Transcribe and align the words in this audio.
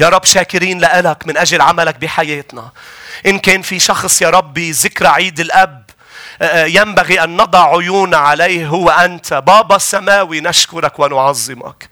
يا 0.00 0.08
رب 0.08 0.24
شاكرين 0.24 0.80
لك 0.80 1.26
من 1.26 1.36
أجل 1.36 1.60
عملك 1.60 1.96
بحياتنا. 1.96 2.70
إن 3.26 3.38
كان 3.38 3.62
في 3.62 3.78
شخص 3.78 4.22
يا 4.22 4.30
ربي 4.30 4.70
ذكرى 4.70 5.08
عيد 5.08 5.40
الأب 5.40 5.89
ينبغي 6.52 7.24
أن 7.24 7.36
نضع 7.36 7.76
عيون 7.76 8.14
عليه 8.14 8.66
هو 8.66 8.90
أنت. 8.90 9.34
بابا 9.34 9.76
السماوي 9.76 10.40
نشكرك 10.40 10.98
ونعظمك. 10.98 11.88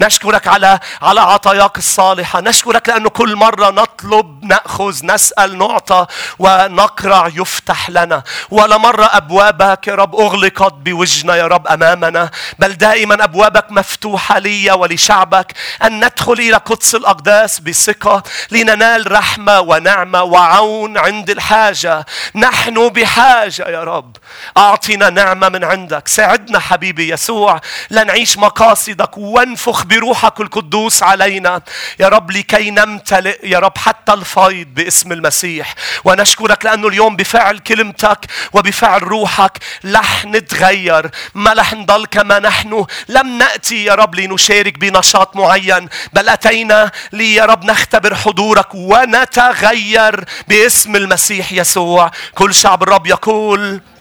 نشكرك 0.00 0.48
على 0.48 0.80
على 1.02 1.20
عطاياك 1.20 1.78
الصالحة. 1.78 2.40
نشكرك 2.40 2.88
لأنه 2.88 3.08
كل 3.08 3.36
مرة 3.36 3.70
نطلب 3.70 4.44
نأخذ 4.44 5.06
نسأل 5.06 5.58
نعطى 5.58 6.06
ونقرع 6.38 7.30
يفتح 7.34 7.90
لنا. 7.90 8.22
ولا 8.50 8.76
مرة 8.76 9.08
أبوابك 9.12 9.88
يا 9.88 9.94
رب 9.94 10.14
أغلقت 10.16 10.72
بوجهنا 10.72 11.36
يا 11.36 11.46
رب 11.46 11.66
أمامنا. 11.66 12.30
بل 12.58 12.72
دائما 12.72 13.24
أبوابك 13.24 13.72
مفتوحة 13.72 14.38
لي 14.38 14.72
ولشعبك. 14.72 15.52
أن 15.82 16.04
ندخل 16.04 16.32
إلى 16.32 16.56
قدس 16.56 16.94
الأقداس 16.94 17.58
بثقة 17.58 18.22
لننال 18.50 19.12
رحمة 19.12 19.60
ونعمة 19.60 20.22
وعون 20.22 20.98
عند 20.98 21.30
الحاجة. 21.30 22.06
نحن 22.34 22.88
بحاجة 22.88 23.65
يا 23.68 23.84
رب. 23.84 24.16
أعطنا 24.56 25.10
نعمة 25.10 25.48
من 25.48 25.64
عندك. 25.64 26.08
ساعدنا 26.08 26.58
حبيبي 26.58 27.08
يسوع. 27.12 27.60
لنعيش 27.90 28.38
مقاصدك. 28.38 29.18
وانفخ 29.18 29.84
بروحك 29.84 30.40
القدوس 30.40 31.02
علينا. 31.02 31.62
يا 32.00 32.08
رب 32.08 32.30
لكي 32.30 32.70
نمتلئ. 32.70 33.38
يا 33.48 33.58
رب 33.58 33.78
حتى 33.78 34.12
الفيض 34.12 34.66
باسم 34.66 35.12
المسيح. 35.12 35.74
ونشكرك 36.04 36.64
لأنه 36.64 36.88
اليوم 36.88 37.16
بفعل 37.16 37.58
كلمتك 37.58 38.18
وبفعل 38.52 39.02
روحك 39.02 39.58
رح 39.84 40.24
نتغير. 40.24 41.10
ما 41.34 41.52
رح 41.52 41.74
نضل 41.74 42.06
كما 42.06 42.38
نحن. 42.38 42.86
لم 43.08 43.38
نأتي 43.38 43.84
يا 43.84 43.94
رب 43.94 44.14
لنشارك 44.14 44.78
بنشاط 44.78 45.36
معين. 45.36 45.88
بل 46.12 46.28
أتينا 46.28 46.90
لي 47.12 47.34
يا 47.34 47.44
رب 47.44 47.64
نختبر 47.64 48.14
حضورك 48.14 48.74
ونتغير 48.74 50.24
باسم 50.48 50.96
المسيح 50.96 51.52
يسوع. 51.52 52.10
كل 52.34 52.54
شعب 52.54 52.82
الرب 52.82 53.06
يقول 53.06 53.55
full 53.56 53.95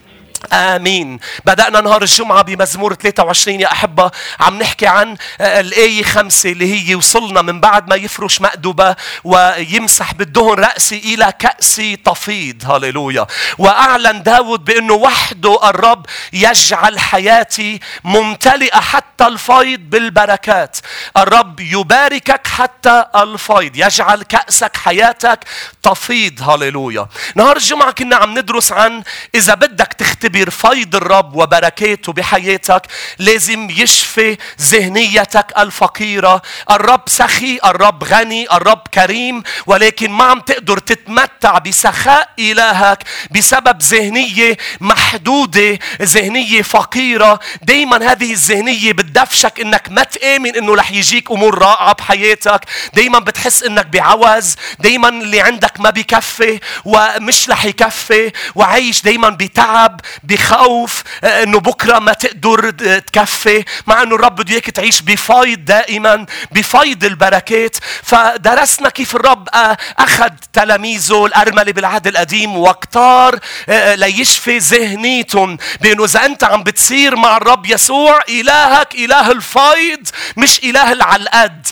آمين. 0.54 1.20
بدأنا 1.46 1.82
نهار 1.82 2.02
الجمعة 2.02 2.42
بمزمور 2.42 2.94
23 2.94 3.60
يا 3.60 3.72
أحبة. 3.72 4.12
عم 4.40 4.60
نحكي 4.60 4.88
عن 4.88 5.18
آه، 5.42 5.60
الآية 5.60 6.04
خمسة 6.04 6.52
اللي 6.52 6.90
هي 6.90 6.96
وصلنا 6.96 7.42
من 7.42 7.60
بعد 7.60 7.88
ما 7.90 7.96
يفرش 7.96 8.42
مأدبة 8.42 8.96
ويمسح 9.24 10.14
بالدهن 10.14 10.54
رأسي 10.60 10.98
إلى 10.98 11.34
كأسي 11.40 11.96
تفيض. 11.96 12.72
هللويا. 12.72 13.28
وأعلن 13.58 14.24
داود 14.24 14.66
بأنه 14.66 14.94
وحده 14.94 15.70
الرب 15.70 16.06
يجعل 16.34 17.00
حياتي 17.00 17.80
ممتلئة 18.04 18.80
حتى 18.80 19.28
الفيض 19.28 19.80
بالبركات. 19.80 20.78
الرب 21.18 21.60
يباركك 21.60 22.48
حتى 22.48 23.06
الفيض 23.16 23.72
يجعل 23.76 24.24
كأسك 24.24 24.78
حياتك 24.78 25.40
تفيض. 25.84 26.50
هللويا. 26.50 27.08
نهار 27.36 27.58
الجمعة 27.58 27.92
كنا 27.92 28.16
عم 28.16 28.40
ندرس 28.40 28.72
عن 28.72 29.04
إذا 29.36 29.54
بدك 29.54 29.94
تختبر 29.98 30.25
تختبر 30.26 30.50
فيض 30.50 30.96
الرب 30.96 31.36
وبركاته 31.36 32.14
بحياتك. 32.14 32.82
لازم 33.20 33.70
يشفي 33.70 34.38
ذهنيتك 34.62 35.54
الفقيرة. 35.58 36.42
الرب 36.72 37.02
سخي 37.08 37.60
الرب 37.66 38.04
غني 38.04 38.48
الرب 38.52 38.82
كريم 38.94 39.44
ولكن 39.66 40.12
ما 40.12 40.24
عم 40.24 40.40
تقدر 40.40 40.78
تتمتع 40.78 41.58
بسخاء 41.58 42.30
إلهك 42.40 43.04
بسبب 43.32 43.82
ذهنية 43.82 44.58
محدودة 44.82 45.80
ذهنية 46.02 46.62
فقيرة. 46.62 47.40
دايما 47.62 48.12
هذه 48.12 48.32
الذهنية 48.32 48.94
بتدفشك 48.94 49.60
إنك 49.60 49.88
ما 49.92 50.04
تآمن 50.04 50.56
إنه 50.56 50.76
رح 50.76 50.92
يجيك 50.92 51.32
أمور 51.32 51.58
رائعة 51.60 51.94
بحياتك. 51.94 52.62
دايما 52.94 53.20
بتحس 53.20 53.64
إنك 53.64 53.86
بعوز. 53.86 54.56
دايما 54.80 55.10
اللي 55.10 55.42
عندك 55.42 55.80
ما 55.80 55.90
بكفي 55.90 56.60
ومش 56.86 57.50
رح 57.50 57.66
يكفي. 57.66 58.32
وعايش 58.56 59.02
دايما 59.02 59.30
بتعب. 59.30 60.02
بخوف 60.24 61.04
آه، 61.24 61.44
إنه 61.44 61.60
بكرة 61.60 62.00
ما 62.00 62.14
تقدر 62.14 62.70
تكفي 63.00 63.66
مع 63.88 64.04
إنه 64.04 64.16
الرب 64.16 64.36
بده 64.36 64.54
اياك 64.54 64.70
تعيش 64.70 65.02
بفيض 65.02 65.66
دائما 65.66 66.26
بفيض 66.52 67.04
البركات. 67.04 67.78
فدرسنا 68.04 68.90
كيف 68.90 69.16
الرب 69.16 69.50
آه، 69.54 69.78
أخذ 70.00 70.30
تلاميذه 70.54 71.26
الأرملة 71.26 71.72
بالعهد 71.72 72.08
القديم 72.08 72.58
واختار 72.58 73.40
آه، 73.70 73.96
ليشفي 73.96 74.58
ذهنيتهم 74.58 75.58
بإنه 75.82 76.06
إذا 76.06 76.26
أنت 76.26 76.44
عم 76.44 76.64
بتصير 76.64 77.16
مع 77.16 77.38
الرب 77.38 77.66
يسوع 77.66 78.20
إلهك 78.30 78.96
إله 78.96 79.32
الفيض 79.32 80.08
مش 80.38 80.60
إله 80.64 80.92
العلقد. 80.92 81.68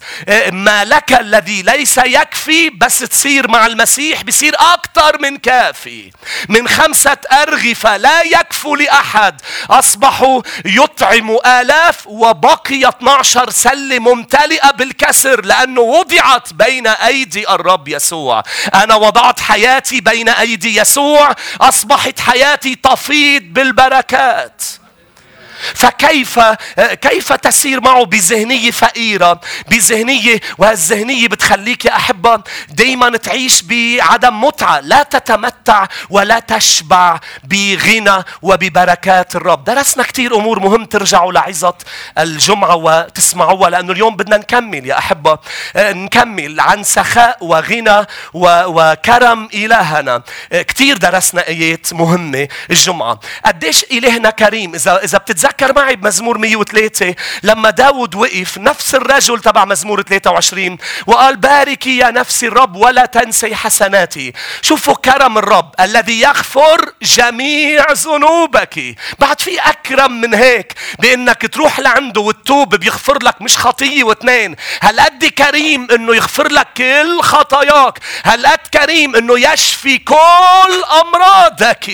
ما 0.51 0.85
لك 0.85 1.13
الذي 1.13 1.61
ليس 1.61 1.97
يكفي 1.97 2.69
بس 2.69 2.99
تصير 2.99 3.47
مع 3.47 3.65
المسيح 3.65 4.23
بصير 4.23 4.55
أكثر 4.59 5.21
من 5.21 5.37
كافي. 5.37 6.11
من 6.49 6.67
خمسة 6.67 7.17
أرغفة 7.31 7.97
لا 7.97 8.21
يكفوا 8.33 8.77
لأحد. 8.77 9.41
أصبحوا 9.69 10.41
يطعموا 10.65 11.61
آلاف 11.61 12.07
وبقي 12.07 12.89
12 12.89 13.49
سلة 13.49 13.99
ممتلئة 13.99 14.71
بالكسر 14.71 15.45
لأنه 15.45 15.81
وضعت 15.81 16.53
بين 16.53 16.87
أيدي 16.87 17.49
الرب 17.49 17.87
يسوع. 17.87 18.43
أنا 18.73 18.95
وضعت 18.95 19.39
حياتي 19.39 20.01
بين 20.01 20.29
أيدي 20.29 20.77
يسوع. 20.77 21.35
أصبحت 21.61 22.19
حياتي 22.19 22.75
تفيض 22.75 23.43
بالبركات. 23.43 24.61
فكيف 25.73 26.39
كيف 27.01 27.33
تسير 27.33 27.81
معه 27.81 28.05
بذهنية 28.05 28.71
فقيرة 28.71 29.41
بذهنية 29.67 30.39
وهالذهنية 30.57 31.27
بتخليك 31.27 31.85
يا 31.85 31.95
أحبة 31.95 32.41
دائما 32.69 33.17
تعيش 33.17 33.61
بعدم 33.61 34.41
متعة. 34.41 34.79
لا 34.79 35.03
تتمتع 35.03 35.85
ولا 36.09 36.39
تشبع 36.39 37.19
بغنى 37.43 38.23
وببركات 38.41 39.35
الرب. 39.35 39.63
درسنا 39.63 40.03
كثير 40.03 40.35
أمور 40.35 40.59
مهم 40.59 40.85
ترجعوا 40.85 41.31
لعظة 41.31 41.75
الجمعة 42.17 42.75
وتسمعوها 42.75 43.69
لأنه 43.69 43.93
اليوم 43.93 44.15
بدنا 44.15 44.37
نكمل 44.37 44.85
يا 44.85 44.97
أحبة. 44.97 45.37
نكمل 45.77 46.59
عن 46.59 46.83
سخاء 46.83 47.37
وغنى 47.41 48.05
وكرم 48.33 49.49
إلهنا. 49.53 50.23
كثير 50.51 50.97
درسنا 50.97 51.47
آيات 51.47 51.93
مهمة 51.93 52.47
الجمعة. 52.71 53.19
قديش 53.45 53.83
إلهنا 53.91 54.29
كريم؟ 54.29 54.75
اذا 54.75 55.03
إذا 55.03 55.17
بتتذكر 55.17 55.52
تذكر 55.57 55.75
معي 55.75 55.95
بمزمور 55.95 56.37
103 56.37 57.15
لما 57.43 57.69
داود 57.69 58.15
وقف 58.15 58.57
نفس 58.57 58.95
الرجل 58.95 59.39
تبع 59.39 59.65
مزمور 59.65 60.01
23 60.01 60.77
وقال 61.07 61.35
باركي 61.35 61.97
يا 61.97 62.11
نفسي 62.11 62.47
الرب 62.47 62.75
ولا 62.75 63.05
تنسي 63.05 63.55
حسناتي. 63.55 64.33
شوفوا 64.61 64.93
كرم 64.93 65.37
الرب 65.37 65.71
الذي 65.79 66.21
يغفر 66.21 66.91
جميع 67.01 67.85
ذنوبك. 67.91 68.95
بعد 69.19 69.41
في 69.41 69.59
أكرم 69.59 70.21
من 70.21 70.33
هيك 70.33 70.73
بأنك 70.99 71.53
تروح 71.53 71.79
لعنده 71.79 72.21
وتتوب 72.21 72.75
بيغفر 72.75 73.23
لك 73.23 73.41
مش 73.41 73.57
خطية 73.57 74.03
واثنين. 74.03 74.55
هل 74.81 74.99
قد 74.99 75.25
كريم 75.25 75.87
أنه 75.91 76.15
يغفر 76.15 76.51
لك 76.51 76.67
كل 76.77 77.21
خطاياك؟ 77.21 77.99
هل 78.23 78.47
قد 78.47 78.67
كريم 78.73 79.15
أنه 79.15 79.39
يشفي 79.39 79.97
كل 79.97 80.83
أمراضك؟ 81.01 81.91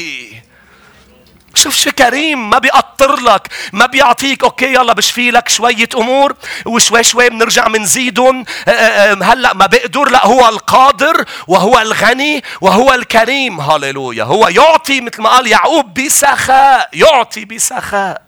شوف 1.54 1.76
شو 1.76 1.92
كريم 1.92 2.50
ما 2.50 2.58
بيقطر 2.58 3.20
لك 3.20 3.48
ما 3.74 3.86
بيعطيك 3.86 4.44
أوكي 4.44 4.74
يلا 4.74 4.94
بشفي 4.94 5.32
لك 5.32 5.50
شوية 5.50 5.90
أمور 5.96 6.36
وشوي 6.66 7.04
شوي 7.04 7.30
بنرجع 7.30 7.68
بنزيدهم 7.68 8.46
أه، 8.68 8.72
أه، 8.72 9.12
أه، 9.12 9.24
هلأ 9.24 9.54
ما 9.54 9.66
بقدر 9.66 10.10
لأ 10.10 10.26
هو 10.26 10.50
القادر 10.50 11.26
وهو 11.48 11.80
الغني 11.80 12.44
وهو 12.62 12.94
الكريم. 12.94 13.60
هاليلويا 13.60 14.24
هو 14.24 14.48
يعطي 14.48 15.02
مثل 15.02 15.22
ما 15.22 15.30
قال 15.30 15.48
يعقوب 15.48 15.94
بسخاء 15.94 16.90
يعطي 16.94 17.46
بسخاء. 17.46 18.22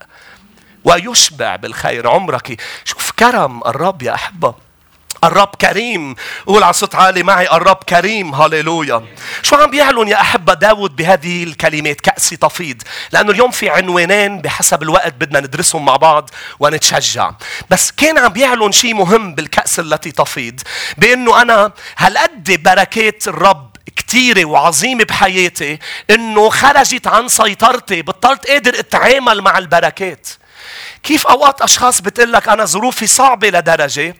ويشبع 0.83 1.55
بالخير 1.55 2.07
عمرك. 2.09 2.61
شوف 2.85 3.11
كرم 3.11 3.61
الرب 3.65 4.01
يا 4.01 4.13
أحبة. 4.13 4.70
الرب 5.23 5.55
كريم. 5.61 6.15
قول 6.45 6.63
على 6.63 6.73
صوت 6.73 6.95
عالي 6.95 7.23
معي 7.23 7.51
الرب 7.51 7.83
كريم. 7.89 8.35
هاليلويا 8.35 9.05
شو 9.43 9.55
عم 9.55 9.71
بيعلن 9.71 10.07
يا 10.07 10.21
أحبة 10.21 10.53
داود 10.53 10.95
بهذه 10.95 11.43
الكلمات؟ 11.43 12.01
كأسي 12.01 12.35
تفيض. 12.37 12.81
لأنه 13.11 13.31
اليوم 13.31 13.51
في 13.51 13.69
عنوانين 13.69 14.41
بحسب 14.41 14.83
الوقت 14.83 15.13
بدنا 15.13 15.39
ندرسهم 15.39 15.85
مع 15.85 15.95
بعض 15.95 16.29
ونتشجع. 16.59 17.31
بس 17.69 17.91
كان 17.91 18.17
عم 18.17 18.29
بيعلن 18.29 18.71
شيء 18.71 18.93
مهم 18.93 19.35
بالكأس 19.35 19.79
التي 19.79 20.11
تفيض. 20.11 20.61
بأنه 20.97 21.41
أنا 21.41 21.71
هالقد 21.97 22.63
بركات 22.63 23.27
الرب 23.27 23.71
كثيرة 23.95 24.45
وعظيمة 24.45 25.03
بحياتي 25.03 25.79
إنه 26.09 26.49
خرجت 26.49 27.07
عن 27.07 27.27
سيطرتي 27.27 28.01
بطلت 28.01 28.47
قادر 28.47 28.79
أتعامل 28.79 29.41
مع 29.41 29.57
البركات. 29.57 30.27
كيف 31.03 31.27
أوقات 31.27 31.61
أشخاص 31.61 32.01
بتقول 32.01 32.33
لك 32.33 32.49
أنا 32.49 32.65
ظروفي 32.65 33.07
صعبة 33.07 33.49
لدرجة؟ 33.49 34.15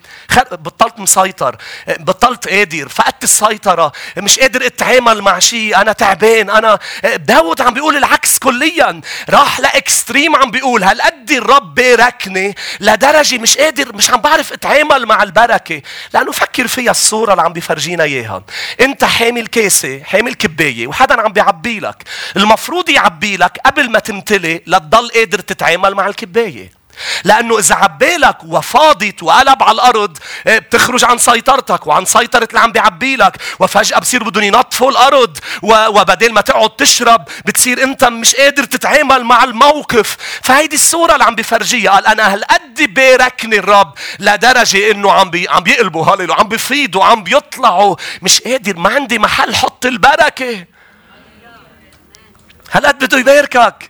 بطلت 0.51 1.00
مسيطر 1.00 1.56
بطلت 2.00 2.48
قادر 2.48 2.89
فقدت 2.89 3.24
السيطرة 3.24 3.92
مش 4.18 4.39
قادر 4.39 4.66
أتعامل 4.66 5.22
مع 5.22 5.39
شيء 5.39 5.81
أنا 5.81 5.92
تعبان 5.92 6.50
أنا 6.50 6.80
داود 7.16 7.62
عم 7.62 7.74
بيقول 7.74 7.98
العكس 7.98 8.39
كليا 8.39 9.01
راح 9.30 9.60
لإكستريم 9.60 10.36
عم 10.36 10.51
بيقول 10.51 10.83
هالقد 10.83 11.31
الرب 11.31 11.75
باركني 11.75 12.56
لدرجة 12.80 13.38
مش 13.38 13.57
قادر 13.57 13.95
مش 13.95 14.12
عم 14.12 14.22
بعرف 14.22 14.54
أتعامل 14.54 15.06
مع 15.06 15.24
البركة. 15.24 15.81
لأنه 16.13 16.31
فكر 16.31 16.68
فيها 16.68 16.92
الصورة 16.92 17.31
اللي 17.31 17.42
عم 17.42 17.54
بيفرجينا 17.54 18.04
إياها. 18.04 18.44
أنت 18.81 19.04
حامل 19.04 19.48
كاسة 19.48 20.04
حامل 20.04 20.33
كباية 20.33 20.88
وحدا 20.88 21.22
عم 21.22 21.33
بيعبي 21.33 21.80
لك. 21.80 22.04
المفروض 22.38 22.89
يعبي 22.89 23.38
لك 23.38 23.57
قبل 23.66 23.92
ما 23.92 24.00
تمتلي 24.00 24.62
لتضل 24.68 25.10
قادر 25.12 25.39
تتعامل 25.39 25.95
مع 25.95 26.07
الكباية. 26.07 26.70
لأنه 27.24 27.59
إذا 27.59 27.75
عبالك 27.75 28.38
وفاضت 28.44 29.24
وقلب 29.24 29.63
على 29.63 29.71
الأرض 29.71 30.18
إيه، 30.48 30.59
بتخرج 30.59 31.06
عن 31.06 31.18
سيطرتك 31.18 31.88
وعن 31.88 32.06
سيطرة 32.06 32.48
اللي 32.50 32.59
عم 32.59 32.71
بيعبي 32.71 33.15
لك 33.15 33.38
وفجأة 33.59 34.00
بصير 34.00 34.24
بدهم 34.24 34.44
ينظفوا 34.44 34.92
الأرض 34.92 35.38
وبدل 35.63 36.33
ما 36.33 36.42
تقعد 36.42 36.69
تشرب 36.69 37.25
بتصير 37.45 37.83
أنت 37.83 38.03
مش 38.03 38.36
قادر 38.36 38.63
تتعامل 38.63 39.24
مع 39.24 39.44
الموقف. 39.44 40.18
فهيدي 40.44 40.75
الصورة 40.75 41.13
اللي 41.13 41.24
عم 41.24 41.36
بفرجيها 41.36 41.92
قال 41.92 42.07
أنا 42.07 42.33
هالقد 42.33 42.94
باركني 42.94 43.59
الرب 43.59 43.94
لدرجة 44.19 44.92
إنه 44.92 45.12
عم 45.12 45.30
بي 45.30 45.47
عم 45.50 45.63
بيقلبوا 45.63 46.06
هللو 46.06 46.33
عم 46.33 46.47
بيفيضوا 46.47 47.04
عم 47.04 47.24
بيطلعوا. 47.24 47.95
مش 48.21 48.42
قادر 48.42 48.77
ما 48.77 48.89
عندي 48.89 49.19
محل 49.19 49.56
حط 49.56 49.86
البركة. 49.86 50.65
هالقد 52.71 53.06
بده 53.06 53.18
يباركك. 53.18 53.89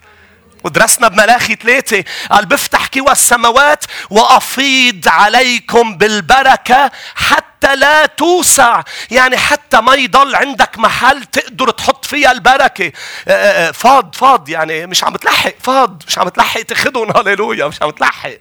ودرسنا 0.63 1.07
بملاخي 1.07 1.55
ثلاثة 1.55 2.03
قال 2.31 2.45
بفتح 2.45 2.87
كوى 2.87 3.11
السماوات 3.11 3.83
وأفيض 4.09 5.07
عليكم 5.07 5.97
بالبركة 5.97 6.91
حتى 7.15 7.75
لا 7.75 8.05
توسع. 8.05 8.81
يعني 9.11 9.37
حتى 9.37 9.81
ما 9.81 9.93
يضل 9.95 10.35
عندك 10.35 10.79
محل 10.79 11.23
تقدر 11.23 11.69
تحط 11.69 12.05
فيها 12.05 12.31
البركة. 12.31 12.91
آه، 13.27 13.31
آه، 13.31 13.69
آه، 13.69 13.71
فاض 13.71 14.15
فاض 14.15 14.49
يعني 14.49 14.87
مش 14.87 15.03
عم 15.03 15.15
تلحق 15.15 15.53
فاض 15.59 16.03
مش 16.07 16.17
عم 16.17 16.29
تلحق 16.29 16.61
تاخذهم 16.61 17.11
هللويا 17.17 17.67
مش 17.67 17.81
عم 17.81 17.89
تلحق. 17.89 18.37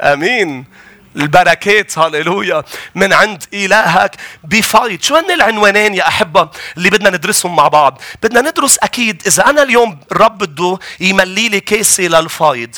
آمين. 0.00 0.64
البركات 1.16 1.98
هاليلويا 1.98 2.64
من 2.94 3.12
عند 3.12 3.44
إلهك 3.54 4.16
بفايض 4.44 5.02
شو 5.02 5.16
هن 5.16 5.30
العنوانين 5.30 5.94
يا 5.94 6.08
أحبة 6.08 6.48
اللي 6.76 6.90
بدنا 6.90 7.10
ندرسهم 7.10 7.56
مع 7.56 7.68
بعض؟ 7.68 8.00
بدنا 8.22 8.50
ندرس 8.50 8.78
أكيد 8.78 9.22
إذا 9.26 9.46
أنا 9.46 9.62
اليوم 9.62 10.00
الرب 10.12 10.38
بده 10.38 10.78
يملي 11.00 11.48
لي 11.48 11.60
كاسة 11.60 12.02
للفايض 12.04 12.76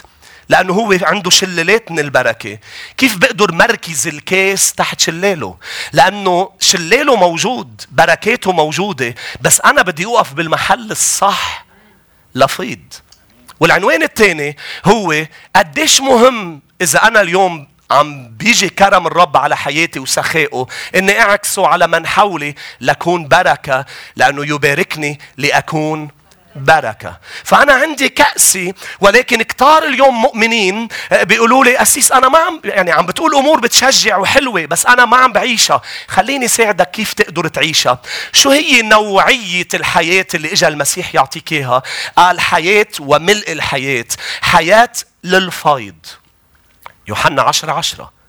لأنه 0.48 0.72
هو 0.72 0.98
عنده 1.02 1.30
شلالات 1.30 1.90
من 1.90 1.98
البركة. 1.98 2.58
كيف 2.96 3.16
بقدر 3.16 3.52
مركز 3.52 4.08
الكاس 4.08 4.72
تحت 4.72 5.00
شلاله؟ 5.00 5.56
لأنه 5.92 6.50
شلاله 6.60 7.16
موجود 7.16 7.82
بركاته 7.90 8.52
موجودة 8.52 9.14
بس 9.40 9.60
أنا 9.60 9.82
بدي 9.82 10.06
أوقف 10.06 10.32
بالمحل 10.32 10.90
الصح 10.90 11.64
لفيض. 12.34 12.78
والعنوان 13.60 14.02
الثاني 14.02 14.56
هو 14.84 15.26
قديش 15.56 16.00
مهم 16.00 16.62
إذا 16.80 17.02
أنا 17.02 17.20
اليوم 17.20 17.73
عم 17.90 18.28
بيجي 18.28 18.68
كرم 18.68 19.06
الرب 19.06 19.36
على 19.36 19.56
حياتي 19.56 19.98
وسخائه 19.98 20.66
إني 20.94 21.20
أعكسه 21.20 21.66
على 21.66 21.86
من 21.86 22.06
حولي 22.06 22.54
لكون 22.80 23.28
بركة 23.28 23.84
لأنه 24.16 24.46
يباركني 24.54 25.20
لأكون 25.36 26.08
بركة. 26.56 27.18
فأنا 27.44 27.72
عندي 27.72 28.08
كأسي 28.08 28.74
ولكن 29.00 29.42
كتار 29.42 29.82
اليوم 29.82 30.22
مؤمنين 30.22 30.88
آه، 31.12 31.22
بيقولوا 31.22 31.64
لي 31.64 31.82
أسيس 31.82 32.12
أنا 32.12 32.28
ما 32.28 32.38
عم 32.38 32.60
يعني 32.64 32.92
عم 32.92 33.06
بتقول 33.06 33.34
أمور 33.34 33.60
بتشجع 33.60 34.16
وحلوة 34.16 34.66
بس 34.66 34.86
أنا 34.86 35.04
ما 35.04 35.16
عم 35.16 35.32
بعيشها. 35.32 35.82
خليني 36.08 36.48
ساعدك 36.48 36.90
كيف 36.90 37.12
تقدر 37.12 37.48
تعيشها. 37.48 38.02
شو 38.32 38.50
هي 38.50 38.82
نوعية 38.82 39.68
الحياة 39.74 40.26
اللي 40.34 40.52
إجا 40.52 40.68
المسيح 40.68 41.14
يعطيك 41.14 41.52
إياها؟ 41.52 41.82
قال 42.16 42.40
حياة 42.40 42.86
وملء 43.00 43.52
الحياة 43.52 44.06
حياة 44.42 44.92
للفيض. 45.24 46.06
يوحنا 47.08 47.42
عشرة 47.42 47.72
عشرة. 47.72 48.24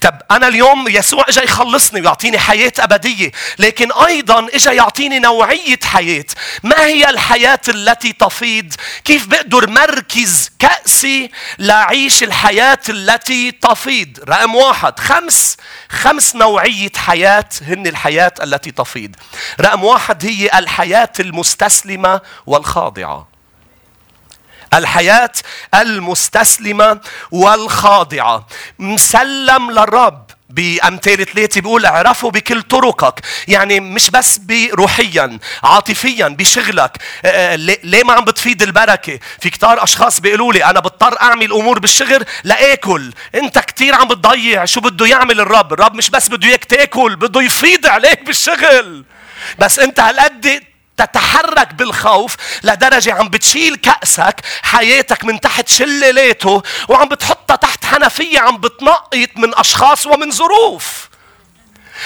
طب 0.00 0.20
أنا 0.30 0.48
اليوم 0.48 0.88
يسوع 0.88 1.24
إجا 1.28 1.42
يخلصني 1.42 2.00
ويعطيني 2.00 2.38
حياة 2.38 2.72
أبدية 2.78 3.32
لكن 3.58 3.92
أيضا 3.92 4.48
إجا 4.54 4.72
يعطيني 4.72 5.18
نوعية 5.18 5.78
حياة. 5.84 6.24
ما 6.62 6.84
هي 6.84 7.10
الحياة 7.10 7.60
التي 7.68 8.12
تفيض؟ 8.12 8.74
كيف 9.04 9.26
بقدر 9.26 9.70
مركز 9.70 10.50
كأسي 10.58 11.30
لأعيش 11.58 12.22
الحياة 12.22 12.78
التي 12.88 13.50
تفيض؟ 13.50 14.18
رقم 14.28 14.54
واحد. 14.54 15.00
خمس. 15.00 15.56
خمس 15.88 16.36
نوعية 16.36 16.92
حياة 16.96 17.48
هن 17.62 17.86
الحياة 17.86 18.32
التي 18.42 18.70
تفيض. 18.70 19.16
رقم 19.60 19.84
واحد 19.84 20.26
هي 20.26 20.50
الحياة 20.58 21.12
المستسلمة 21.20 22.20
والخاضعة. 22.46 23.33
الحياة 24.78 25.32
المستسلمة 25.74 27.00
والخاضعة. 27.30 28.46
مسلم 28.78 29.70
للرب 29.70 30.24
بأمثال 30.50 31.26
ثلاثة 31.26 31.60
بيقول 31.60 31.86
اعرفوا 31.86 32.30
بكل 32.30 32.62
طرقك. 32.62 33.20
يعني 33.48 33.80
مش 33.80 34.10
بس 34.10 34.38
بروحيا 34.38 35.38
عاطفيا 35.62 36.28
بشغلك. 36.28 36.98
آه، 37.24 37.52
آه، 37.52 37.56
ليه 37.84 38.04
ما 38.04 38.12
عم 38.12 38.24
بتفيد 38.24 38.62
البركة؟ 38.62 39.18
في 39.40 39.50
كتار 39.50 39.82
أشخاص 39.84 40.20
بيقولوا 40.20 40.52
لي 40.52 40.64
أنا 40.64 40.80
بضطر 40.80 41.20
أعمل 41.22 41.52
أمور 41.52 41.78
بالشغل 41.78 42.24
لآكل. 42.44 43.12
أنت 43.34 43.58
كتير 43.58 43.94
عم 43.94 44.08
بتضيع. 44.08 44.64
شو 44.64 44.80
بده 44.80 45.06
يعمل 45.06 45.40
الرب؟ 45.40 45.72
الرب 45.72 45.94
مش 45.94 46.10
بس 46.10 46.28
بده 46.28 46.48
إياك 46.48 46.64
تاكل 46.64 47.16
بده 47.16 47.42
يفيض 47.42 47.86
عليك 47.86 48.22
بالشغل. 48.22 49.04
بس 49.58 49.78
أنت 49.78 50.00
هالقد 50.00 50.62
تتحرك 50.96 51.74
بالخوف 51.74 52.36
لدرجة 52.62 53.12
عم 53.12 53.28
بتشيل 53.28 53.76
كأسك 53.76 54.40
حياتك 54.62 55.24
من 55.24 55.40
تحت 55.40 55.68
شللاته 55.68 56.62
وعم 56.88 57.08
بتحطها 57.08 57.56
تحت 57.56 57.84
حنفية 57.84 58.40
عم 58.40 58.56
بتنقط 58.58 59.30
من 59.36 59.54
أشخاص 59.54 60.06
ومن 60.06 60.30
ظروف. 60.30 61.08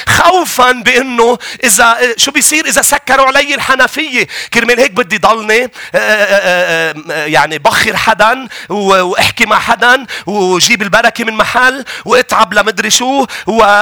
خوفا 0.08 0.72
بإنه 0.72 1.38
إذا 1.64 1.98
شو 2.16 2.30
بيصير 2.30 2.66
إذا 2.66 2.82
سكروا 2.82 3.26
علي 3.26 3.54
الحنفية؟ 3.54 4.26
كرمال 4.54 4.80
هيك 4.80 4.90
بدي 4.90 5.18
ضلني 5.18 5.64
آه، 5.64 5.68
آه، 5.94 6.94
آه، 7.10 7.24
يعني 7.24 7.58
بخر 7.58 7.96
حدا 7.96 8.48
واحكي 8.68 9.46
مع 9.46 9.58
حدا 9.58 10.06
وجيب 10.26 10.82
البركة 10.82 11.24
من 11.24 11.34
محل 11.34 11.84
واتعب 12.04 12.54
لمدري 12.54 12.90
شو 12.90 13.26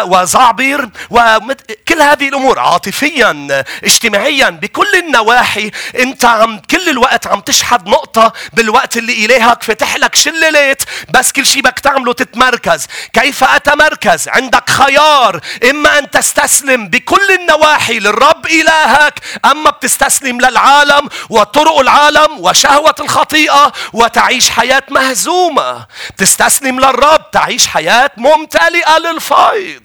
وزعبر 0.04 0.88
وكل 1.10 2.02
هذه 2.02 2.28
الأمور 2.28 2.58
عاطفيا 2.58 3.64
اجتماعيا 3.84 4.50
بكل 4.50 4.94
النواحي 4.94 5.70
أنت 5.98 6.24
عم 6.24 6.58
كل 6.58 6.88
الوقت 6.88 7.26
عم 7.26 7.40
تشحد 7.40 7.88
نقطة 7.88 8.32
بالوقت 8.52 8.96
اللي 8.96 9.24
الهك 9.26 9.62
فتح 9.62 9.96
لك 9.96 10.14
شللات 10.14 10.82
بس 11.10 11.32
كل 11.32 11.46
شيء 11.46 11.62
بدك 11.62 11.78
تعمله 11.78 12.12
تتمركز. 12.12 12.86
كيف 13.12 13.44
أتمركز؟ 13.44 14.28
عندك 14.28 14.70
خيار 14.70 15.40
إما 15.70 15.98
أن 15.98 16.05
تستسلم 16.10 16.88
بكل 16.88 17.30
النواحي 17.40 17.98
للرب 17.98 18.46
إلهك. 18.46 19.20
أما 19.44 19.70
بتستسلم 19.70 20.40
للعالم 20.40 21.08
وطرق 21.30 21.78
العالم 21.78 22.40
وشهوة 22.40 22.94
الخطيئة 23.00 23.72
وتعيش 23.92 24.50
حياة 24.50 24.82
مهزومة. 24.90 25.86
تستسلم 26.16 26.80
للرب 26.80 27.30
تعيش 27.30 27.66
حياة 27.66 28.10
ممتلئة 28.16 28.98
للفيض 28.98 29.82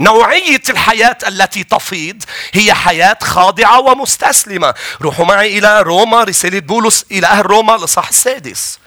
نوعية 0.00 0.62
الحياة 0.68 1.18
التي 1.28 1.64
تفيض 1.64 2.22
هي 2.52 2.74
حياة 2.74 3.18
خاضعة 3.22 3.80
ومستسلمة. 3.80 4.74
روحوا 5.02 5.24
معي 5.24 5.58
إلى 5.58 5.82
روما 5.82 6.24
رسالة 6.24 6.58
بولس 6.58 7.04
إلى 7.10 7.26
أهل 7.26 7.46
روما 7.46 7.74
الإصحاح 7.74 8.08
السادس. 8.08 8.78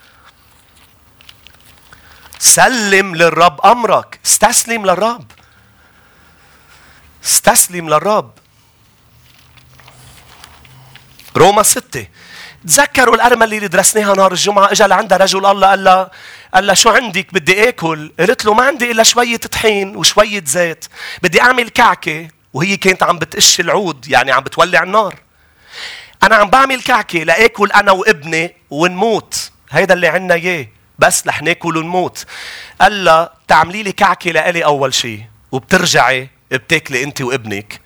سلم 2.41 3.15
للرب 3.15 3.61
أمرك. 3.65 4.19
استسلم 4.25 4.85
للرب. 4.85 5.31
استسلم 7.23 7.89
للرب. 7.89 8.31
روما 11.37 11.63
ستة. 11.63 12.07
تذكروا 12.67 13.15
الأرملة 13.15 13.57
اللي 13.57 13.67
درسناها 13.67 14.15
نهار 14.15 14.31
الجمعة؟ 14.31 14.71
اجى 14.71 14.83
لعندها 14.83 15.17
رجل 15.17 15.45
الله 15.45 15.67
قال 15.67 15.83
لها 15.83 16.11
قال 16.53 16.67
لها 16.67 16.75
شو 16.75 16.89
عندك؟ 16.89 17.33
بدي 17.33 17.69
آكل. 17.69 18.11
قلت 18.19 18.45
له 18.45 18.53
ما 18.53 18.63
عندي 18.63 18.91
إلا 18.91 19.03
شوية 19.03 19.37
طحين 19.37 19.95
وشوية 19.95 20.43
زيت. 20.45 20.85
بدي 21.23 21.41
أعمل 21.41 21.69
كعكة. 21.69 22.27
وهي 22.53 22.77
كانت 22.77 23.03
عم 23.03 23.19
بتقش 23.19 23.59
العود 23.59 24.07
يعني 24.07 24.31
عم 24.31 24.43
بتولع 24.43 24.83
النار. 24.83 25.15
أنا 26.23 26.35
عم 26.35 26.49
بعمل 26.49 26.81
كعكة 26.81 27.19
لآكل 27.19 27.71
أنا 27.71 27.91
وابني 27.91 28.55
ونموت. 28.69 29.51
هيدا 29.69 29.93
اللي 29.93 30.07
عنا 30.07 30.33
إياه. 30.33 30.67
بس 30.99 31.27
رح 31.27 31.41
ناكل 31.41 31.77
ونموت. 31.77 32.25
قال 32.81 33.03
لها 33.03 33.33
تعملي 33.47 33.83
لي 33.83 33.91
كعكة 33.91 34.31
لإلي 34.31 34.65
أول 34.65 34.93
شيء 34.93 35.23
وبترجعي 35.51 36.29
بتاكلي 36.51 37.03
أنت 37.03 37.21
وابنك. 37.21 37.81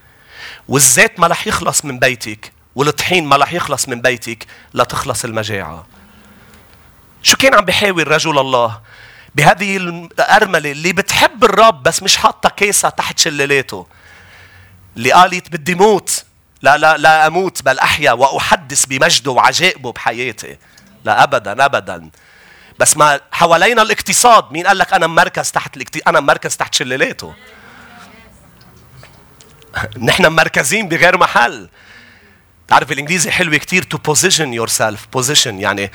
والزيت 0.67 1.19
ما 1.19 1.27
رح 1.27 1.47
يخلص 1.47 1.85
من 1.85 1.99
بيتك 1.99 2.51
والطحين 2.75 3.25
ما 3.25 3.35
رح 3.37 3.53
يخلص 3.53 3.87
من 3.87 4.01
بيتك 4.01 4.45
لتخلص 4.73 5.25
المجاعة. 5.25 5.87
شو 7.23 7.37
كان 7.37 7.53
عم 7.55 7.65
بيحاول 7.65 8.07
رجل 8.07 8.39
الله؟ 8.39 8.81
بهذه 9.35 9.77
الأرملة 9.77 10.71
اللي 10.71 10.93
بتحب 10.93 11.43
الرب 11.43 11.83
بس 11.83 12.03
مش 12.03 12.17
حاطة 12.17 12.49
كيسة 12.49 12.89
تحت 12.89 13.19
شللاته 13.19 13.87
اللي 14.97 15.11
قالت 15.11 15.49
بدي 15.49 15.75
موت. 15.75 16.25
لا 16.61 16.77
لا 16.77 16.97
لا 16.97 17.27
أموت 17.27 17.63
بل 17.63 17.79
أحيا 17.79 18.11
وأحدث 18.11 18.85
بمجده 18.85 19.31
وعجائبه 19.31 19.91
بحياتي. 19.91 20.57
لا 21.03 21.23
أبدا 21.23 21.65
أبدا. 21.65 22.09
بس 22.79 22.97
ما 22.97 23.19
حوالينا 23.31 23.81
الاقتصاد. 23.81 24.51
مين 24.51 24.67
قال 24.67 24.77
لك 24.77 24.93
أنا 24.93 25.07
مركز 25.07 25.51
تحت 25.51 25.77
الاقتصاد 25.77 26.03
أنا 26.07 26.19
مركز 26.19 26.57
تحت 26.57 26.75
شللاته 26.75 27.33
نحن 29.97 30.25
مركزين 30.25 30.87
بغير 30.87 31.17
محل. 31.17 31.69
تعرف 32.67 32.91
الإنجليزي 32.91 33.31
حلو 33.31 33.57
كتير. 33.57 33.83
To 33.83 33.97
position 33.97 34.61
yourself. 34.61 35.19
Position 35.19 35.47
يعني 35.47 35.91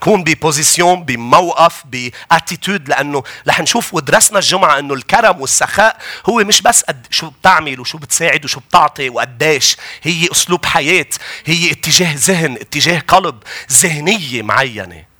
تكون 0.00 0.24
ب 0.24 0.33
position 0.33 1.04
بموقف 1.04 1.82
ب 1.84 1.96
attitude 1.96 2.88
لأنه 2.88 3.22
رح 3.48 3.60
نشوف 3.60 3.94
ودرسنا 3.94 4.38
الجمعة 4.38 4.78
إنه 4.78 4.94
الكرم 4.94 5.40
والسخاء 5.40 5.98
هو 6.26 6.44
مش 6.44 6.62
بس 6.62 6.82
قد 6.82 7.06
شو 7.10 7.30
بتعمل 7.30 7.80
وشو 7.80 7.98
بتساعد 7.98 8.44
وشو 8.44 8.60
بتعطي 8.60 9.08
وقديش. 9.08 9.76
هي 10.02 10.28
أسلوب 10.32 10.66
حياة. 10.66 11.06
هي 11.44 11.70
اتجاه 11.70 12.14
ذهن 12.16 12.54
اتجاه 12.54 12.98
قلب 12.98 13.42
ذهنية 13.72 14.42
معينة. 14.42 15.13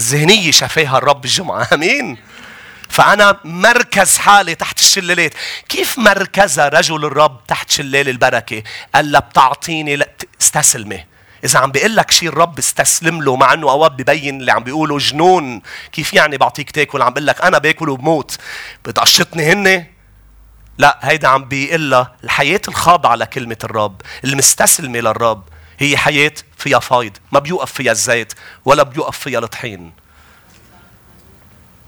ذهنية 0.00 0.50
شافاها 0.50 0.98
الرب 0.98 1.24
الجمعة. 1.24 1.68
آمين. 1.74 2.18
فأنا 2.88 3.36
مركز 3.44 4.18
حالي 4.18 4.54
تحت 4.54 4.78
الشلالات. 4.78 5.34
كيف 5.68 5.98
مركزها 5.98 6.68
رجل 6.68 7.04
الرب 7.04 7.46
تحت 7.46 7.70
شلال 7.70 8.08
البركة؟ 8.08 8.62
قال 8.94 9.20
بتعطيني 9.20 10.06
استسلمي. 10.40 11.04
إذا 11.44 11.58
عم 11.58 11.70
بيقول 11.70 11.96
لك 11.96 12.10
شيء 12.10 12.28
الرب 12.28 12.58
استسلم 12.58 13.22
له 13.22 13.36
مع 13.36 13.52
إنه 13.52 13.70
أوقات 13.70 13.92
ببين 13.92 14.40
اللي 14.40 14.52
عم 14.52 14.64
بيقوله 14.64 14.98
جنون. 14.98 15.62
كيف 15.92 16.12
يعني 16.14 16.36
بعطيك 16.36 16.70
تاكل؟ 16.70 17.02
عم 17.02 17.12
بقول 17.12 17.26
لك 17.26 17.40
أنا 17.42 17.58
باكل 17.58 17.88
وبموت. 17.88 18.38
بتقشطني 18.84 19.52
هن؟ 19.52 19.86
لا 20.78 20.98
هيدا 21.02 21.28
عم 21.28 21.44
بيقول 21.44 22.06
الحياة 22.24 22.60
الخاضعة 22.68 23.14
لكلمة 23.14 23.56
الرب 23.64 24.00
المستسلمة 24.24 24.98
للرب 24.98 25.42
هي 25.78 25.96
حياة 25.96 26.32
فيها 26.62 26.78
فايض 26.78 27.16
ما 27.32 27.38
بيوقف 27.38 27.72
فيها 27.72 27.92
الزيت 27.92 28.32
ولا 28.64 28.82
بيوقف 28.82 29.18
فيها 29.18 29.38
الطحين. 29.38 29.92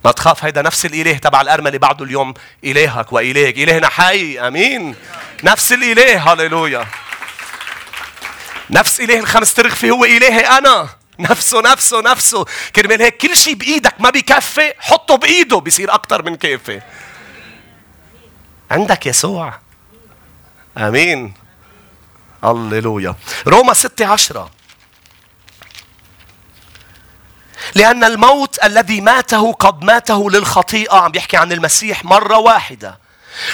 ما 0.04 0.11
تخاف 0.12 0.45
هيدا 0.45 0.62
نفس 0.62 0.87
الإله 0.87 1.12
تبع 1.12 1.40
الأرملة 1.40 1.78
بعده 1.78 2.04
اليوم 2.04 2.35
إلهك 2.64 3.12
والهك 3.12 3.59
إلهنا 3.59 3.88
حي 3.88 4.40
آمين. 4.40 4.95
نفس 5.45 5.73
الإله 5.73 6.33
هللويا 6.33 6.87
نفس 8.71 9.00
إله 9.00 9.19
الخمس 9.19 9.54
ترغفي 9.54 9.90
هو 9.90 10.04
إلهي 10.04 10.40
أنا. 10.40 10.88
نفسه 11.19 11.61
نفسه 11.61 12.00
نفسه. 12.00 12.45
كرمال 12.76 13.02
هيك 13.02 13.16
كل 13.16 13.37
شيء 13.37 13.54
بإيدك 13.54 14.00
ما 14.00 14.11
بكفي 14.11 14.75
حطه 14.78 15.16
بإيده 15.16 15.59
بصير 15.59 15.95
أكثر 15.95 16.23
من 16.23 16.37
كافي 16.37 16.81
عندك 18.71 19.07
يسوع. 19.07 19.59
آمين. 20.78 21.35
هللويا 22.45 23.14
روما 23.47 23.75
ستة 23.75 24.07
عشرة. 24.07 24.50
لأن 27.75 28.04
الموت 28.04 28.64
الذي 28.64 29.00
ماته 29.00 29.52
قد 29.52 29.85
ماته 29.85 30.31
للخطيئة. 30.31 30.95
عم 30.95 31.11
بيحكي 31.11 31.37
عن 31.37 31.52
المسيح 31.52 32.04
مرة 32.04 32.38
واحدة. 32.38 33.04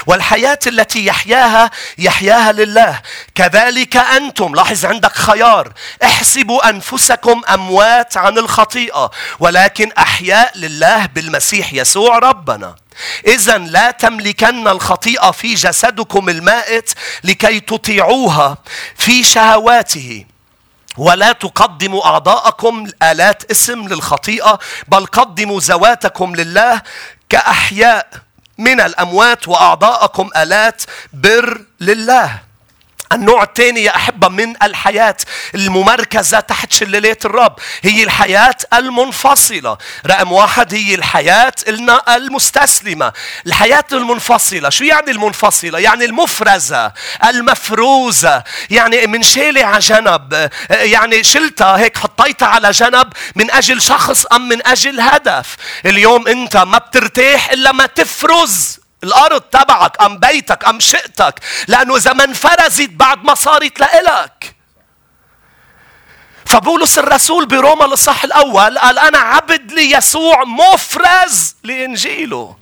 والحياة 0.07 0.59
التي 0.67 1.07
يحياها 1.07 1.71
يحياها 1.99 2.53
لله. 2.53 3.00
كذلك 3.35 3.97
أنتم 3.97 4.55
لاحظ 4.55 4.85
عندك 4.85 5.12
خيار. 5.12 5.73
احسبوا 6.05 6.71
أنفسكم 6.71 7.43
أموات 7.55 8.17
عن 8.17 8.39
الخطيئة 8.39 9.11
ولكن 9.39 9.93
أحياء 9.93 10.59
لله 10.59 11.07
بالمسيح 11.07 11.73
يسوع 11.75 12.19
ربنا. 12.19 12.77
إذا 13.27 13.59
لا 13.59 13.91
تملكن 13.91 14.69
الخطيئة 14.69 15.31
في 15.31 15.55
جسدكم 15.55 16.29
المائت 16.29 16.91
لكي 17.25 17.61
تطيعوها 17.61 18.59
في 18.97 19.25
شهواته. 19.25 20.25
ولا 20.97 21.33
تقدموا 21.33 22.07
أعضاءكم 22.07 22.87
آلات 23.03 23.51
اسم 23.51 23.89
للخطيئة 23.89 24.59
بل 24.89 25.07
قدموا 25.07 25.61
ذواتكم 25.61 26.37
لله 26.37 26.83
كأحياء 27.29 28.09
من 28.59 28.81
الأموات 28.81 29.49
وأعضاءكم 29.49 30.31
آلات 30.37 30.83
بر 31.13 31.65
لله. 31.81 32.50
النوع 33.12 33.43
الثاني 33.43 33.85
يا 33.85 33.97
أحبة 33.97 34.29
من 34.29 34.55
الحياة 34.62 35.17
الممركزة 35.55 36.40
تحت 36.40 36.73
شلالات 36.73 37.25
الرب. 37.25 37.59
هي 37.83 38.02
الحياة 38.02 38.57
المنفصلة. 38.73 39.79
رقم 40.07 40.33
واحد 40.33 40.75
هي 40.75 40.95
الحياة 40.95 41.52
المستسلمة. 42.09 43.12
الحياة 43.47 43.85
المنفصلة. 43.93 44.71
شو 44.71 44.85
يعني 44.85 45.11
المنفصلة؟ 45.11 45.79
يعني 45.79 46.05
المفرزة 46.05 46.93
المفروزة. 47.25 48.45
يعني 48.71 49.07
من 49.07 49.23
شيلة 49.23 49.64
على 49.64 49.79
جنب. 49.79 50.50
يعني 50.71 51.25
شلتها 51.25 51.79
هيك 51.79 51.99
حطيتها 51.99 52.49
على 52.49 52.71
جنب 52.71 53.12
من 53.35 53.50
أجل 53.50 53.83
شخص 53.83 54.26
أم 54.26 54.49
من 54.49 54.67
أجل 54.67 55.00
هدف. 55.00 55.57
اليوم 55.87 56.29
أنت 56.29 56.57
ما 56.57 56.79
بترتاح 56.79 57.50
إلا 57.50 57.73
ما 57.73 57.87
تفرز. 57.87 58.80
الأرض 59.04 59.40
تبعك 59.40 60.02
أم 60.02 60.19
بيتك 60.19 60.69
أم 60.69 60.80
شقتك 60.80 61.40
لأنه 61.69 61.97
إذا 61.97 62.12
ما 62.12 62.25
انفرزت 62.25 62.90
بعد 62.90 63.25
ما 63.25 63.35
صارت 63.35 63.80
لإلك. 63.80 64.57
فبولس 66.47 66.99
الرسول 66.99 67.47
بروما 67.47 67.85
الصح 67.85 68.25
الأول 68.25 68.78
قال 68.78 68.99
أنا 68.99 69.19
عبد 69.19 69.73
ليسوع 69.73 70.45
مفرز 70.45 71.57
لإنجيله. 71.64 72.57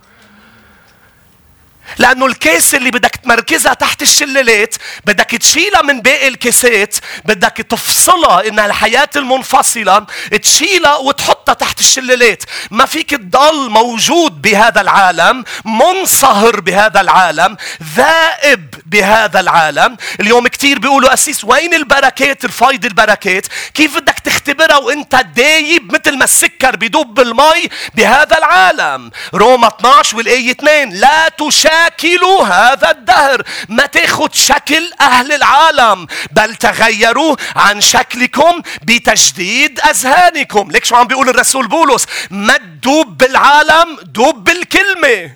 لأنه 1.98 2.26
الكيس 2.26 2.74
اللي 2.74 2.90
بدك 2.90 3.16
تمركزها 3.16 3.74
تحت 3.74 4.02
الشلالات 4.02 4.74
بدك 5.04 5.30
تشيلها 5.30 5.82
من 5.82 6.00
باقي 6.00 6.28
الكيسات 6.28 6.96
بدك 7.24 7.52
تفصلها 7.52 8.48
إنها 8.48 8.66
الحياة 8.66 9.08
المنفصلة 9.16 10.06
تشيلها 10.42 10.96
وتحطها 10.96 11.52
تحت 11.52 11.80
الشلالات. 11.80 12.42
ما 12.70 12.86
فيك 12.86 13.10
تضل 13.10 13.70
موجود 13.70 14.42
بهذا 14.42 14.80
العالم 14.80 15.44
منصهر 15.64 16.60
بهذا 16.60 17.00
العالم 17.00 17.56
ذائب 17.96 18.74
بهذا 18.86 19.40
العالم. 19.40 19.96
اليوم 20.20 20.48
كتير 20.48 20.78
بيقولوا 20.78 21.14
أسيس 21.14 21.44
وين 21.44 21.74
البركات؟ 21.74 22.44
الفايض 22.44 22.84
البركات. 22.84 23.46
كيف 23.74 23.96
بدك 23.96 24.18
تختبرها 24.18 24.76
وأنت 24.76 25.16
دايب 25.16 25.92
مثل 25.92 26.18
ما 26.18 26.24
السكر 26.24 26.76
بيدوب 26.76 27.14
بالمي 27.14 27.68
بهذا 27.94 28.38
العالم؟ 28.38 29.10
روما 29.34 29.68
12 29.68 30.16
والآية 30.16 30.50
2 30.50 30.90
لا 30.90 31.28
تشاهد 31.28 31.77
شاكلوا 31.78 32.44
هذا 32.44 32.90
الدهر. 32.90 33.42
ما 33.68 33.86
تاخد 33.86 34.34
شكل 34.34 34.90
أهل 35.00 35.32
العالم 35.32 36.06
بل 36.30 36.54
تغيروا 36.54 37.36
عن 37.56 37.80
شكلكم 37.80 38.62
بتجديد 38.82 39.80
أذهانكم. 39.80 40.70
ليك 40.70 40.84
شو 40.84 40.96
عم 40.96 41.06
بيقول 41.06 41.28
الرسول 41.28 41.68
بولس؟ 41.68 42.06
ما 42.30 42.56
تدوب 42.56 43.18
بالعالم 43.18 43.98
دوب 44.02 44.44
بالكلمة. 44.44 45.30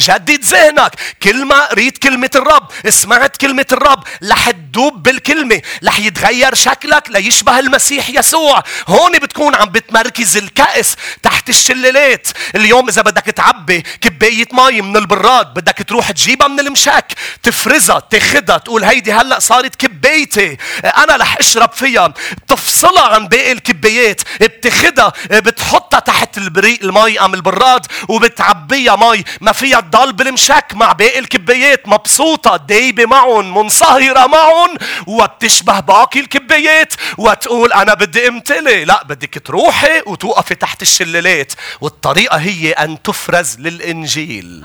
جدد 0.00 0.44
ذهنك. 0.44 0.94
كل 1.22 1.44
ما 1.44 1.66
قريت 1.66 1.98
كلمة 1.98 2.30
الرب. 2.34 2.68
سمعت 2.88 3.36
كلمة 3.36 3.66
الرب. 3.72 4.04
رح 4.30 4.50
تدوب 4.50 5.02
بالكلمة. 5.02 5.62
رح 5.84 5.98
يتغير 5.98 6.54
شكلك 6.54 7.10
ليشبه 7.10 7.58
المسيح 7.58 8.10
يسوع. 8.10 8.62
هون 8.88 9.18
بتكون 9.18 9.54
عم 9.54 9.68
بتمركز 9.68 10.36
الكأس 10.36 10.96
تحت 11.22 11.48
الشلالات. 11.48 12.28
اليوم 12.54 12.88
إذا 12.88 13.02
بدك 13.02 13.24
تعبي 13.24 13.84
كباية 14.00 14.46
مي 14.52 14.82
من 14.82 14.96
البراد 14.96 15.54
بدك 15.54 15.82
تروح 15.88 16.10
تجيبها 16.10 16.48
من 16.48 16.60
المشاك 16.60 17.12
تفرزها 17.42 18.00
تاخدها 18.00 18.58
تقول 18.58 18.84
هيدي 18.84 19.12
هلأ 19.12 19.38
صارت 19.38 19.76
كبايتي. 19.76 20.56
أنا 20.84 21.16
رح 21.16 21.36
أشرب 21.38 21.72
فيها. 21.72 22.14
تفصلها 22.48 23.06
عن 23.08 23.28
باقي 23.28 23.52
الكبايات. 23.52 24.20
بتاخدها 24.40 25.12
بتحطها 25.30 26.00
تحت 26.00 26.38
البريق 26.38 26.78
المي 26.82 27.20
أم 27.20 27.34
البراد 27.34 27.86
وبتعبيها 28.08 28.96
مي. 28.96 29.24
ما 29.40 29.52
فيها 29.52 29.80
تضل 29.90 30.12
بالمشك 30.12 30.66
مع 30.74 30.92
باقي 30.92 31.18
الكبايات 31.18 31.88
مبسوطة 31.88 32.56
دايبة 32.56 33.06
معهم 33.06 33.58
منصهرة 33.58 34.26
معهم 34.26 34.76
وبتشبه 35.06 35.80
باقي 35.80 36.20
الكبايات 36.20 36.92
وتقول 37.18 37.72
أنا 37.72 37.94
بدي 37.94 38.28
امتلي. 38.28 38.84
لا 38.84 39.04
بدك 39.04 39.42
تروحي 39.44 40.02
وتوقفي 40.06 40.54
تحت 40.54 40.82
الشلالات. 40.82 41.52
والطريقة 41.80 42.36
هي 42.36 42.72
أن 42.72 43.02
تفرز 43.02 43.58
للإنجيل. 43.58 44.64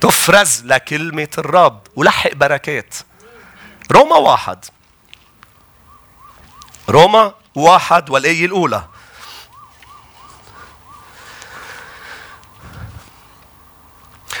تفرز 0.00 0.62
لكلمة 0.64 1.28
الرب. 1.38 1.80
ولحق 1.96 2.34
بركات. 2.34 2.94
روما 3.92 4.16
واحد. 4.16 4.64
روما 6.88 7.34
واحد 7.54 8.10
والآية 8.10 8.46
الأولى. 8.46 8.82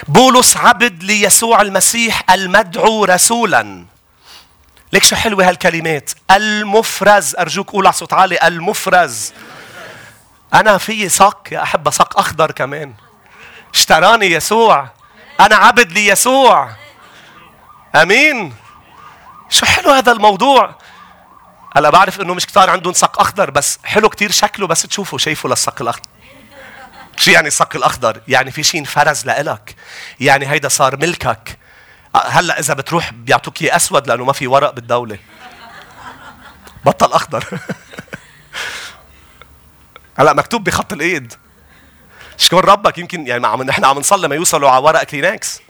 بولس 0.08 0.56
عبد 0.56 1.02
ليسوع 1.02 1.60
المسيح 1.60 2.30
المدعو 2.30 3.04
رسولا. 3.04 3.84
ليك 4.92 5.04
شو 5.04 5.16
حلوة 5.16 5.48
هالكلمات؟ 5.48 6.10
المفرز. 6.30 7.36
أرجوك 7.36 7.70
قول 7.70 7.86
على 7.86 7.92
صوت 7.92 8.12
عالي 8.12 8.38
المفرز. 8.42 9.32
أنا 10.54 10.78
في 10.78 11.08
صك 11.08 11.48
يا 11.52 11.62
أحبة 11.62 11.90
صك 11.90 12.16
أخضر 12.16 12.50
كمان. 12.50 12.94
اشتراني 13.74 14.26
يسوع. 14.26 14.88
أنا 15.40 15.56
عبد 15.56 15.92
ليسوع. 15.92 16.70
أمين. 17.94 18.54
شو 19.50 19.66
حلو 19.66 19.90
هذا 19.90 20.12
الموضوع. 20.12 20.74
هلا 21.76 21.90
بعرف 21.90 22.20
إنه 22.20 22.34
مش 22.34 22.46
كتار 22.46 22.70
عندهم 22.70 22.92
صك 22.92 23.18
أخضر 23.18 23.50
بس 23.50 23.78
حلو 23.84 24.08
كتير 24.08 24.30
شكله 24.30 24.66
بس 24.66 24.82
تشوفه 24.82 25.18
شايفه 25.18 25.48
للصك 25.48 25.80
الأخضر. 25.80 26.15
شو 27.16 27.30
يعني 27.30 27.48
الصك 27.48 27.76
الأخضر؟ 27.76 28.20
يعني 28.28 28.50
في 28.50 28.62
شيء 28.62 28.80
انفرز 28.80 29.26
لإلك. 29.26 29.76
يعني 30.20 30.50
هيدا 30.50 30.68
صار 30.68 30.96
ملكك. 30.96 31.58
هلأ 32.14 32.58
إذا 32.58 32.74
بتروح 32.74 33.12
بيعطوك 33.12 33.62
إياه 33.62 33.76
أسود 33.76 34.08
لأنه 34.08 34.24
ما 34.24 34.32
في 34.32 34.46
ورق 34.46 34.70
بالدولة. 34.70 35.18
بطل 36.84 37.12
أخضر. 37.12 37.44
هلأ 40.18 40.32
مكتوب 40.32 40.64
بخط 40.64 40.92
الإيد. 40.92 41.34
شكون 42.38 42.58
ربك؟ 42.58 42.98
يمكن 42.98 43.26
يعني 43.26 43.46
عم 43.46 43.62
نحن 43.62 43.84
عم 43.84 43.98
نصلي 43.98 44.28
ما 44.28 44.34
يوصلوا 44.34 44.70
على 44.70 44.84
ورق 44.84 45.02
كلينكس. 45.02 45.60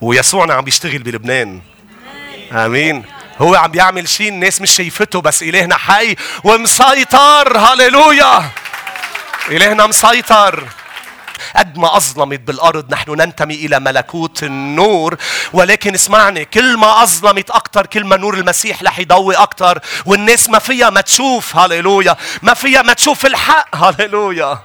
ويسوعنا 0.00 0.54
عم 0.54 0.64
بيشتغل 0.64 0.98
بلبنان. 1.02 1.60
آمين. 2.52 3.04
هو 3.38 3.54
عم 3.54 3.70
بيعمل 3.70 4.08
شيء 4.08 4.28
الناس 4.28 4.60
مش 4.60 4.70
شايفته 4.70 5.20
بس 5.20 5.42
إلهنا 5.42 5.76
حي 5.76 6.16
ومسيطر. 6.44 7.58
هللويا. 7.58 8.50
الهنا 9.50 9.86
مسيطر. 9.86 10.68
قد 11.56 11.78
ما 11.78 11.96
أظلمت 11.96 12.40
بالأرض 12.40 12.92
نحن 12.92 13.10
ننتمي 13.10 13.54
إلى 13.54 13.80
ملكوت 13.80 14.42
النور. 14.42 15.16
ولكن 15.52 15.94
اسمعني 15.94 16.44
كل 16.44 16.76
ما 16.76 17.02
أظلمت 17.02 17.50
أكثر 17.50 17.86
كل 17.86 18.04
ما 18.04 18.16
نور 18.16 18.34
المسيح 18.34 18.82
رح 18.82 18.98
يضوي 18.98 19.36
أكثر 19.36 19.78
والناس 20.06 20.48
ما 20.48 20.58
فيها 20.58 20.90
ما 20.90 21.00
تشوف. 21.00 21.56
هللويا. 21.56 22.16
ما 22.42 22.54
فيها 22.54 22.82
ما 22.82 22.92
تشوف 22.92 23.26
الحق. 23.26 23.76
هللويا. 23.76 24.58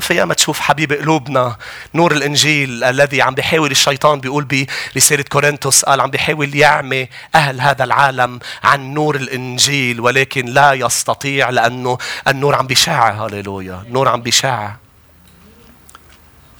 فيها 0.00 0.24
ما 0.24 0.34
تشوف 0.34 0.60
حبيب 0.60 0.92
قلوبنا 0.92 1.56
نور 1.94 2.12
الإنجيل 2.12 2.84
الذي 2.84 3.22
عم 3.22 3.34
بيحاول 3.34 3.70
الشيطان 3.70 4.20
بيقول 4.20 4.68
برسالة 4.94 5.22
كورنثوس 5.22 5.84
قال 5.84 6.00
عم 6.00 6.10
بيحاول 6.10 6.54
يعمي 6.54 7.08
أهل 7.34 7.60
هذا 7.60 7.84
العالم 7.84 8.38
عن 8.64 8.94
نور 8.94 9.16
الإنجيل 9.16 10.00
ولكن 10.00 10.46
لا 10.46 10.72
يستطيع 10.72 11.50
لأنه 11.50 11.98
النور 12.28 12.54
عم 12.54 12.66
بيشع. 12.66 13.26
هللويا. 13.26 13.82
النور 13.86 14.08
عم 14.08 14.22
بيشع. 14.22 14.72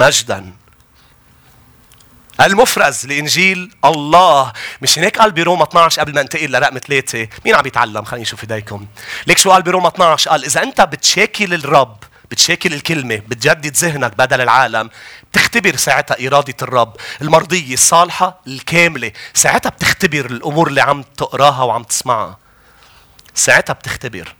مجدا. 0.01 0.53
المفرز 2.41 3.07
لإنجيل 3.07 3.71
الله. 3.85 4.53
مش 4.83 4.99
هيك 4.99 5.19
قال 5.19 5.33
بروما 5.33 5.63
12 5.65 6.01
قبل 6.01 6.15
ما 6.15 6.21
انتقل 6.21 6.53
لرقم 6.53 6.79
ثلاثة؟ 6.79 7.29
مين 7.45 7.55
عم 7.55 7.67
يتعلم؟ 7.67 8.05
خلينا 8.05 8.23
نشوف 8.23 8.41
إيديكم. 8.43 8.87
ليك 9.27 9.39
شو 9.39 9.51
قال 9.51 9.63
بروما 9.63 9.89
12 9.89 10.31
قال 10.31 10.45
إذا 10.45 10.63
أنت 10.63 10.81
بتشاكل 10.81 11.55
الرب 11.55 11.97
بتشاكل 12.31 12.75
الكلمة 12.75 13.17
بتجدد 13.17 13.77
ذهنك 13.77 14.17
بدل 14.17 14.41
العالم. 14.41 14.91
بتختبر 15.33 15.77
ساعتها 15.77 16.27
إرادة 16.27 16.55
الرب 16.63 16.97
المرضية 17.23 17.75
الصالحة 17.75 18.41
الكاملة. 18.47 19.13
ساعتها 19.35 19.71
بتختبر 19.71 20.27
الأمور 20.27 20.69
اللي 20.69 20.81
عم 20.81 21.03
تقراها 21.03 21.63
وعم 21.63 21.83
تسمعها. 21.83 22.39
ساعتها 23.35 23.73
بتختبر. 23.73 24.35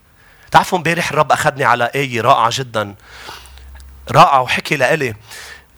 تعرفوا 0.51 0.79
امبارح 0.79 1.11
الرب 1.11 1.33
أخذني 1.33 1.65
على 1.65 1.91
آية 1.95 2.21
رائعة 2.21 2.51
جدا. 2.53 2.95
رائعة 4.11 4.43
وحكي 4.43 4.77
لإلي. 4.77 5.15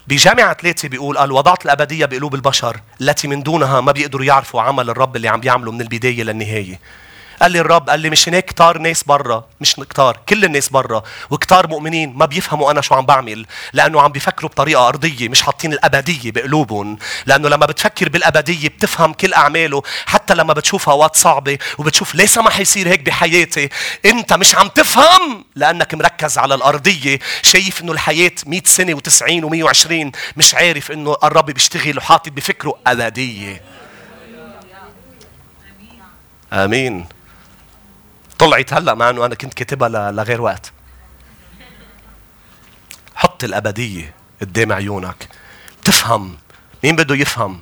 بجامعة 0.07 0.55
ثلاثة 0.55 0.89
بيقول 0.89 1.19
قال 1.19 1.33
وضعت 1.33 1.65
الأبدية 1.65 2.07
بقلوب 2.07 2.35
البشر 2.35 2.81
التي 3.01 3.29
من 3.29 3.43
دونها 3.43 3.81
ما 3.81 3.93
بيقدروا 3.93 4.25
يعرفوا 4.25 4.63
عمل 4.63 4.91
الرب 4.91 5.17
اللي 5.17 5.29
عم 5.29 5.41
بيعمله 5.41 5.73
من 5.73 5.81
البداية 5.81 6.23
للنهاية. 6.23 6.81
قال 7.43 7.53
لي 7.53 7.61
الرب 7.61 7.91
قال 7.91 8.01
لي 8.01 8.11
مش 8.11 8.29
هناك 8.29 8.45
كتار 8.45 8.79
ناس 8.79 9.03
برا 9.03 9.45
مش 9.61 9.75
كتار 9.75 10.19
كل 10.29 10.45
الناس 10.45 10.69
برا 10.69 11.03
وكتار 11.31 11.67
مؤمنين 11.69 12.15
ما 12.17 12.27
بيفهموا 12.27 12.71
أنا 12.71 12.81
شو 12.81 12.95
عم 12.95 13.07
بعمل 13.07 13.47
لأنه 13.73 14.01
عم 14.01 14.13
بيفكروا 14.13 14.51
بطريقة 14.51 14.89
أرضية 14.89 15.29
مش 15.29 15.43
حاطين 15.43 15.73
الأبدية 15.73 16.31
بقلوبهم 16.31 16.99
لأنه 17.27 17.49
لما 17.49 17.67
بتفكر 17.67 18.09
بالأبدية 18.09 18.69
بتفهم 18.69 19.13
كل 19.13 19.35
أعماله 19.35 19.83
حتى 20.07 20.35
لما 20.35 20.53
بتشوف 20.53 20.89
أوقات 20.89 21.17
صعبة 21.17 21.59
وبتشوف 21.79 22.15
ليه 22.15 22.27
سمح 22.27 22.61
يصير 22.61 22.89
هيك 22.89 23.01
بحياتي 23.01 23.69
أنت 24.05 24.33
مش 24.33 24.55
عم 24.55 24.69
تفهم 24.69 25.45
لأنك 25.55 25.95
مركز 25.95 26.39
على 26.39 26.55
الأرضية 26.55 27.19
شايف 27.43 27.83
إنه 27.83 27.93
الحياة 27.93 28.33
100 28.47 28.61
سنة 28.65 28.97
و90 28.99 29.45
و120 29.45 30.19
مش 30.37 30.55
عارف 30.55 30.91
إنه 30.93 31.17
الرب 31.25 31.47
بيشتغل 31.51 31.99
وحاطط 31.99 32.29
بفكره 32.33 32.75
أبدية. 32.87 33.63
آمين. 36.53 37.18
طلعت 38.39 38.73
هلا 38.73 38.95
مع 38.95 39.11
إنه 39.11 39.27
أنا 39.27 39.35
كنت 39.35 39.55
كاتبها 39.55 40.13
لغير 40.13 40.41
وقت. 40.41 40.73
حط 43.15 43.45
الأبدية 43.45 44.15
قدام 44.41 44.73
عيونك. 44.73 45.29
تفهم. 45.85 46.37
مين 46.85 46.97
بده 46.97 47.15
يفهم؟ 47.15 47.61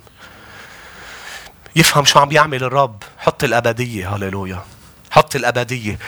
يفهم 1.75 2.05
شو 2.05 2.19
عم 2.19 2.31
يعمل 2.31 2.63
الرب. 2.63 3.03
حط 3.17 3.43
الأبدية. 3.43 4.15
هللويا. 4.15 4.63
حط 5.11 5.35
الأبدية. 5.35 5.99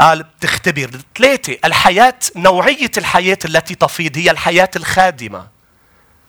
قال 0.00 0.22
بتختبر. 0.22 0.90
ثلاثة. 1.18 1.58
الحياة 1.64 2.18
نوعية 2.36 2.90
الحياة 2.98 3.38
التي 3.44 3.74
تفيض 3.74 4.18
هي 4.18 4.30
الحياة 4.30 4.70
الخادمة. 4.76 5.48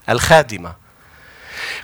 الخادمة. 0.09 0.86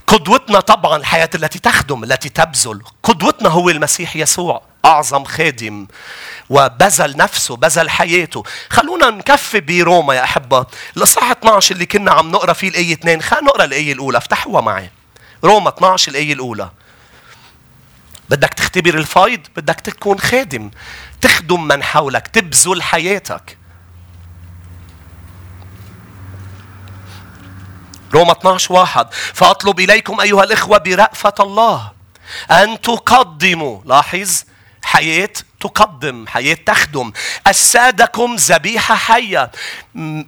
قدوتنا 0.08 0.60
طبعا 0.60 0.98
الحياة 0.98 1.30
التي 1.36 1.60
تخدم 1.60 2.04
التي 2.04 2.30
تبذل. 2.30 2.82
قدوتنا 3.04 3.50
هو 3.50 3.70
المسيح 3.70 4.16
يسوع 4.16 4.62
أعظم 4.86 5.24
خادم 5.24 5.88
وبذل 6.50 7.18
نفسه 7.18 7.56
بذل 7.56 7.90
حياته. 7.90 8.44
خلونا 8.70 9.10
نكفي 9.10 9.60
بروما 9.60 10.14
يا 10.16 10.24
أحبة. 10.24 10.66
الإصحاح 10.98 11.32
12 11.32 11.76
اللي 11.76 11.86
كنا 11.86 12.12
عم 12.12 12.32
نقرأ 12.32 12.54
فيه 12.54 12.70
الآية 12.70 12.94
2 12.94 13.22
خلينا 13.22 13.46
نقرأ 13.46 13.64
الآية 13.64 13.94
الأولى. 13.94 14.18
افتحوها 14.18 14.62
معي. 14.62 14.90
روما 15.44 15.70
12 15.70 16.12
الآية 16.12 16.34
الأولى. 16.34 16.70
بدك 18.30 18.54
تختبر 18.54 18.94
الفايض؟ 18.94 19.40
بدك 19.56 19.80
تكون 19.80 20.20
خادم. 20.20 20.72
تخدم 21.22 21.68
من 21.68 21.84
حولك 21.84 22.28
تبذل 22.28 22.84
حياتك. 22.84 23.58
روما 28.14 28.32
12 28.32 28.74
واحد. 28.74 29.14
فأطلب 29.14 29.80
إليكم 29.80 30.20
أيها 30.20 30.44
الإخوة 30.44 30.78
برأفة 30.78 31.34
الله 31.40 31.92
أن 32.52 32.82
تقدموا. 32.82 33.82
لاحظ؟ 33.86 34.44
حياة 34.84 35.30
تقدم 35.60 36.28
حياة 36.28 36.58
تخدم. 36.66 37.12
أجسادكم 37.48 38.36
ذبيحة 38.36 38.96
حية. 38.96 39.52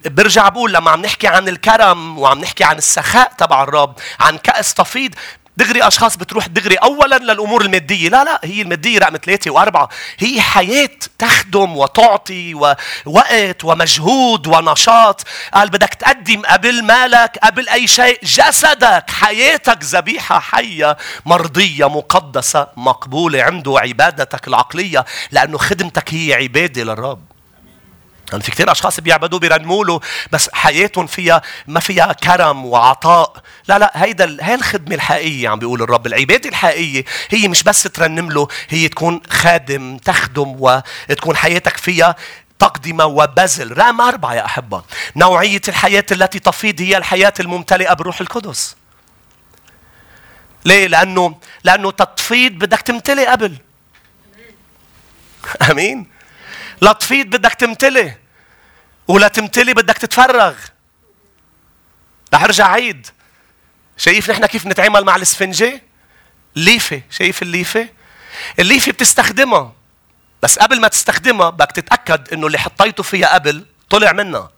برجع 0.06 0.48
بقول 0.48 0.72
لما 0.72 0.90
عم 0.90 1.02
نحكي 1.02 1.26
عن 1.28 1.48
الكرم 1.48 2.18
وعم 2.18 2.38
نحكي 2.40 2.64
عن 2.64 2.78
السخاء 2.78 3.32
تبع 3.38 3.62
الرب 3.62 3.94
عن 4.20 4.38
كأس 4.38 4.74
تفيض 4.74 5.14
دغري 5.56 5.86
أشخاص 5.86 6.16
بتروح 6.16 6.46
دغري 6.46 6.74
اولا 6.74 7.18
للأمور 7.18 7.62
المادية. 7.62 8.08
لا 8.08 8.24
لا 8.24 8.40
هي 8.44 8.62
المادية 8.62 8.98
رقم 8.98 9.16
ثلاثة 9.16 9.50
وأربعة. 9.50 9.88
هي 10.18 10.40
حياة 10.40 10.90
تخدم 11.18 11.76
وتعطي 11.76 12.54
ووقت 12.54 13.64
ومجهود 13.64 14.46
ونشاط. 14.46 15.22
قال 15.54 15.70
بدك 15.70 15.94
تقدم 15.94 16.42
قبل 16.42 16.84
مالك 16.84 17.38
قبل 17.42 17.68
أي 17.68 17.86
شيء 17.86 18.18
جسدك 18.22 19.10
حياتك 19.10 19.78
ذبيحة 19.84 20.38
حية 20.40 20.96
مرضية 21.26 21.88
مقدسة 21.88 22.66
مقبولة 22.76 23.42
عنده 23.42 23.78
عبادتك 23.78 24.48
العقلية 24.48 25.04
لأنه 25.30 25.58
خدمتك 25.58 26.14
هي 26.14 26.34
عبادة 26.34 26.82
للرب. 26.82 27.35
يعني 28.32 28.42
في 28.42 28.50
كثير 28.50 28.72
أشخاص 28.72 29.00
بيعبدوا 29.00 29.38
بيرنموا 29.38 29.84
له 29.84 30.00
بس 30.32 30.50
حياتهم 30.52 31.06
فيها 31.06 31.42
ما 31.66 31.80
فيها 31.80 32.12
كرم 32.12 32.64
وعطاء. 32.66 33.42
لا 33.68 33.78
لا 33.78 33.92
هيدا 33.94 34.36
هي 34.40 34.54
الخدمة 34.54 34.94
الحقيقية 34.94 35.48
عم 35.48 35.58
بيقول 35.58 35.82
الرب. 35.82 36.06
العبادة 36.06 36.48
الحقيقية 36.48 37.04
هي 37.30 37.48
مش 37.48 37.62
بس 37.62 37.82
ترنم 37.82 38.30
له 38.30 38.48
هي 38.68 38.88
تكون 38.88 39.20
خادم 39.30 39.98
تخدم 39.98 40.56
وتكون 40.58 41.36
حياتك 41.36 41.76
فيها 41.76 42.16
تقدمة 42.58 43.04
وبذل. 43.04 43.78
رقم 43.78 44.00
أربعة 44.00 44.34
يا 44.34 44.44
أحبة 44.44 44.82
نوعية 45.16 45.62
الحياة 45.68 46.06
التي 46.12 46.38
تفيض 46.38 46.80
هي 46.80 46.96
الحياة 46.96 47.34
الممتلئة 47.40 47.94
بروح 47.94 48.20
القدس. 48.20 48.76
ليه؟ 50.64 50.86
لأنه 50.86 51.36
لأنه 51.64 51.90
تطفيض 51.90 52.52
بدك 52.52 52.80
تمتلئ 52.80 53.26
قبل. 53.26 53.56
أمين. 55.70 56.15
لا 56.80 56.92
تفيض 56.92 57.26
بدك 57.26 57.54
تمتلي 57.54 58.16
ولا 59.08 59.28
تمتلي 59.28 59.74
بدك 59.74 59.98
تتفرغ. 59.98 60.54
رح 62.34 62.42
أرجع 62.42 62.66
عيد. 62.66 63.06
شايف 63.96 64.30
نحن 64.30 64.46
كيف 64.46 64.66
نتعامل 64.66 65.04
مع 65.04 65.16
الاسفنجة 65.16 65.82
ليفة. 66.56 67.02
شايف 67.10 67.42
الليفة؟ 67.42 67.88
الليفة 68.58 68.92
بتستخدمها. 68.92 69.72
بس 70.42 70.58
قبل 70.58 70.80
ما 70.80 70.88
تستخدمها 70.88 71.50
بدك 71.50 71.72
تتأكد 71.72 72.32
إنه 72.32 72.46
اللي 72.46 72.58
حطيته 72.58 73.02
فيها 73.02 73.34
قبل 73.34 73.66
طلع 73.90 74.12
منها. 74.12 74.50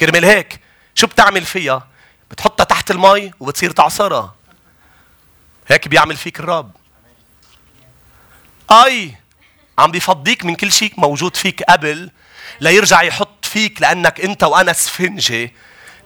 كرمال 0.00 0.24
هيك 0.24 0.60
شو 0.94 1.06
بتعمل 1.06 1.44
فيها؟ 1.44 1.88
بتحطها 2.30 2.64
تحت 2.64 2.90
المي 2.90 3.32
وبتصير 3.40 3.70
تعصرها. 3.70 4.34
هيك 5.68 5.88
بيعمل 5.88 6.16
فيك 6.16 6.40
الرب 6.40 6.76
أي. 8.70 9.21
عم 9.78 9.90
بيفضيك 9.90 10.44
من 10.44 10.54
كل 10.54 10.72
شيء 10.72 10.92
موجود 10.96 11.36
فيك 11.36 11.62
قبل 11.62 12.10
ليرجع 12.60 13.02
يحط 13.02 13.44
فيك 13.44 13.82
لأنك 13.82 14.20
أنت 14.20 14.44
وأنا 14.44 14.72
سفنجة 14.72 15.52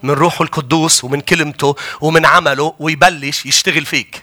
من 0.02 0.10
روحه 0.10 0.42
القدوس 0.42 1.04
ومن 1.04 1.20
كلمته 1.20 1.76
ومن 2.00 2.26
عمله 2.26 2.74
ويبلش 2.78 3.46
يشتغل 3.46 3.86
فيك. 3.86 4.22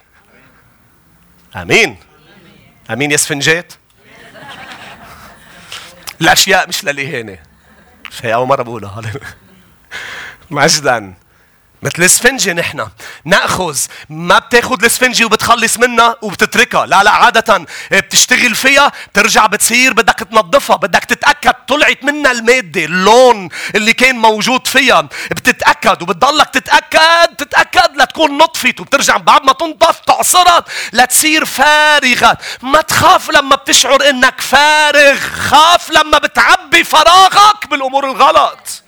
آمين. 1.56 1.98
آمين 2.92 3.12
يا 3.12 3.18
سفنجات. 3.18 3.74
الأشياء 6.22 6.70
مش 6.70 6.84
للاهانه 6.84 7.38
في 8.12 8.34
أول 8.34 8.48
مرة 8.48 8.64
بقولها. 8.64 9.02
مجدا. 10.52 11.14
مثل 11.84 12.04
السفنجة 12.04 12.54
نحن. 12.54 12.88
نأخذ. 13.26 13.78
ما 14.10 14.40
بتاخذ 14.40 14.84
السفنجة 14.84 15.26
وبتخلص 15.26 15.78
منها 15.78 16.16
وبتتركها. 16.22 16.86
لا 16.86 17.04
لا 17.04 17.12
عادة 17.12 17.66
بتشتغل 17.92 18.56
فيها 18.56 18.92
بترجع 19.14 19.46
بتصير 19.46 19.94
بدك 19.94 20.20
تنظفها 20.32 20.76
بدك 20.76 21.06
تتأكد 21.06 21.54
طلعت 21.68 22.04
منها 22.04 22.32
المادة 22.32 22.86
اللون 22.86 23.50
اللي 23.76 23.94
كان 23.94 24.16
موجود 24.16 24.68
فيها. 24.68 25.02
بتتأكد 25.32 26.02
وبتضلك 26.02 26.50
تتأكد 26.50 27.36
تتأكد 27.38 28.02
لتكون 28.02 28.38
نطفت 28.38 28.80
وبترجع 28.80 29.18
بعد 29.18 29.44
ما 29.44 29.54
تنضف 29.54 30.00
تعصرت 30.00 30.66
لتصير 30.94 31.46
فارغة. 31.46 32.38
ما 32.62 32.82
تخاف 32.82 33.30
لما 33.30 33.56
بتشعر 33.56 34.10
إنك 34.10 34.42
فارغ 34.42 35.20
خاف 35.20 35.90
لما 35.90 36.18
بتعبي 36.18 36.84
فراغك 36.84 37.68
بالأمور 37.70 38.06
الغلط. 38.06 38.83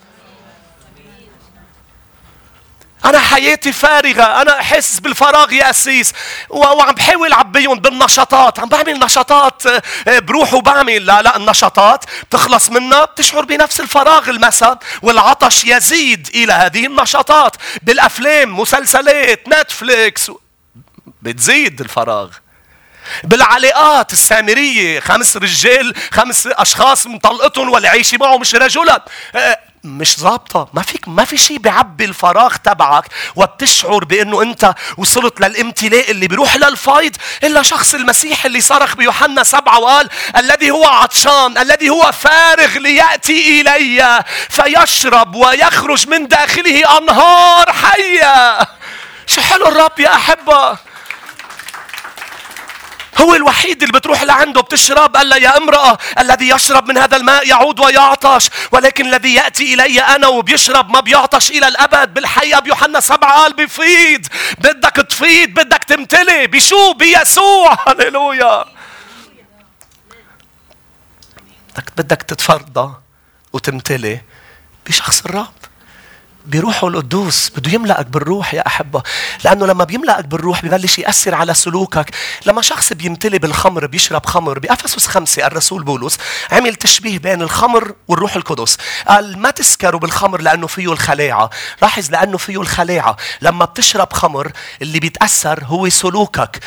أنا 3.06 3.20
حياتي 3.20 3.72
فارغة 3.72 4.42
أنا 4.42 4.60
أحس 4.60 5.00
بالفراغ 5.00 5.54
يا 5.54 5.70
أسيس. 5.70 6.14
وعم 6.50 6.92
بحاول 6.92 7.34
أعبيهم 7.34 7.80
بالنشاطات 7.80 8.60
عم 8.60 8.70
بعمل 8.70 9.00
نشاطات 9.00 9.66
آه، 9.66 9.82
آه، 10.08 10.20
بروح 10.20 10.54
وبعمل. 10.54 11.06
لا 11.06 11.22
لا 11.22 11.38
النشاطات 11.38 12.06
بتخلص 12.30 12.70
منها 12.70 13.06
بتشعر 13.06 13.46
بنفس 13.46 13.80
الفراغ 13.80 14.30
المساء 14.30 14.78
والعطش 15.02 15.64
يزيد 15.66 16.30
إلى 16.36 16.54
هذه 16.54 16.86
النشاطات. 16.86 17.56
بالأفلام 17.82 18.60
مسلسلات 18.60 19.48
نتفليكس 19.48 20.32
بتزيد 21.22 21.82
الفراغ. 21.82 22.30
بالعلاقات 23.24 24.14
السامرية 24.14 25.00
خمس 25.00 25.38
رجال 25.38 25.94
خمس 26.12 26.48
أشخاص 26.48 27.08
مطلقتهم 27.08 27.70
واللي 27.70 27.88
عايشة 27.88 28.18
معه 28.18 28.38
مش 28.38 28.56
رجلا. 28.56 29.06
آه، 29.36 29.60
مش 29.86 30.20
ظابطة. 30.20 30.68
ما 30.74 30.82
فيك 30.82 31.08
ما 31.08 31.26
في 31.26 31.38
شيء 31.38 31.58
بيعبي 31.58 32.06
الفراغ 32.06 32.56
تبعك 32.56 33.06
وبتشعر 33.36 34.04
بأنه 34.04 34.42
أنت 34.42 34.74
وصلت 34.98 35.42
للامتلاء 35.42 36.12
اللي 36.12 36.28
بيروح 36.28 36.56
للفايض 36.56 37.16
إلا 37.44 37.62
شخص 37.62 37.94
المسيح 37.94 38.46
اللي 38.46 38.62
صرخ 38.62 38.96
بيوحنا 38.96 39.44
سبعة 39.44 39.80
وقال 39.80 40.10
الذي 40.38 40.72
هو 40.72 40.86
عطشان 40.86 41.58
الذي 41.58 41.90
هو 41.90 42.12
فارغ 42.12 42.78
ليأتي 42.78 43.62
إلي 43.62 44.24
فيشرب 44.50 45.36
ويخرج 45.36 46.08
من 46.08 46.28
داخله 46.28 46.98
أنهار 46.98 47.72
حية. 47.74 48.58
شو 49.28 49.42
حلو 49.42 49.68
الرب 49.68 50.00
يا 50.00 50.16
أحبة. 50.16 50.78
هو 53.18 53.36
الوحيد 53.36 53.84
اللي 53.84 54.00
بتروح 54.00 54.24
لعنده 54.24 54.62
بتشرب 54.62 55.16
قال 55.16 55.44
يا 55.44 55.58
امرأة 55.58 55.98
الذي 56.20 56.50
يشرب 56.50 56.88
من 56.88 56.98
هذا 56.98 57.18
الماء 57.18 57.48
يعود 57.48 57.80
ويعطش 57.80 58.50
ولكن 58.72 59.06
الذي 59.06 59.34
يأتي 59.34 59.74
إلي 59.74 60.02
أنا 60.02 60.28
وبيشرب 60.28 60.90
ما 60.90 61.00
بيعطش 61.00 61.52
إلى 61.52 61.68
الأبد. 61.68 62.14
بالحقيقة 62.14 62.60
بيوحنا 62.60 63.00
سبعة 63.00 63.42
قال 63.42 63.54
بيفيض 63.54 64.26
بدك 64.58 64.96
تفيض 65.10 65.50
بدك 65.50 65.84
تمتلي 65.84 66.48
بشو؟ 66.48 66.94
بيسوع. 66.94 67.78
هللويا. 67.88 68.66
بدك 71.74 71.92
بدك 71.98 72.22
تتفرضى 72.22 72.94
وتمتلي 73.54 74.22
بشخص 74.88 75.26
الرب. 75.26 75.65
بروحه 76.48 76.88
القدوس 76.88 77.50
بده 77.50 77.72
يملأك 77.72 78.06
بالروح 78.06 78.54
يا 78.54 78.68
أحبة. 78.68 79.04
لأنه 79.44 79.66
لما 79.66 79.84
بيملأك 79.84 80.26
بالروح 80.26 80.66
ببلش 80.66 81.00
يأثر 81.00 81.36
على 81.36 81.54
سلوكك. 81.54 82.12
لما 82.46 82.62
شخص 82.62 82.94
بيمتلي 82.94 83.40
بالخمر 83.40 83.86
بيشرب 83.86 84.26
خمر. 84.26 84.60
بأفسس 84.60 85.08
خمسة 85.08 85.48
الرسول 85.48 85.84
بولس 85.84 86.18
عمل 86.52 86.76
تشبيه 86.76 87.20
بين 87.20 87.42
الخمر 87.42 87.94
والروح 88.08 88.36
القدس. 88.36 88.78
قال 89.08 89.40
ما 89.40 89.52
تسكروا 89.52 90.00
بالخمر 90.00 90.42
لأنه 90.42 90.68
فيه 90.68 90.92
الخلاعة. 90.92 91.50
لاحظ 91.82 92.10
لأنه 92.10 92.38
فيه 92.38 92.62
الخلاعة. 92.62 93.18
لما 93.42 93.66
بتشرب 93.66 94.14
خمر 94.14 94.52
اللي 94.82 95.00
بيتأثر 95.00 95.64
هو 95.64 95.90
سلوكك 95.90 96.60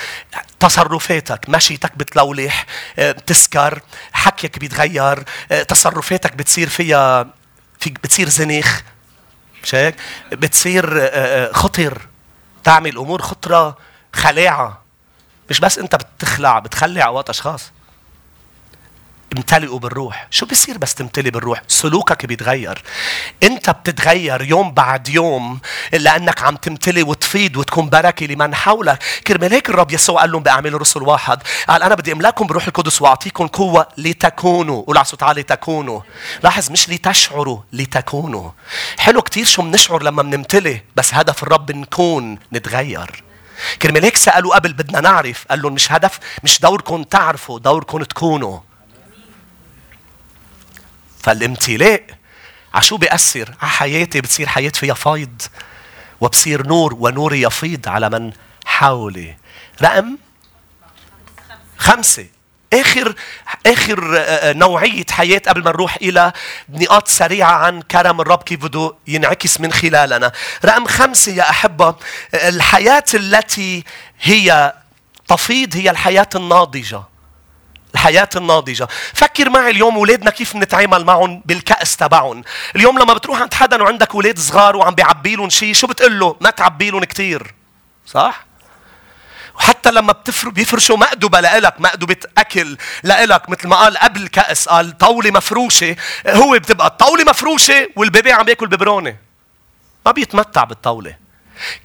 تصرفاتك. 0.61 1.49
مشيتك 1.49 1.97
بتلولح 1.97 2.67
آه، 2.99 3.13
بتسكر 3.13 3.81
حكيك 4.13 4.59
بيتغير 4.59 5.25
آه، 5.53 5.63
تصرفاتك 5.63 6.37
بتصير 6.37 6.69
فيها 6.69 7.27
فيك 7.81 7.93
بتصير 8.03 8.29
زنيخ. 8.29 8.83
مش 9.63 9.75
هيك؟ 9.75 9.95
بتصير 10.33 10.99
آه، 11.03 11.05
آه، 11.07 11.53
خطر. 11.53 12.07
تعمل 12.65 12.99
أمور 12.99 13.23
خطرة 13.23 13.77
خلاعه 14.13 14.83
مش 15.51 15.61
بس 15.61 15.79
أنت 15.79 15.97
بتخلع 15.97 16.59
بتخلع 16.59 17.07
اوقات 17.07 17.31
أشخاص. 17.31 17.73
امتلئوا 19.37 19.79
بالروح. 19.79 20.27
شو 20.31 20.47
بيصير 20.47 20.79
بس 20.79 20.95
تمتلي 20.95 21.31
بالروح؟ 21.31 21.63
سلوكك 21.69 22.27
بيتغير. 22.27 22.83
انت 23.43 23.71
بتتغير 23.71 24.43
يوم 24.43 24.73
بعد 24.73 25.09
يوم 25.09 25.61
لأنك 25.93 26.43
عم 26.43 26.57
تمتلي 26.57 27.03
وتفيد 27.03 27.57
وتكون 27.57 27.89
بركة 27.89 28.27
لمن 28.27 28.55
حولك. 28.55 28.99
كرمال 29.27 29.53
هيك 29.53 29.69
الرب 29.71 29.93
يسوع 29.93 30.21
قال 30.21 30.33
لهم 30.33 30.43
بأعمال 30.43 30.75
الرسل 30.75 31.03
واحد. 31.03 31.43
قال 31.69 31.83
أنا 31.83 31.95
بدي 31.95 32.13
أملاكم 32.13 32.47
بروح 32.47 32.67
القدس 32.67 33.03
وأعطيكم 33.03 33.47
قوة 33.47 33.89
لتكونوا. 33.99 34.83
قول 34.83 34.97
على 34.97 35.05
صوت 35.05 35.23
عالي 35.23 35.43
تكونوا. 35.43 36.01
لاحظ 36.43 36.71
مش 36.71 36.89
لتشعروا 36.89 37.59
لتكونوا. 37.73 38.51
حلو 38.99 39.23
كتير 39.23 39.45
شو 39.45 39.63
بنشعر 39.63 40.03
لما 40.03 40.23
بنمتلي 40.23 40.83
بس 40.97 41.15
هدف 41.15 41.43
الرب 41.43 41.73
نكون 41.73 42.39
نتغير. 42.53 43.25
كرمال 43.83 44.05
هيك 44.05 44.17
سألوا 44.17 44.55
قبل 44.55 44.73
بدنا 44.73 45.01
نعرف. 45.01 45.45
قال 45.51 45.63
لهم 45.63 45.73
مش 45.73 45.93
هدف 45.93 46.19
مش 46.45 46.61
دوركم 46.61 47.03
تعرفوا 47.03 47.59
دوركم 47.59 48.03
تكونوا. 48.03 48.59
فالامتلاء 51.23 52.03
عشو 52.75 52.97
بيأثر 52.97 53.55
على 53.63 53.71
حياتي 53.71 54.21
بتصير 54.21 54.47
حياة 54.49 54.71
فيها 54.71 54.95
فيض 54.95 55.43
وبصير 56.21 56.67
نور 56.67 56.95
ونوري 56.95 57.43
يفيض 57.43 57.89
على 57.89 58.11
من 58.11 58.33
حولي 58.67 59.37
رقم 59.83 60.17
خمسة 61.79 62.27
آخر 62.73 63.15
آخر 63.67 64.17
آه، 64.17 64.21
آه، 64.21 64.53
نوعية 64.53 65.05
حياة 65.11 65.43
قبل 65.49 65.65
ما 65.65 65.71
نروح 65.71 65.97
إلى 65.97 66.33
نقاط 66.69 67.09
سريعة 67.09 67.53
عن 67.53 67.83
كرم 67.83 68.21
الرب 68.21 68.43
كيف 68.43 68.61
بده 68.61 68.95
ينعكس 69.07 69.61
من 69.61 69.73
خلالنا. 69.73 70.33
رقم 70.65 70.87
خمسة 70.87 71.33
يا 71.33 71.51
أحبة 71.51 71.95
الحياة 72.35 73.05
التي 73.15 73.85
هي 74.21 74.73
تفيض 75.29 75.77
هي 75.77 75.91
الحياة 75.91 76.29
الناضجة. 76.35 77.03
الحياة 77.99 78.29
الناضجة. 78.37 78.89
فكر 79.15 79.51
معي 79.51 79.71
اليوم 79.71 79.95
أولادنا 79.97 80.31
كيف 80.31 80.57
نتعامل 80.57 81.05
معهم 81.05 81.43
بالكأس 81.45 81.97
تبعهم. 81.97 82.43
اليوم 82.77 82.99
لما 82.99 83.15
بتروح 83.15 83.41
عند 83.41 83.55
حدا 83.55 83.83
وعندك 83.83 84.15
أولاد 84.15 84.39
صغار 84.39 84.77
وعم 84.77 84.95
بيعبي 84.95 85.37
لهم 85.37 85.51
شيء 85.51 85.75
شو 85.75 85.87
بتقول 85.87 86.19
له؟ 86.19 86.37
ما 86.41 86.51
تعبي 86.51 86.91
لهم 86.91 87.05
كثير 87.05 87.55
صح؟ 88.07 88.47
وحتى 89.57 89.91
لما 89.91 90.13
بتفر 90.13 90.49
بيفرشوا 90.49 90.97
مأدبة 90.97 91.41
لإلك 91.41 91.81
مأدبة 91.81 92.17
أكل 92.39 92.77
لإلك 93.03 93.49
مثل 93.49 93.69
ما 93.69 93.77
قال 93.77 93.99
قبل 93.99 94.29
كأس 94.29 94.69
قال 94.69 94.99
طاولة 94.99 95.31
مفروشة. 95.31 95.97
هو 96.27 96.59
بتبقى 96.59 96.87
الطاولة 96.87 97.25
مفروشة 97.25 97.89
والبيبي 97.97 98.33
عم 98.33 98.49
ياكل 98.49 98.67
ببرونة. 98.67 99.17
ما 100.07 100.13
بيتمتع 100.13 100.65
بالطاولة. 100.65 101.17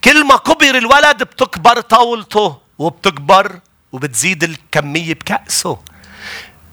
كل 0.04 0.24
ما 0.26 0.36
كبر 0.36 0.78
الولد 0.78 1.22
بتكبر 1.22 1.80
طاولته 1.80 2.58
وبتكبر 2.78 3.58
وبتزيد 3.92 4.44
الكمية 4.44 5.14
بكأسه. 5.14 5.78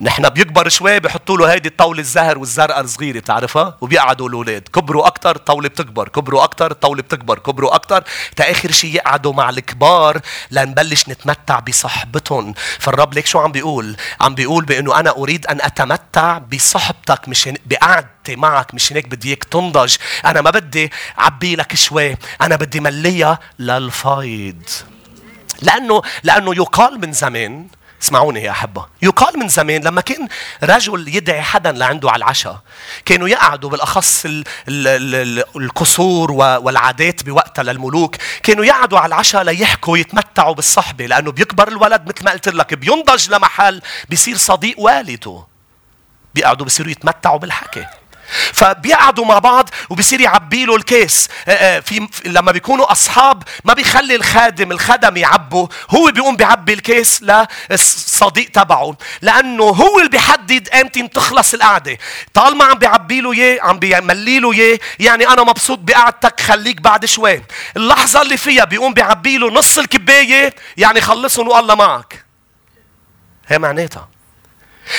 نحن 0.01 0.29
بيكبر 0.29 0.69
شوي 0.69 0.99
بحطوا 0.99 1.37
له 1.37 1.53
هيدي 1.53 1.69
الطاولة 1.69 1.99
الزهر 1.99 2.37
والزرقاء 2.37 2.81
الصغيرة 2.81 3.19
بتعرفها؟ 3.19 3.77
وبيقعدوا 3.81 4.29
الأولاد 4.29 4.61
كبروا 4.61 5.07
أكتر 5.07 5.35
الطاولة 5.35 5.69
بتكبر. 5.69 6.09
كبروا 6.09 6.43
أكتر 6.43 6.71
الطاولة 6.71 7.01
بتكبر. 7.01 7.39
كبروا 7.39 7.75
أكتر. 7.75 8.03
تا 8.35 8.51
آخر 8.51 8.71
شيء 8.71 8.95
يقعدوا 8.95 9.33
مع 9.33 9.49
الكبار 9.49 10.21
لنبلش 10.51 11.09
نتمتع 11.09 11.59
بصحبتهم. 11.59 12.53
فالرب 12.79 13.13
ليك 13.13 13.25
شو 13.25 13.39
عم 13.39 13.51
بيقول؟ 13.51 13.95
عم 14.21 14.35
بيقول 14.35 14.65
بأنه 14.65 14.99
أنا 14.99 15.09
أريد 15.09 15.45
أن 15.45 15.61
أتمتع 15.61 16.37
بصحبتك 16.37 17.27
مش 17.27 17.49
بقعدتي 17.65 18.35
معك 18.35 18.73
مش 18.73 18.93
هيك 18.93 19.07
بدي 19.07 19.27
إياك 19.27 19.43
تنضج. 19.43 19.95
أنا 20.25 20.41
ما 20.41 20.49
بدي 20.49 20.91
عبي 21.17 21.55
لك 21.55 21.75
شوي 21.75 22.17
أنا 22.41 22.55
بدي 22.55 22.79
مليها 22.79 23.39
للفايض. 23.59 24.63
لأنه 25.61 26.01
لأنه 26.23 26.55
يقال 26.55 27.01
من 27.01 27.13
زمان 27.13 27.67
اسمعوني 28.03 28.43
يا 28.43 28.51
أحبة. 28.51 28.85
يقال 29.01 29.39
من 29.39 29.47
زمان 29.47 29.81
لما 29.83 30.01
كان 30.01 30.27
رجل 30.63 31.15
يدعي 31.15 31.41
حدا 31.41 31.71
لعنده 31.71 32.11
على 32.11 32.17
العشاء 32.23 32.59
كانوا 33.05 33.27
يقعدوا 33.27 33.69
بالأخص 33.69 34.25
ال 34.25 34.43
ال 34.67 34.87
ال 35.15 35.43
القصور 35.55 36.31
والعادات 36.31 37.23
بوقتها 37.23 37.63
للملوك 37.63 38.15
كانوا 38.43 38.65
يقعدوا 38.65 38.99
على 38.99 39.07
العشاء 39.07 39.43
ليحكوا 39.43 39.97
يتمتعوا 39.97 40.53
بالصحبة 40.53 41.05
لأنه 41.05 41.31
بيكبر 41.31 41.67
الولد 41.67 42.01
مثل 42.07 42.25
ما 42.25 42.31
قلت 42.31 42.49
لك 42.49 42.73
بينضج 42.73 43.29
لمحل 43.31 43.81
بيصير 44.09 44.37
صديق 44.37 44.79
والده. 44.79 45.43
بيقعدوا 46.35 46.65
بصيروا 46.65 46.91
يتمتعوا 46.91 47.37
بالحكي. 47.39 47.85
فبيقعدوا 48.53 49.25
مع 49.25 49.39
بعض 49.39 49.69
وبصير 49.89 50.21
يعبي 50.21 50.65
له 50.65 50.75
الكيس. 50.75 51.29
آه، 51.47 51.51
آه، 51.51 51.79
في 51.79 52.07
لما 52.25 52.51
بيكونوا 52.51 52.91
أصحاب 52.91 53.43
ما 53.65 53.73
بيخلي 53.73 54.15
الخادم 54.15 54.71
الخدم 54.71 55.17
يعبوا 55.17 55.67
هو 55.89 56.11
بيقوم 56.11 56.35
بيعبي 56.35 56.73
الكيس 56.73 57.23
للصديق 57.69 58.49
تبعه 58.51 58.97
لأنه 59.21 59.63
هو 59.63 59.99
اللي 59.99 60.09
بيحدد 60.09 60.69
إمتى 60.69 61.07
تخلص 61.07 61.53
القعدة. 61.53 61.97
طالما 62.33 62.65
عم 62.65 62.77
بيعبي 62.77 63.21
له 63.21 63.33
إياه 63.33 63.59
عم 63.61 63.79
بيملي 63.79 64.39
له 64.39 64.53
إياه 64.53 64.79
يعني 64.99 65.27
أنا 65.27 65.43
مبسوط 65.43 65.79
بقعدتك 65.79 66.39
خليك 66.41 66.81
بعد 66.81 67.05
شوي. 67.05 67.43
اللحظة 67.77 68.21
اللي 68.21 68.37
فيها 68.37 68.65
بيقوم 68.65 68.93
بيعبي 68.93 69.37
له 69.37 69.51
نص 69.51 69.77
الكباية 69.77 70.55
يعني 70.77 71.01
خلصهم 71.01 71.47
والله 71.47 71.75
معك. 71.75 72.25
هي 73.47 73.59
معناتها. 73.59 74.09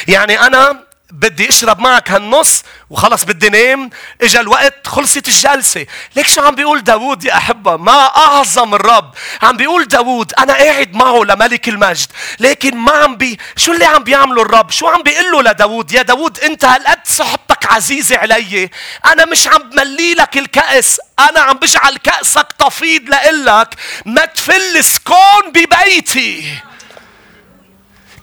يعني 0.09 0.41
أنا 0.41 0.92
بدي 1.13 1.49
أشرب 1.49 1.81
معك 1.81 2.11
هالنص 2.11 2.63
وخلص 2.91 3.25
بدي 3.25 3.49
نام. 3.49 3.91
إجا 4.23 4.41
الوقت 4.41 4.87
خلصت 4.87 5.29
الجلسة. 5.29 5.87
ليك 6.17 6.27
شو 6.27 6.41
عم 6.41 6.55
بيقول 6.55 6.85
داوود 6.85 7.25
يا 7.25 7.37
أحبة؟ 7.37 7.77
ما 7.77 8.17
أعظم 8.17 8.75
الرب. 8.75 9.15
عم 9.43 9.57
بيقول 9.57 9.85
داوود 9.85 10.33
أنا 10.39 10.53
قاعد 10.53 10.95
معه 10.95 11.25
لملك 11.25 11.69
المجد. 11.69 12.07
لكن 12.41 12.77
ما 12.77 12.93
عم 12.93 13.17
بي 13.17 13.39
شو 13.57 13.73
اللي 13.73 13.85
عم 13.85 14.05
بيعمله 14.05 14.43
الرب؟ 14.43 14.71
شو 14.71 14.87
عم 14.87 15.03
بيقول 15.03 15.33
له 15.33 15.43
لداوود؟ 15.43 15.93
يا 15.93 16.03
داوود 16.03 16.41
أنت 16.41 16.65
هالقد 16.65 17.07
صحبتك 17.07 17.73
عزيزة 17.73 18.19
علي. 18.19 18.71
أنا 19.05 19.25
مش 19.25 19.49
عم 19.49 19.59
بملي 19.71 20.15
لك 20.15 20.37
الكأس. 20.37 21.01
أنا 21.31 21.41
عم 21.41 21.57
بجعل 21.57 21.97
كأسك 21.97 22.47
تفيض 22.59 23.09
لإلك. 23.09 23.75
ما 24.07 24.25
تفل 24.25 24.85
سكون 24.85 25.53
ببيتي. 25.55 26.63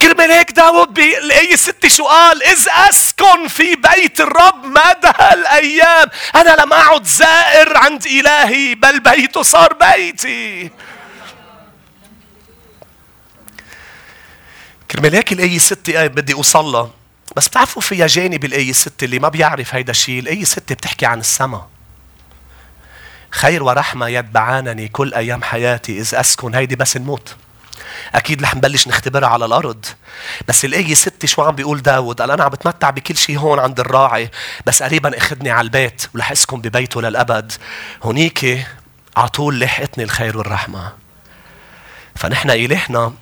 كرمال 0.01 0.31
هيك 0.31 0.51
داود 0.51 0.93
بالآية 0.93 1.55
ستة 1.55 1.89
شو 1.89 2.05
قال 2.05 2.43
إذ 2.43 2.67
أسكن 2.69 3.47
في 3.47 3.75
بيت 3.75 4.19
الرب 4.21 4.65
مدى 4.65 5.11
الأيام؟ 5.33 6.07
أنا 6.35 6.55
لم 6.61 6.73
أعد 6.73 7.03
زائر 7.05 7.77
عند 7.77 8.05
إلهي 8.05 8.75
بل 8.75 8.99
بيته 8.99 9.41
صار 9.43 9.73
بيتي. 9.73 10.69
كرمال 14.91 15.15
هيك 15.15 15.31
الآية 15.33 15.57
ستة 15.57 16.07
بدي 16.07 16.33
أوصلها 16.33 16.91
بس 17.35 17.47
بتعرفوا 17.47 17.81
فيها 17.81 18.07
جانب 18.07 18.45
الآية 18.45 18.71
ستة 18.71 19.05
اللي 19.05 19.19
ما 19.19 19.29
بيعرف 19.29 19.75
هيدا 19.75 19.91
الشيء 19.91 20.19
الآية 20.19 20.43
ستة 20.43 20.75
بتحكي 20.75 21.05
عن 21.05 21.19
السماء. 21.19 21.67
خير 23.31 23.63
ورحمة 23.63 24.07
يتبعانني 24.07 24.87
كل 24.87 25.13
أيام 25.13 25.43
حياتي 25.43 25.99
إذ 25.99 26.15
أسكن. 26.15 26.55
هيدي 26.55 26.75
بس 26.75 26.95
الموت 26.95 27.35
أكيد 28.15 28.41
رح 28.41 28.55
نبلش 28.55 28.87
نختبرها 28.87 29.27
على 29.29 29.45
الأرض. 29.45 29.85
بس 30.47 30.65
الآية 30.65 30.93
ستة 30.93 31.27
شو 31.27 31.41
عم 31.41 31.55
بيقول 31.55 31.81
داود؟ 31.81 32.21
قال 32.21 32.31
أنا 32.31 32.43
عم 32.43 32.49
بتمتع 32.49 32.89
بكل 32.89 33.17
شيء 33.17 33.37
هون 33.37 33.59
عند 33.59 33.79
الراعي 33.79 34.31
بس 34.65 34.83
قريبا 34.83 35.17
أخذني 35.17 35.51
على 35.51 35.65
البيت 35.65 36.05
ورح 36.15 36.31
أسكن 36.31 36.61
ببيته 36.61 37.01
للأبد. 37.01 37.51
هونيك 38.03 38.67
على 39.17 39.29
طول 39.29 39.59
لحقتني 39.59 40.03
الخير 40.03 40.37
والرحمة. 40.37 40.93
فنحن 42.15 42.49
إلهنا 42.49 43.13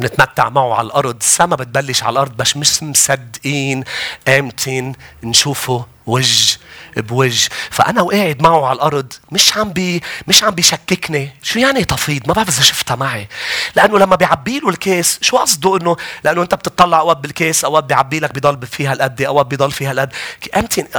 نتمتع 0.00 0.48
معه 0.48 0.74
على 0.74 0.86
الأرض. 0.86 1.16
السما 1.20 1.56
بتبلش 1.56 2.02
على 2.02 2.12
الأرض 2.12 2.36
بس 2.36 2.56
مش 2.56 2.82
مصدقين 2.82 3.84
آمتين 4.28 4.92
نشوفه 5.22 5.86
وجه 6.06 6.58
بوجه. 6.96 7.48
فأنا 7.70 8.02
وقاعد 8.02 8.42
معه 8.42 8.66
على 8.66 8.76
الأرض 8.76 9.12
مش 9.32 9.56
عم 9.56 9.72
بي 9.72 10.02
مش 10.26 10.44
عم 10.44 10.50
بيشككني. 10.50 11.30
شو 11.42 11.58
يعني 11.58 11.84
تفيض 11.84 12.28
ما 12.28 12.34
بعرف 12.34 12.48
إذا 12.48 12.62
شفتها 12.62 12.96
معي. 12.96 13.28
لأنه 13.76 13.98
لما 13.98 14.16
بيعبي 14.16 14.58
له 14.58 14.68
الكيس 14.68 15.18
شو 15.22 15.36
قصده 15.36 15.76
إنه؟ 15.76 15.96
لأنه 16.24 16.42
أنت 16.42 16.54
بتطلع 16.54 17.00
أوقات 17.00 17.16
بالكيس 17.16 17.64
أوقات 17.64 17.84
بيعبي 17.84 18.20
لك 18.20 18.34
بضل 18.34 18.66
فيها 18.66 18.92
القد 18.92 19.22
أوقات 19.22 19.46
بضل 19.46 19.70
فيها 19.70 19.92
القد 19.92 20.12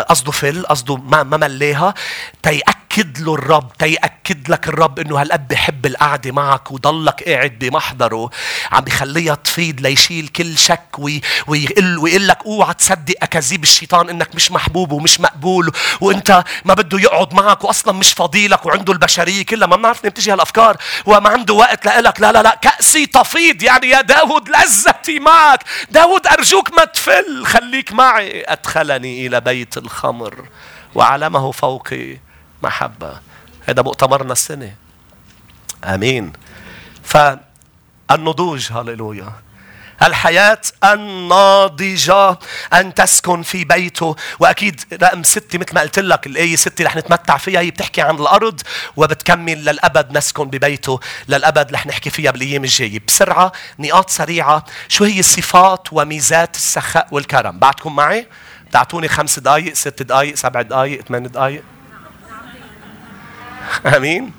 قصده 0.10 0.32
فل 0.32 0.66
قصده 0.66 0.96
ما 0.98 1.24
ما 1.24 1.38
ملاها 1.38 1.94
تيأكد 2.44 2.82
له 2.98 3.34
الرب 3.34 3.74
تيأكد 3.80 4.50
لك 4.50 4.68
الرب 4.68 5.00
إنه 5.00 5.22
هالقد 5.22 5.48
بحب 5.48 5.86
القعدة 5.86 6.32
معك 6.32 6.72
وضلك 6.72 7.24
قاعد 7.24 7.60
بمحضره. 7.60 8.30
عم 8.72 8.84
بخليها 8.84 9.36
تفيض 9.36 9.82
ليشيل 9.82 10.28
كل 10.28 10.58
شك 10.58 11.00
ويقول 11.48 11.98
ويقول 11.98 12.28
لك 12.28 12.38
أوعى 12.46 12.74
تصدق 12.74 13.16
أكاذيب 13.22 13.64
الشيطان 13.64 14.10
إنك 14.10 14.36
مش 14.36 14.52
محبوب 14.52 14.92
ومش 14.92 15.20
مقبول 15.20 15.72
وإنت 16.02 16.44
ما 16.66 16.74
بده 16.74 17.00
يقعد 17.00 17.34
معك 17.34 17.64
واصلا 17.64 17.94
مش 17.94 18.14
فضيلك 18.14 18.66
وعنده 18.66 18.94
البشرية 18.94 19.46
كلها. 19.46 19.68
ما 19.68 19.76
بنعرف 19.76 20.06
بتجي 20.06 20.32
هالأفكار 20.34 20.78
وما 21.06 21.30
عنده 21.30 21.54
وقت 21.54 21.86
لك 21.86 22.22
لا 22.22 22.32
لا 22.32 22.44
لا 22.44 22.60
كأسي 22.62 23.06
تفيض. 23.06 23.64
يعني 23.64 23.90
يا 23.90 24.02
داود 24.02 24.50
لذتي 24.50 25.20
معك. 25.20 25.64
داود 25.92 26.28
أرجوك 26.28 26.74
ما 26.78 26.86
تفل. 26.86 27.46
خليك 27.46 27.94
معي. 27.94 28.44
أدخلني 28.48 29.28
إلى 29.28 29.42
بيت 29.42 29.78
الخمر 29.78 30.46
وعلمه 30.96 31.52
فوقي. 31.52 32.31
محبة. 32.64 33.20
هذا 33.66 33.82
مؤتمرنا 33.82 34.34
السنة. 34.34 34.76
آمين. 35.84 36.34
فالنضوج 37.04 38.72
هللويا. 38.72 39.32
الحياة 40.04 40.62
الناضجة 40.84 42.40
أن 42.74 42.94
تسكن 42.94 43.44
في 43.44 43.66
بيته. 43.66 44.16
وأكيد 44.40 44.82
رقم 45.04 45.24
ستة 45.24 45.60
مثل 45.60 45.76
ما 45.76 45.82
قلت 45.82 46.00
لك 46.00 46.28
الآية 46.28 46.56
ستة 46.56 46.86
رح 46.86 46.96
نتمتع 46.96 47.38
فيها. 47.38 47.60
هي 47.60 47.72
بتحكي 47.72 48.02
عن 48.02 48.16
الأرض 48.16 48.62
وبتكمل 48.96 49.66
للأبد 49.66 50.18
نسكن 50.18 50.50
ببيته. 50.50 51.00
للأبد 51.28 51.72
رح 51.74 51.86
نحكي 51.88 52.10
فيها 52.10 52.32
بالأيام 52.32 52.64
الجاية. 52.64 53.02
بسرعة 53.08 53.52
نقاط 53.80 54.10
سريعة. 54.10 54.66
شو 54.88 55.04
هي 55.04 55.22
صفات 55.22 55.88
وميزات 55.92 56.56
السخاء 56.56 57.08
والكرم؟ 57.12 57.60
بعدكم 57.60 57.96
معي؟ 57.96 58.28
تعطوني 58.72 59.08
خمس 59.08 59.40
دقايق 59.40 59.74
ست 59.74 60.04
دقايق 60.04 60.36
سبع 60.36 60.62
دقايق 60.62 61.02
ثمان 61.02 61.24
دقايق. 61.24 61.64
امين. 63.98 64.32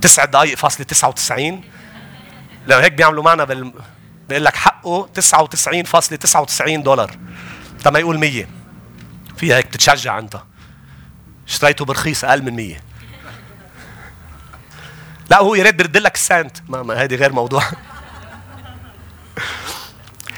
تسع 0.00 0.24
دقايق 0.24 0.56
فاصلة 0.58 0.86
تسعة 0.86 1.08
وتسعين. 1.08 1.64
لو 2.66 2.78
هيك 2.78 2.92
بيعملوا 2.92 3.22
معنا 3.22 3.44
بال 3.44 3.72
بيقول 4.28 4.44
لك 4.44 4.56
حقه 4.56 5.08
99.99 5.20 6.68
دولار. 6.68 7.18
طب 7.84 7.92
ما 7.92 7.98
يقول 7.98 8.18
100 8.18 8.46
فيها 9.36 9.56
هيك 9.56 9.66
تتشجع 9.66 10.18
أنت. 10.18 10.40
اشتريته 11.48 11.84
برخيص 11.84 12.24
أقل 12.24 12.42
من 12.42 12.56
100 12.56 12.76
لا 15.30 15.38
هو 15.38 15.54
يا 15.54 15.62
ريت 15.62 15.74
بيرد 15.74 15.96
لك 15.96 16.14
السنت. 16.14 16.56
ما, 16.68 16.82
ما 16.82 16.94
هذه 16.94 17.14
غير 17.14 17.32
موضوع. 17.32 17.62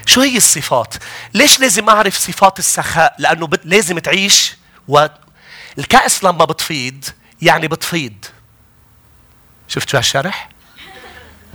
شو 0.07 0.20
هي 0.20 0.37
الصفات؟ 0.37 0.94
ليش 1.35 1.61
لازم 1.61 1.88
أعرف 1.88 2.16
صفات 2.16 2.59
السخاء؟ 2.59 3.14
لأنه. 3.18 3.48
لازم 3.64 3.98
تعيش 3.98 4.57
والكأس 4.88 6.24
لما 6.24 6.44
بتفيض 6.44 7.05
يعني 7.42 7.68
بتفيض 7.68 8.24
شفت 9.68 9.88
شو 9.88 9.96
هالشرح؟ 9.96 10.48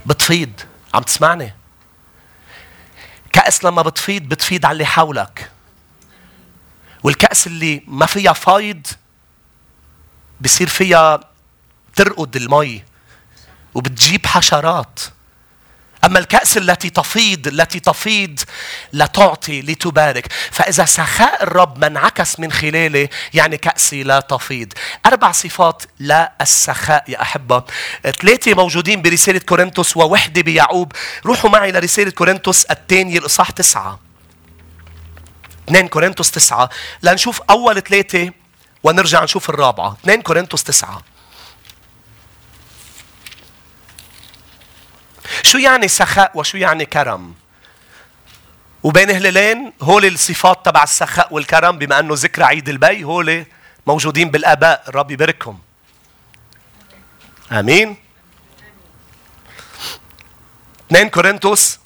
بتفيض 0.06 0.60
عم 0.94 1.02
تسمعني؟ 1.02 1.54
كأس 3.32 3.64
لما 3.64 3.82
بتفيض 3.82 4.22
بتفيض 4.22 4.66
على 4.66 4.72
اللي 4.72 4.86
حولك 4.86 5.50
والكأس 7.02 7.46
اللي 7.46 7.82
ما 7.86 8.06
فيها 8.06 8.32
فايض 8.32 8.86
بصير 10.40 10.68
فيها 10.68 11.20
ترقد 11.94 12.36
المي 12.36 12.84
وبتجيب 13.74 14.26
حشرات 14.26 15.00
أما 16.06 16.18
الكأس 16.18 16.56
التي 16.56 16.90
تفيض 16.90 17.46
التي 17.46 17.80
تفيض 17.80 18.40
لتعطي 18.92 19.62
لتبارك. 19.62 20.32
فإذا 20.50 20.84
سخاء 20.84 21.42
الرب 21.42 21.78
ما 21.78 21.86
انعكس 21.86 22.40
من 22.40 22.52
خلاله 22.52 23.08
يعني 23.34 23.56
كأسي 23.56 24.02
لا 24.02 24.20
تفيض. 24.20 24.72
أربع 25.06 25.32
صفات 25.32 25.82
لا 25.98 26.32
السخاء 26.40 27.04
يا 27.08 27.22
أحبة. 27.22 27.64
ثلاثة 28.20 28.54
موجودين 28.54 29.02
برسالة 29.02 29.38
كورنثوس 29.38 29.96
ووحدة 29.96 30.42
بيعقوب. 30.42 30.92
روحوا 31.26 31.50
معي 31.50 31.72
لرسالة 31.72 32.10
كورنثوس 32.10 32.64
الثانية 32.64 33.18
الإصحاح 33.18 33.50
تسعة. 33.50 34.00
2 35.68 35.88
كورنثوس 35.88 36.30
تسعة. 36.30 36.70
لنشوف 37.02 37.40
أول 37.50 37.82
ثلاثة 37.82 38.30
ونرجع 38.82 39.24
نشوف 39.24 39.50
الرابعة. 39.50 39.96
2 40.02 40.22
كورنثوس 40.22 40.64
تسعة. 40.64 41.02
شو 45.42 45.58
يعني 45.58 45.88
سخاء 45.88 46.30
وشو 46.34 46.58
يعني 46.58 46.86
كرم؟ 46.86 47.34
وبين 48.82 49.10
هلالين 49.10 49.72
هول 49.82 50.06
الصفات 50.06 50.64
تبع 50.64 50.82
السخاء 50.82 51.34
والكرم 51.34 51.78
بما 51.78 51.98
أنه 51.98 52.14
ذكرى 52.16 52.44
عيد 52.44 52.68
البي 52.68 53.04
هول 53.04 53.46
موجودين 53.86 54.30
بالآباء 54.30 54.84
الرب 54.88 55.10
يباركهم. 55.10 55.58
آمين. 57.52 57.96
2 60.90 61.08
كورنثوس 61.08 61.78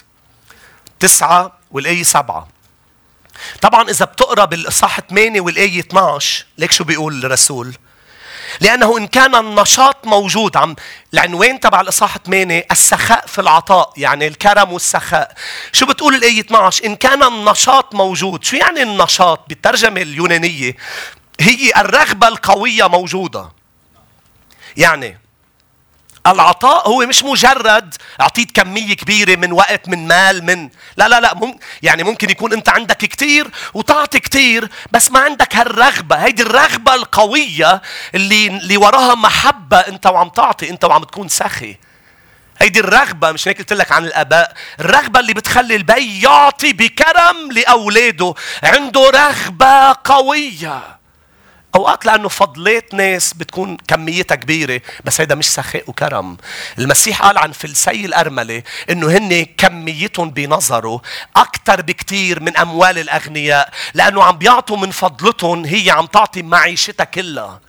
تسعة 0.99 1.59
والآية 1.71 2.03
سبعة. 2.03 2.47
طبعا 3.61 3.89
إذا 3.89 4.05
بتقرأ 4.05 4.45
بالإصحاح 4.45 4.99
8 4.99 5.41
والآية 5.41 5.79
12 5.79 6.45
ليك 6.57 6.71
شو 6.71 6.83
بيقول 6.83 7.25
الرسول؟ 7.25 7.75
لأنه 8.59 8.97
إن 8.97 9.07
كان 9.07 9.35
النشاط 9.35 10.07
موجود 10.07 10.57
عم 10.57 10.75
العنوان 11.13 11.59
تبع 11.59 11.81
الإصحاح 11.81 12.17
8 12.17 12.65
السخاء 12.71 13.25
في 13.27 13.41
العطاء 13.41 13.93
يعني 13.97 14.27
الكرم 14.27 14.73
والسخاء. 14.73 15.33
شو 15.71 15.85
بتقول 15.85 16.15
الآية 16.15 16.39
12 16.39 16.85
إن 16.85 16.95
كان 16.95 17.23
النشاط 17.23 17.95
موجود. 17.95 18.43
شو 18.43 18.55
يعني 18.55 18.83
النشاط 18.83 19.39
بالترجمة 19.47 20.01
اليونانية؟ 20.01 20.75
هي 21.39 21.71
الرغبة 21.77 22.27
القوية 22.27 22.87
موجودة. 22.87 23.51
يعني 24.77 25.17
العطاء 26.27 26.87
هو 26.87 27.05
مش 27.05 27.23
مجرد 27.23 27.95
اعطيت 28.21 28.51
كمية 28.51 28.93
كبيرة 28.93 29.35
من 29.35 29.51
وقت 29.51 29.89
من 29.89 30.07
مال 30.07 30.43
من 30.45 30.69
لا 30.97 31.07
لا 31.07 31.19
لا 31.19 31.33
مم... 31.35 31.55
يعني 31.81 32.03
ممكن 32.03 32.29
يكون 32.29 32.53
انت 32.53 32.69
عندك 32.69 32.97
كتير 32.97 33.47
وتعطي 33.73 34.19
كتير 34.19 34.69
بس 34.91 35.11
ما 35.11 35.19
عندك 35.19 35.55
هالرغبة. 35.55 36.15
هيدي 36.15 36.41
الرغبة 36.43 36.95
القوية 36.95 37.81
اللي 38.15 38.47
اللي 38.47 38.77
وراها 38.77 39.15
محبة 39.15 39.77
انت 39.77 40.05
وعم 40.05 40.29
تعطي 40.29 40.69
انت 40.69 40.83
وعم 40.85 41.03
تكون 41.03 41.27
سخي. 41.27 41.75
هيدي 42.59 42.79
الرغبة 42.79 43.31
مش 43.31 43.47
هيك 43.47 43.57
قلت 43.57 43.73
لك 43.73 43.91
عن 43.91 44.05
الأباء 44.05 44.53
الرغبة 44.79 45.19
اللي 45.19 45.33
بتخلي 45.33 45.75
البي 45.75 46.21
يعطي 46.21 46.73
بكرم 46.73 47.51
لأولاده. 47.51 48.33
عنده 48.63 49.09
رغبة 49.09 49.95
قوية. 50.03 51.00
أوقات 51.75 52.05
لأنه 52.05 52.29
فضلات 52.29 52.93
ناس 52.93 53.33
بتكون 53.33 53.77
كميتها 53.87 54.35
كبيرة 54.35 54.81
بس 55.03 55.21
هيدا 55.21 55.35
مش 55.35 55.45
سخاء 55.49 55.83
وكرم. 55.89 56.37
المسيح 56.79 57.21
قال 57.21 57.37
عن 57.37 57.51
فلسي 57.51 58.05
الأرملة 58.05 58.63
إنه 58.89 59.07
هن 59.17 59.45
كميتهم 59.57 60.29
بنظره 60.29 61.01
أكثر 61.35 61.81
بكثير 61.81 62.39
من 62.39 62.57
أموال 62.57 62.97
الأغنياء 62.97 63.69
لأنه 63.93 64.23
عم 64.23 64.37
بيعطوا 64.37 64.77
من 64.77 64.91
فضلتهم 64.91 65.65
هي 65.65 65.91
عم 65.91 66.05
تعطي 66.05 66.41
معيشتها 66.41 67.03
كلها. 67.03 67.59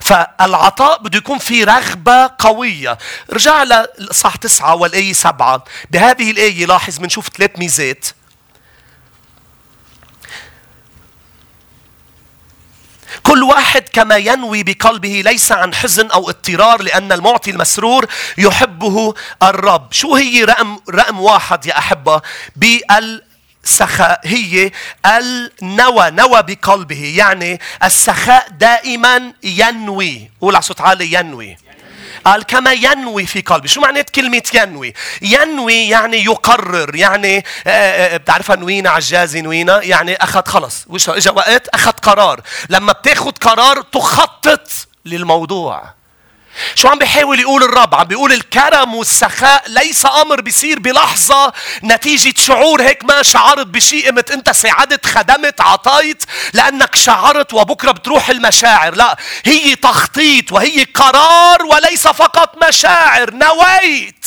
فالعطاء 0.00 1.02
بده 1.02 1.18
يكون 1.18 1.38
في 1.38 1.64
رغبة 1.64 2.30
قوية. 2.38 2.98
رجع 3.32 3.64
لصح 3.98 4.36
تسعة 4.36 4.74
والآية 4.74 5.12
سبعة. 5.12 5.64
بهذه 5.90 6.30
الآية 6.30 6.66
لاحظ 6.66 6.98
بنشوف 6.98 7.28
ثلاث 7.28 7.50
ميزات. 7.58 8.06
كل 13.22 13.42
واحد 13.42 13.82
كما 13.92 14.16
ينوي 14.16 14.62
بقلبه 14.62 15.22
ليس 15.24 15.52
عن 15.52 15.74
حزن 15.74 16.10
أو 16.10 16.30
اضطرار 16.30 16.82
لأن 16.82 17.12
المعطي 17.12 17.50
المسرور 17.50 18.06
يحبه 18.38 19.14
الرب. 19.42 19.92
شو 19.92 20.14
هي 20.14 20.44
رقم 20.44 20.78
رقم 20.90 21.20
واحد 21.20 21.66
يا 21.66 21.78
أحبة؟ 21.78 22.20
بال 22.56 23.22
سخاء. 23.64 24.20
هي 24.24 24.70
النوى 25.06 26.10
نوى 26.10 26.42
بقلبه 26.42 27.14
يعني 27.16 27.60
السخاء 27.84 28.48
دائما 28.48 29.32
ينوي. 29.42 30.30
قول 30.40 30.54
على 30.54 30.62
صوت 30.62 30.80
عالي 30.80 31.12
ينوي. 31.12 31.56
قال 32.24 32.42
كما 32.42 32.72
ينوي 32.72 33.26
في 33.26 33.40
قلبي. 33.40 33.68
شو 33.68 33.80
معنات 33.80 34.10
كلمة 34.10 34.42
ينوي؟ 34.54 34.94
ينوي 35.22 35.88
يعني 35.88 36.24
يقرر 36.24 36.94
يعني 36.96 37.44
آه، 37.66 38.14
آه، 38.14 38.16
بتعرفها 38.16 38.56
نوينا 38.56 38.90
عجاز 38.90 39.36
نوينا؟ 39.36 39.82
يعني 39.82 40.16
أخذ 40.16 40.46
خلص. 40.46 40.84
وش 40.88 41.08
اجى 41.08 41.30
وقت 41.30 41.68
أخذ 41.68 41.90
قرار. 41.92 42.40
لما 42.70 42.92
بتاخد 42.92 43.38
قرار 43.38 43.82
تخطط 43.82 44.68
للموضوع. 45.04 46.01
شو 46.74 46.88
عم 46.88 46.98
بيحاول 46.98 47.40
يقول 47.40 47.62
الرب 47.62 47.94
عم 47.94 48.04
بيقول 48.04 48.32
الكرم 48.32 48.94
والسخاء 48.94 49.64
ليس 49.66 50.06
أمر 50.06 50.40
بيصير 50.40 50.78
بلحظة 50.78 51.52
نتيجة 51.84 52.34
شعور 52.36 52.82
هيك 52.82 53.04
ما 53.04 53.22
شعرت 53.22 53.66
بشيء 53.66 54.08
قمت 54.08 54.30
أنت 54.30 54.50
ساعدت 54.50 55.06
خدمت 55.06 55.60
عطيت 55.60 56.24
لأنك 56.52 56.94
شعرت 56.94 57.54
وبكرة 57.54 57.90
بتروح 57.90 58.28
المشاعر. 58.28 58.94
لا 58.94 59.16
هي 59.44 59.76
تخطيط 59.76 60.52
وهي 60.52 60.84
قرار 60.84 61.64
وليس 61.64 62.08
فقط 62.08 62.64
مشاعر 62.68 63.30
نويت. 63.34 64.26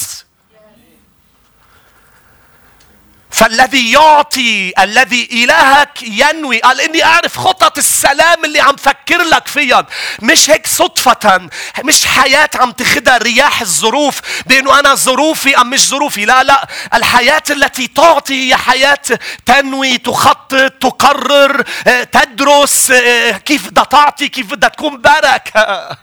فالذي 3.36 3.91
يعطي 3.91 4.74
الذي 4.80 5.30
إلهك 5.32 6.04
ينوي. 6.04 6.60
قال 6.60 6.82
إني 6.82 7.04
أعرف 7.04 7.38
خطط 7.38 7.78
السلام 7.78 8.45
اللي 8.45 8.60
عم 8.60 8.76
فكر 8.76 9.21
لك 9.21 9.48
فيها. 9.48 9.86
مش 10.21 10.50
هيك 10.50 10.67
صدفة 10.67 11.50
مش 11.84 12.06
حياة 12.06 12.50
عم 12.56 12.71
تخدها 12.71 13.17
رياح 13.17 13.62
الظروف 13.62 14.21
بأنه 14.45 14.80
أنا 14.80 14.95
ظروفي 14.95 15.58
أم 15.62 15.69
مش 15.69 15.88
ظروفي. 15.88 16.26
لا 16.26 16.43
لا 16.43 16.67
الحياة 16.93 17.43
التي 17.50 17.88
تعطي 17.88 18.50
هي 18.50 18.56
حياة 18.56 19.00
تنوي 19.45 19.98
تخطط 19.98 20.71
تقرر 20.82 21.63
آه، 21.88 22.04
تدرس 22.04 22.91
آه، 22.91 23.32
كيف 23.32 23.69
بدها 23.69 23.84
تعطي 23.84 24.30
كيف 24.30 24.52
بدها 24.52 24.69
تكون 24.69 25.02
بركة 25.02 25.98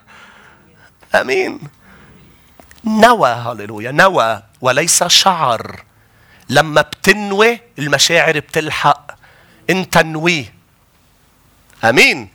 أمين. 1.21 1.61
نوى 2.85 3.31
هللويا 3.31 3.91
نوى 3.91 4.43
وليس 4.61 5.05
شعر. 5.05 5.83
لما 6.53 6.81
بتنوي 6.83 7.61
المشاعر 7.79 8.39
بتلحق. 8.39 9.11
انت 9.71 9.99
نويه. 9.99 10.55
امين. 11.85 12.29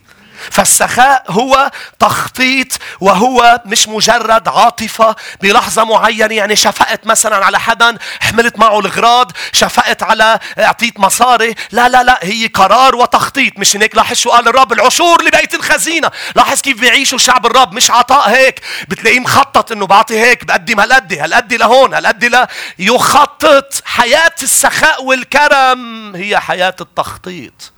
فالسخاء 0.50 1.24
هو 1.28 1.70
تخطيط 1.98 2.68
وهو 3.00 3.62
مش 3.66 3.88
مجرد 3.88 4.48
عاطفة 4.48 5.16
بلحظة 5.40 5.84
معينة 5.84 6.34
يعني 6.34 6.56
شفقت 6.56 7.06
مثلا 7.06 7.46
على 7.46 7.60
حدا 7.60 7.98
حملت 8.20 8.58
معه 8.58 8.78
الغراض 8.78 9.32
شفقت 9.52 10.02
على 10.02 10.38
اعطيت 10.58 11.00
مصاري. 11.00 11.54
لا 11.72 11.88
لا 11.88 12.02
لا 12.02 12.18
هي 12.22 12.46
قرار 12.46 12.96
وتخطيط 12.96 13.58
مش 13.58 13.76
هيك؟ 13.76 13.96
لاحظ 13.96 14.16
شو 14.16 14.30
قال 14.30 14.48
الرب؟ 14.48 14.72
العشور 14.72 15.22
لبيت 15.22 15.54
الخزينة. 15.54 16.10
لاحظ 16.36 16.60
كيف 16.60 16.80
بيعيشوا 16.80 17.18
شعب 17.18 17.46
الرب 17.46 17.72
مش 17.72 17.90
عطاء 17.90 18.28
هيك. 18.30 18.60
بتلاقيه 18.88 19.20
مخطط 19.20 19.72
إنه 19.72 19.86
بعطي 19.86 20.20
هيك 20.20 20.44
بقدم 20.44 20.80
هالقد 20.80 21.12
هالقد 21.12 21.54
لهون 21.54 21.94
هالقد 21.94 22.24
لا 22.24 22.48
يخطط 22.78 23.82
حياة 23.84 24.34
السخاء 24.42 25.04
والكرم 25.04 26.16
هي 26.16 26.40
حياة 26.40 26.76
التخطيط. 26.80 27.72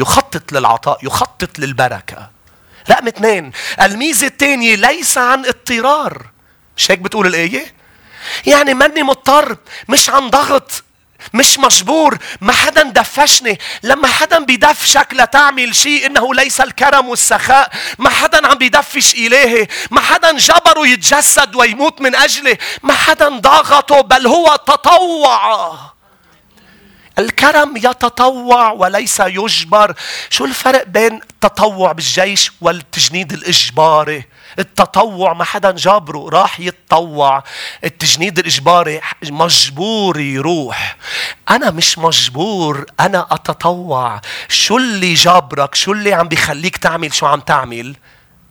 يخطط 0.00 0.52
للعطاء 0.52 0.98
يخطط 1.02 1.58
للبركة. 1.58 2.30
رقم 2.90 3.06
اثنين 3.06 3.52
الميزة 3.82 4.26
الثانية 4.26 4.74
ليس 4.74 5.18
عن 5.18 5.46
اضطرار. 5.46 6.26
مش 6.76 6.90
هيك 6.90 6.98
بتقول 6.98 7.26
الآية؟ 7.26 7.74
يعني 8.46 8.74
ماني 8.74 9.02
مضطر 9.02 9.56
مش 9.88 10.10
عن 10.10 10.30
ضغط 10.30 10.84
مش 11.34 11.58
مجبور 11.58 12.18
ما 12.40 12.52
حدا 12.52 12.82
دفشني. 12.82 13.58
لما 13.82 14.08
حدا 14.08 14.44
بيدفشك 14.44 15.08
لتعمل 15.12 15.74
شيء 15.74 16.06
إنه 16.06 16.34
ليس 16.34 16.60
الكرم 16.60 17.08
والسخاء 17.08 17.70
ما 17.98 18.10
حدا 18.10 18.46
عم 18.46 18.58
بيدفش 18.58 19.14
إلهي 19.14 19.68
ما 19.90 20.00
حدا 20.00 20.32
جبره 20.38 20.86
يتجسد 20.86 21.56
ويموت 21.56 22.00
من 22.00 22.14
أجله 22.14 22.58
ما 22.82 22.92
حدا 22.94 23.28
ضغطه 23.28 24.00
بل 24.00 24.26
هو 24.26 24.56
تطوع. 24.66 25.97
الكرم 27.18 27.76
يتطوع 27.76 28.70
وليس 28.72 29.20
يجبر. 29.20 29.94
شو 30.30 30.44
الفرق 30.44 30.86
بين 30.86 31.14
التطوع 31.14 31.92
بالجيش 31.92 32.52
والتجنيد 32.60 33.32
الإجباري؟ 33.32 34.24
التطوع 34.58 35.32
ما 35.32 35.44
حدا 35.44 35.70
جابره 35.70 36.28
راح 36.28 36.60
يتطوع. 36.60 37.44
التجنيد 37.84 38.38
الإجباري 38.38 39.00
مجبور 39.24 40.20
يروح. 40.20 40.96
أنا 41.50 41.70
مش 41.70 41.98
مجبور 41.98 42.86
أنا 43.00 43.26
أتطوع. 43.30 44.20
شو 44.48 44.76
اللي 44.76 45.14
جابرك؟ 45.14 45.74
شو 45.74 45.92
اللي 45.92 46.12
عم 46.12 46.28
بيخليك 46.28 46.76
تعمل 46.76 47.14
شو 47.14 47.26
عم 47.26 47.40
تعمل؟ 47.40 47.96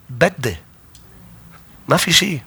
بدي. 0.09 0.57
ما 1.87 1.97
في 1.97 2.13
شيء 2.13 2.41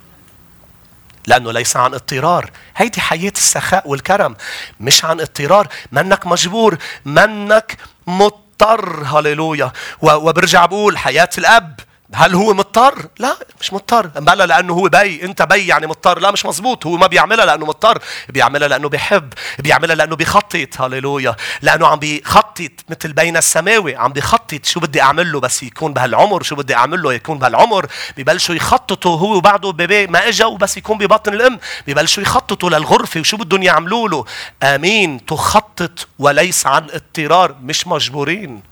لأنه 1.27 1.53
ليس 1.53 1.77
عن 1.77 1.95
اضطرار. 1.95 2.51
هيدي 2.77 3.01
حياة 3.01 3.33
السخاء 3.37 3.89
والكرم. 3.89 4.37
مش 4.81 5.05
عن 5.05 5.21
اضطرار. 5.21 5.69
منك 5.93 6.27
مجبور. 6.27 6.79
منك 7.05 7.77
مضطر. 8.07 9.05
هللويا. 9.05 9.73
وبرجع 10.03 10.67
بقول 10.67 10.99
حياة 10.99 11.31
الأب. 11.39 11.81
هل 12.15 12.35
هو 12.35 12.55
مضطر؟ 12.55 13.09
لا 13.19 13.37
مش 13.61 13.73
مضطر. 13.73 14.07
بلا 14.07 14.47
لأنه 14.47 14.75
هو 14.75 14.89
بي 14.89 15.25
أنت 15.25 15.43
بي 15.43 15.67
يعني 15.67 15.87
مضطر. 15.87 16.19
لا 16.19 16.31
مش 16.31 16.47
مزبوط 16.47 16.87
هو 16.87 16.97
ما 16.97 17.07
بيعملها 17.07 17.47
لأنه 17.47 17.67
مضطر. 17.67 17.99
بيعملها 18.29 18.69
لأنه 18.69 18.89
بيحب. 18.89 19.33
بيعملها 19.59 19.97
لأنه 19.97 20.17
بيخطط. 20.17 20.81
هللويا. 20.81 21.37
لأنه 21.63 21.87
عم 21.87 21.99
بيخطط 21.99 22.71
مثل 22.89 23.13
بين 23.13 23.37
السماوي. 23.37 23.97
عم 23.97 24.13
بيخطط 24.13 24.65
شو 24.65 24.81
بدي 24.81 25.03
أعمل 25.03 25.33
له 25.33 25.41
بس 25.41 25.63
يكون 25.63 25.93
بهالعمر. 25.93 26.43
شو 26.43 26.57
بدي 26.57 26.75
أعمل 26.75 27.03
له 27.03 27.13
يكون 27.13 27.39
بهالعمر. 27.39 27.87
ببلشوا 28.17 28.55
يخططوا 28.55 29.17
هو 29.17 29.37
وبعده 29.37 29.71
بيبي 29.71 30.07
ما 30.07 30.29
إجا 30.29 30.47
وبس 30.47 30.77
يكون 30.77 30.99
ببطن 30.99 31.35
الأم. 31.35 31.59
ببلشوا 31.87 32.23
يخططوا 32.23 32.71
للغرفة 32.71 33.21
وشو 33.21 33.37
بدهم 33.37 33.63
يعملوا 33.63 34.09
له. 34.09 34.25
آمين. 34.63 35.27
تخطط 35.27 36.09
وليس 36.19 36.67
عن 36.67 36.87
اضطرار. 36.91 37.57
مش 37.63 37.87
مجبورين. 37.87 38.63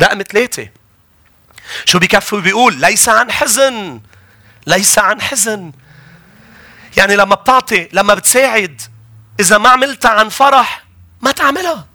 رقم 0.00 0.22
ثلاثة. 0.22 0.68
شو 1.84 1.98
بكفي 1.98 2.36
بيقول 2.36 2.74
ليس 2.80 3.08
عن 3.08 3.32
حزن 3.32 4.00
ليس 4.68 4.98
عن 4.98 5.20
حزن. 5.20 5.72
يعني 6.96 7.16
لما 7.16 7.34
بتعطي 7.34 7.88
لما 7.92 8.14
بتساعد 8.14 8.82
إذا 9.40 9.58
ما 9.58 9.68
عملتها 9.68 10.10
عن 10.10 10.28
فرح 10.28 10.84
ما 11.20 11.30
تعملها. 11.30 11.86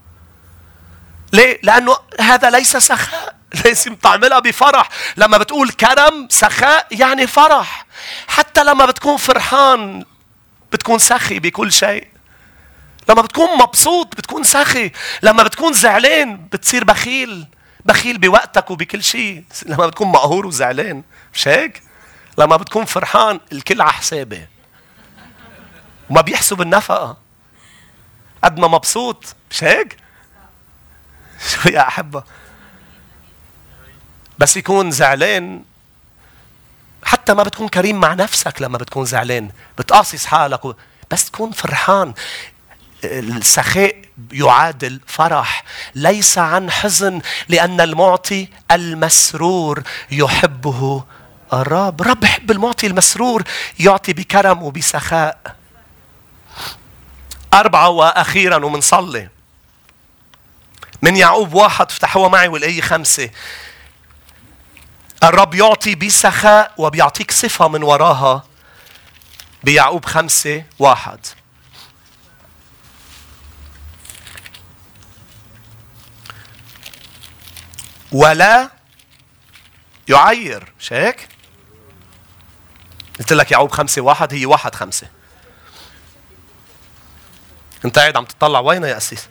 ليه؟ 1.33 1.59
لأنه 1.63 1.97
هذا 2.19 2.49
ليس 2.49 2.77
سخاء 2.77 3.35
لازم 3.65 3.95
تعملها 3.95 4.39
بفرح. 4.39 4.89
لما 5.17 5.37
بتقول 5.37 5.69
كرم 5.69 6.27
سخاء 6.29 6.87
يعني 6.91 7.27
فرح. 7.27 7.85
حتى 8.27 8.63
لما 8.63 8.85
بتكون 8.85 9.17
فرحان 9.17 10.05
بتكون 10.71 10.99
سخي 10.99 11.39
بكل 11.39 11.71
شيء. 11.71 12.07
لما 13.09 13.21
بتكون 13.21 13.57
مبسوط 13.57 14.15
بتكون 14.15 14.43
سخي. 14.43 14.91
لما 15.23 15.43
بتكون 15.43 15.73
زعلان 15.73 16.47
بتصير 16.51 16.83
بخيل. 16.83 17.47
بخيل 17.85 18.17
بوقتك 18.17 18.71
وبكل 18.71 19.03
شيء 19.03 19.43
لما 19.65 19.87
بتكون 19.87 20.07
مقهور 20.07 20.45
وزعلان. 20.45 21.03
مش 21.33 21.47
هيك؟ 21.47 21.83
لما 22.37 22.57
بتكون 22.57 22.85
فرحان 22.85 23.39
الكل 23.51 23.81
على 23.81 23.91
حسابي 23.91 24.47
وما 26.09 26.21
بيحسب 26.21 26.61
النفقة 26.61 27.17
قد 28.43 28.59
ما 28.59 28.67
مبسوط. 28.67 29.35
مش 29.51 29.63
هيك؟ 29.63 29.97
شو 31.49 31.69
يا 31.69 31.87
أحبة؟ 31.87 32.23
بس 34.39 34.57
يكون 34.57 34.91
زعلان. 34.91 35.63
حتى 37.03 37.33
ما 37.33 37.43
بتكون 37.43 37.67
كريم 37.67 37.99
مع 37.99 38.13
نفسك 38.13 38.61
لما 38.61 38.77
بتكون 38.77 39.05
زعلان. 39.05 39.51
بتقاصص 39.77 40.25
حالك 40.25 40.65
و... 40.65 40.73
بس 41.11 41.31
تكون 41.31 41.51
فرحان. 41.51 42.13
السخاء 43.03 44.02
يعادل 44.31 44.99
فرح. 45.07 45.63
ليس 45.95 46.37
عن 46.37 46.71
حزن 46.71 47.21
لأن 47.49 47.81
المعطي 47.81 48.47
المسرور 48.71 49.83
يحبه 50.11 51.03
الرب. 51.53 52.01
رب 52.01 52.23
يحب 52.23 52.51
المعطي 52.51 52.87
المسرور 52.87 53.43
يعطي 53.79 54.13
بكرم 54.13 54.63
وبسخاء. 54.63 55.55
أربعة 57.53 57.89
وأخيرا 57.89 58.65
ومنصلي 58.65 59.29
من 61.01 61.15
يعقوب 61.15 61.53
واحد 61.53 61.85
افتحوها 61.91 62.29
معي 62.29 62.47
والآية 62.47 62.81
خمسة. 62.81 63.29
الرب 65.23 65.55
يعطي 65.55 65.95
بسخاء 65.95 66.73
وبيعطيك 66.77 67.31
صفة 67.31 67.67
من 67.67 67.83
وراها. 67.83 68.43
بيعقوب 69.63 70.05
خمسة 70.05 70.63
واحد. 70.79 71.19
ولا 78.13 78.69
يعير. 80.09 80.73
مش 80.79 80.93
هيك؟ 80.93 81.27
قلت 83.19 83.33
لك 83.33 83.51
يعقوب 83.51 83.71
خمسة 83.71 84.01
واحد 84.01 84.33
هي 84.33 84.45
واحد 84.45 84.75
خمسة. 84.75 85.07
انت 87.85 87.99
قاعد 87.99 88.17
عم 88.17 88.25
تطلع 88.25 88.59
وين 88.59 88.83
يا 88.83 88.97
أسيس؟ 88.97 89.27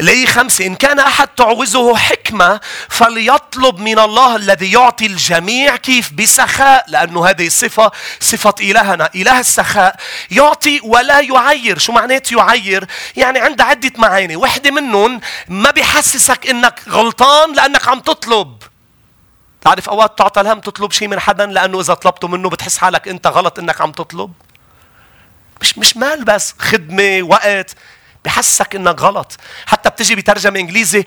لي 0.00 0.26
خمسة 0.26 0.66
إن 0.66 0.74
كان 0.74 0.98
أحد 0.98 1.28
تعوزه 1.28 1.96
حكمة 1.96 2.60
فليطلب 2.88 3.78
من 3.78 3.98
الله 3.98 4.36
الذي 4.36 4.72
يعطي 4.72 5.06
الجميع 5.06 5.76
كيف؟ 5.76 6.12
بسخاء 6.12 6.84
لأنه 6.88 7.26
هذه 7.26 7.48
صفة 7.48 7.90
صفة 8.20 8.54
إلهنا. 8.60 9.10
إله 9.14 9.40
السخاء 9.40 9.96
يعطي 10.30 10.80
ولا 10.84 11.20
يعير. 11.20 11.78
شو 11.78 11.92
معنات 11.92 12.32
يعير؟ 12.32 12.86
يعني 13.16 13.38
عنده 13.38 13.64
عدة 13.64 13.92
معاني. 13.98 14.36
واحدة 14.36 14.70
منهم 14.70 15.20
ما 15.48 15.70
بيحسسك 15.70 16.46
إنك 16.50 16.80
غلطان 16.88 17.52
لأنك 17.52 17.88
عم 17.88 18.00
تطلب. 18.00 18.62
تعرف 19.60 19.88
أوقات 19.88 20.18
تعطى 20.18 20.40
الهم 20.40 20.60
تطلب 20.60 20.92
شيء 20.92 21.08
من 21.08 21.20
حدا 21.20 21.46
لأنه 21.46 21.80
إذا 21.80 21.94
طلبته 21.94 22.28
منه 22.28 22.50
بتحس 22.50 22.78
حالك 22.78 23.08
أنت 23.08 23.26
غلط 23.26 23.58
إنك 23.58 23.80
عم 23.80 23.92
تطلب؟ 23.92 24.32
مش 25.60 25.78
مش 25.78 25.96
مال 25.96 26.24
بس. 26.24 26.54
خدمة 26.58 27.22
وقت. 27.22 27.74
بحسك 28.24 28.74
إنك 28.74 29.00
غلط. 29.00 29.36
حتى 29.66 29.90
بتجي 29.90 30.14
بترجمة 30.14 30.60
إنجليزي 30.60 31.04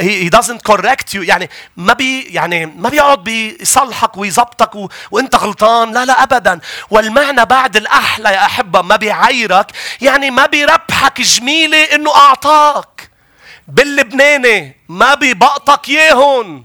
he 0.00 0.30
doesn't 0.36 0.72
correct 0.72 1.14
you. 1.14 1.20
يعني 1.22 1.50
ما 1.76 1.92
بي 1.92 2.22
يعني 2.22 2.66
ما 2.66 2.88
بيقعد 2.88 3.24
بيصلحك 3.24 4.16
ويظبطك. 4.16 4.90
وإنت 5.10 5.36
غلطان. 5.36 5.92
لا 5.92 6.04
لا 6.04 6.22
ابدا. 6.22 6.60
والمعنى 6.90 7.44
بعد 7.44 7.76
الأحلى 7.76 8.28
يا 8.28 8.44
أحبة 8.44 8.82
ما 8.82 8.96
بيعيرك 8.96 9.66
يعني 10.00 10.30
ما 10.30 10.46
بيربحك 10.46 11.20
جميلة 11.20 11.82
إنه 11.84 12.14
أعطاك. 12.14 13.10
باللبناني 13.68 14.76
ما 14.88 15.14
بيبقطك 15.14 15.88
ياهن 15.88 16.64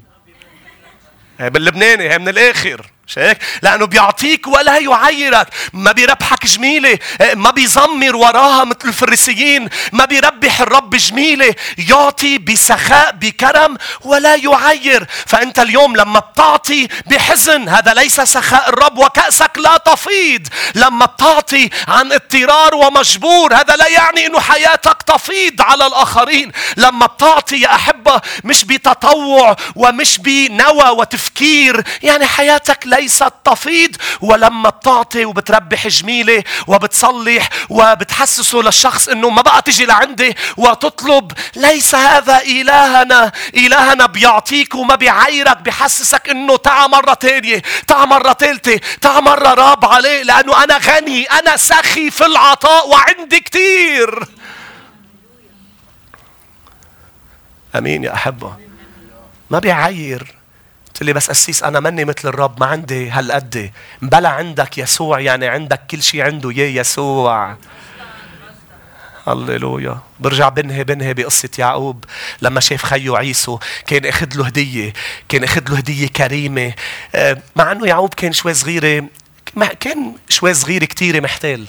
باللبناني 1.39 2.09
هي 2.09 2.19
من 2.19 2.29
الآخر. 2.29 2.91
مش 3.07 3.19
هيك؟ 3.19 3.37
لأنه 3.61 3.85
بيعطيك 3.85 4.47
ولا 4.47 4.77
يعيرك، 4.77 5.47
ما 5.73 5.91
بيربحك 5.91 6.45
جميلة، 6.45 6.99
ما 7.33 7.51
بيزمر 7.51 8.15
وراها 8.15 8.63
مثل 8.63 8.77
الفريسيين، 8.85 9.69
ما 9.91 10.05
بيربح 10.05 10.61
الرب 10.61 10.95
جميلة، 10.95 11.55
يعطي 11.77 12.37
بسخاء 12.37 13.11
بكرم 13.11 13.77
ولا 14.01 14.35
يعير، 14.35 15.07
فأنت 15.25 15.59
اليوم 15.59 15.95
لما 15.95 16.19
بتعطي 16.19 16.87
بحزن 17.05 17.69
هذا 17.69 17.93
ليس 17.93 18.21
سخاء 18.21 18.69
الرب 18.69 18.97
وكأسك 18.97 19.51
لا 19.57 19.77
تفيض، 19.77 20.47
لما 20.75 21.05
بتعطي 21.05 21.69
عن 21.87 22.11
اضطرار 22.11 22.75
ومجبور 22.75 23.55
هذا 23.55 23.75
لا 23.75 23.87
يعني 23.87 24.25
إنه 24.25 24.39
حياتك 24.39 25.01
تفيض 25.01 25.61
على 25.61 25.87
الآخرين، 25.87 26.51
لما 26.77 27.05
بتعطي 27.05 27.61
يا 27.61 27.75
أحبة 27.75 28.21
مش 28.43 28.65
بتطوع 28.65 29.55
ومش 29.75 30.17
بنوى 30.17 30.89
وتفكير، 30.89 31.83
يعني 32.03 32.25
حياتك 32.25 32.79
لا 32.85 32.96
ليست 32.97 33.33
تفيض 33.45 33.95
ولما 34.21 34.69
بتعطي 34.69 35.25
وبتربح 35.25 35.87
جميلة 35.87 36.43
وبتصلح 36.67 37.49
وبتحسسه 37.69 38.57
للشخص 38.57 39.07
إنه 39.07 39.29
ما 39.29 39.41
بقى 39.41 39.61
تجي 39.61 39.85
لعندي 39.85 40.35
وتطلب 40.57 41.31
ليس 41.55 41.95
هذا 41.95 42.41
إلهنا. 42.41 43.31
إلهنا 43.55 44.05
بيعطيك 44.05 44.75
وما 44.75 44.95
بيعيرك 44.95 45.57
بحسسك 45.57 46.29
إنه 46.29 46.57
تعا 46.57 46.87
مرة 46.87 47.13
تانية 47.13 47.61
تعا 47.87 48.05
مرة 48.05 48.33
ثالثة 48.33 48.79
تعا 49.01 49.19
مرة 49.19 49.53
رابعة 49.53 49.99
ليه؟ 49.99 50.23
لأنه 50.23 50.63
أنا 50.63 50.77
غني 50.77 51.23
أنا 51.25 51.57
سخي 51.57 52.11
في 52.11 52.25
العطاء 52.25 52.89
وعندي 52.89 53.39
كتير. 53.39 54.23
آمين 57.75 58.03
يا 58.03 58.13
أحبة. 58.13 58.57
ما 59.49 59.59
بيعير. 59.59 60.36
لي 61.05 61.13
بس 61.13 61.29
قسيس 61.29 61.63
أنا 61.63 61.79
مني 61.79 62.05
مثل 62.05 62.27
الرب 62.27 62.59
ما 62.59 62.65
عندي 62.65 63.09
هالقد. 63.09 63.71
بلا 64.01 64.29
عندك 64.29 64.77
يسوع 64.77 65.19
يعني 65.19 65.47
عندك 65.47 65.81
كل 65.91 66.03
شيء 66.03 66.21
عنده 66.21 66.51
يا 66.51 66.81
يسوع. 66.81 67.57
هللويا. 69.27 69.97
برجع 70.19 70.49
بنهي 70.49 70.83
بنهي 70.83 71.13
بقصة 71.13 71.49
يعقوب. 71.59 72.05
لما 72.41 72.59
شاف 72.59 72.85
خيه 72.85 73.17
عيسو 73.17 73.59
كان 73.87 74.05
أخذ 74.05 74.27
له 74.35 74.45
هدية 74.45 74.93
كان 75.29 75.43
أخذ 75.43 75.69
له 75.69 75.77
هدية 75.77 76.07
كريمة. 76.07 76.73
آه، 77.15 77.37
مع 77.55 77.71
إنه 77.71 77.87
يعقوب 77.87 78.13
كان 78.13 78.33
شوي 78.33 78.53
صغيرة 78.53 79.05
كان 79.79 80.13
شوي 80.29 80.53
صغير 80.53 80.85
كتير 80.85 81.21
محتال. 81.21 81.67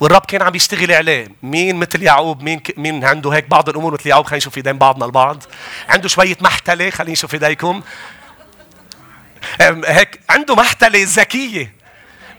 والرب 0.00 0.24
كان 0.26 0.42
عم 0.42 0.54
يشتغل 0.54 0.92
عليه. 0.92 1.28
مين 1.42 1.76
مثل 1.76 2.02
يعقوب؟ 2.02 2.42
مين 2.42 2.58
ك... 2.58 2.78
مين 2.78 3.04
عنده 3.04 3.30
هيك 3.30 3.48
بعض 3.48 3.68
الأمور 3.68 3.92
مثل 3.92 4.08
يعقوب؟ 4.08 4.26
خلينا 4.26 4.36
نشوف 4.36 4.56
إيدين 4.56 4.78
بعضنا 4.78 5.04
البعض. 5.04 5.42
عنده 5.88 6.08
شوية 6.08 6.36
محتلة 6.40 6.90
خلينا 6.90 7.12
نشوف 7.12 7.34
إيديكم. 7.34 7.82
هيك 9.86 10.20
عنده 10.30 10.54
محتلة 10.54 10.98
ذكية. 11.08 11.74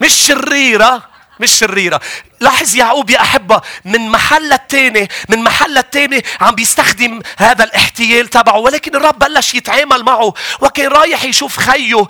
مش 0.01 0.13
شريرة 0.13 1.03
مش 1.39 1.51
شريرة. 1.51 2.01
لاحظ 2.39 2.75
يعقوب 2.75 3.09
يا 3.09 3.21
أحبة 3.21 3.61
من 3.85 4.09
محل 4.09 4.53
التاني 4.53 5.09
من 5.29 5.39
محل 5.43 5.77
التاني 5.77 6.23
عم 6.41 6.55
بيستخدم 6.55 7.21
هذا 7.37 7.63
الاحتيال 7.63 8.27
تبعه 8.27 8.57
ولكن 8.57 8.95
الرب 8.95 9.19
بلش 9.19 9.53
يتعامل 9.53 10.03
معه 10.03 10.33
وكان 10.61 10.87
رايح 10.87 11.23
يشوف 11.23 11.57
خيه 11.57 12.07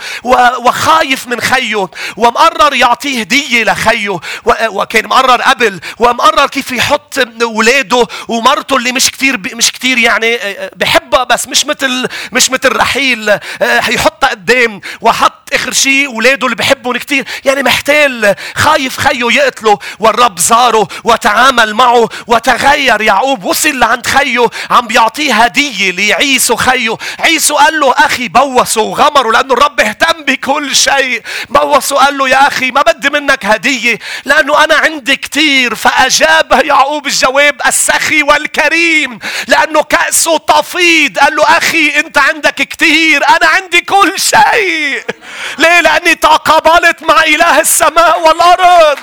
وخايف 0.60 1.28
من 1.28 1.42
خيه 1.42 1.88
ومقرر 2.18 2.74
يعطيه 2.74 3.20
هدية 3.20 3.64
لخيه 3.64 4.20
وكان 4.68 5.08
مقرر 5.08 5.42
قبل 5.42 5.80
ومقرر 6.00 6.48
كيف 6.48 6.72
يحط 6.72 7.20
اولاده 7.42 8.08
ومرته 8.28 8.76
اللي 8.78 8.92
مش 8.92 9.12
كتير 9.12 9.40
مش 9.54 9.72
كتير 9.72 9.98
يعني 9.98 10.40
بحبها 10.76 11.24
بس 11.24 11.48
مش 11.48 11.66
مثل 11.66 12.08
مش 12.32 12.50
مثل 12.50 12.76
رحيل 12.76 13.40
يحطها 13.90 14.30
قدام 14.30 14.82
وحط 15.02 15.54
آخر 15.54 15.74
شيء 15.74 16.08
اولاده 16.08 16.46
اللي 16.46 16.56
بحبهم 16.56 16.98
كتير 16.98 17.26
يعني 17.46 17.64
محتال 17.64 18.36
خايف 18.56 18.98
خيه 18.98 19.32
يقتله 19.32 19.80
والرب 20.16 20.40
زاره 20.40 20.88
وتعامل 21.04 21.74
معه 21.74 22.10
وتغير. 22.28 23.02
يعقوب 23.02 23.44
وصل 23.44 23.80
لعند 23.80 24.08
خيه 24.08 24.48
عم 24.70 24.88
بيعطيه 24.88 25.34
هدية 25.34 25.92
لعيسو 25.92 26.56
خيه. 26.56 26.98
عيسو 27.20 27.56
قال 27.56 27.80
له 27.80 27.92
أخي 27.92 28.28
بوسه 28.28 28.82
وغمره 28.82 29.32
لأنه 29.32 29.54
الرب 29.54 29.80
اهتم 29.80 30.24
بكل 30.24 30.76
شيء. 30.76 31.22
بوسه 31.50 31.96
قال 31.96 32.18
له 32.18 32.30
يا 32.30 32.48
أخي 32.48 32.72
ما 32.72 32.82
بدي 32.82 33.10
منك 33.10 33.46
هدية 33.46 34.00
لأنه 34.26 34.64
أنا 34.64 34.76
عندي 34.76 35.16
كتير. 35.16 35.76
فأجاب 35.76 36.62
يعقوب 36.66 37.08
الجواب 37.08 37.62
السخي 37.66 38.24
والكريم 38.24 39.20
لأنه 39.48 39.84
كأسه 39.84 40.38
تفيض 40.38 41.18
قال 41.20 41.36
له 41.36 41.44
أخي 41.44 42.00
أنت 42.00 42.18
عندك 42.18 42.56
كتير 42.56 43.28
أنا 43.30 43.48
عندي 43.48 43.82
كل 43.82 44.14
شيء. 44.20 45.04
ليه؟ 45.58 45.82
لأني 45.82 46.16
تقابلت 46.16 47.04
مع 47.04 47.24
إله 47.24 47.60
السماء 47.60 48.22
والأرض. 48.22 49.00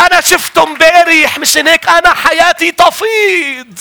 أنا 0.00 0.20
شفته 0.24 0.62
امبارح 0.62 1.38
مش 1.38 1.56
هيك 1.56 1.88
أنا 1.88 2.14
حياتي 2.14 2.70
تفيض. 2.72 3.78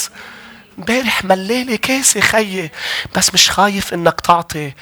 امبارح 0.78 1.24
ملالي 1.24 1.78
كاسة 1.78 2.20
خيي 2.22 2.72
بس 3.16 3.34
مش 3.34 3.50
خايف 3.52 3.94
إنك 3.94 4.22
تعطي. 4.22 4.74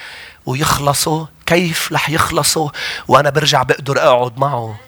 ويخلصوا 0.45 1.25
كيف 1.45 1.91
رح 1.91 2.09
يخلصوا؟ 2.09 2.69
وأنا 3.07 3.29
برجع 3.29 3.63
بقدر 3.63 3.97
أقعد 3.99 4.39
معه. 4.39 4.79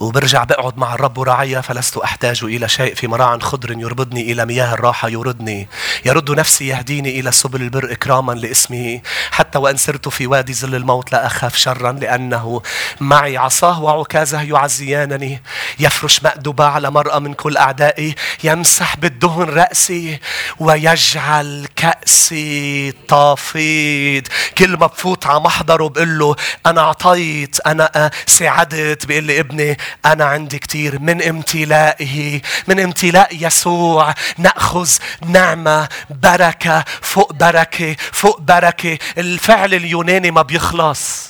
وبرجع 0.00 0.44
بقعد 0.44 0.78
مع 0.78 0.94
الرب 0.94 1.18
ورعيا 1.18 1.60
فلست 1.60 1.96
أحتاج 1.96 2.44
إلى 2.44 2.68
شيء 2.68 2.94
في 2.94 3.06
مراع 3.06 3.38
خضر 3.38 3.72
يربضني 3.78 4.32
إلى 4.32 4.44
مياه 4.46 4.74
الراحة 4.74 5.08
يردني 5.08 5.68
يرد 6.04 6.30
نفسي 6.30 6.66
يهديني 6.66 7.20
إلى 7.20 7.32
سبل 7.32 7.62
البر 7.62 7.92
إكراما 7.92 8.32
لاسمه. 8.32 9.00
حتى 9.30 9.58
وإن 9.58 9.76
سرت 9.76 10.08
في 10.08 10.26
وادي 10.26 10.54
ظل 10.54 10.74
الموت 10.74 11.12
لا 11.12 11.26
أخاف 11.26 11.56
شرا 11.56 11.92
لأنه 11.92 12.62
معي 13.00 13.36
عصاه 13.36 13.82
وعكازه 13.82 14.42
يعزيانني. 14.42 15.42
يفرش 15.80 16.22
مأدبة 16.22 16.64
على 16.64 16.90
مرأة 16.90 17.18
من 17.18 17.34
كل 17.34 17.56
أعدائي. 17.56 18.14
يمسح 18.44 18.96
بالدهن 18.96 19.42
رأسي 19.42 20.18
ويجعل 20.58 21.68
كأسي 21.76 22.92
طافيد. 23.08 24.28
كل 24.58 24.76
ما 24.76 24.86
بفوت 24.86 25.26
على 25.26 25.40
محضره 25.40 25.88
بقول 25.88 26.18
له 26.18 26.36
أنا 26.66 26.80
أعطيت 26.80 27.56
أنا 27.66 28.10
ساعدت 28.26 29.06
بيقول 29.06 29.24
لي 29.24 29.40
ابني 29.40 29.57
ابني 29.60 29.76
أنا 30.06 30.24
عندي 30.24 30.58
كثير 30.58 30.98
من 30.98 31.22
امتلائه 31.22 32.40
من 32.68 32.80
امتلاء 32.80 33.46
يسوع. 33.46 34.14
نأخذ 34.38 34.90
نعمة 35.26 35.88
بركة 36.10 36.84
فوق 37.02 37.32
بركة 37.32 37.96
فوق 38.12 38.40
بركة. 38.40 38.98
الفعل 39.18 39.74
اليوناني 39.74 40.30
ما 40.30 40.42
بيخلص. 40.42 41.28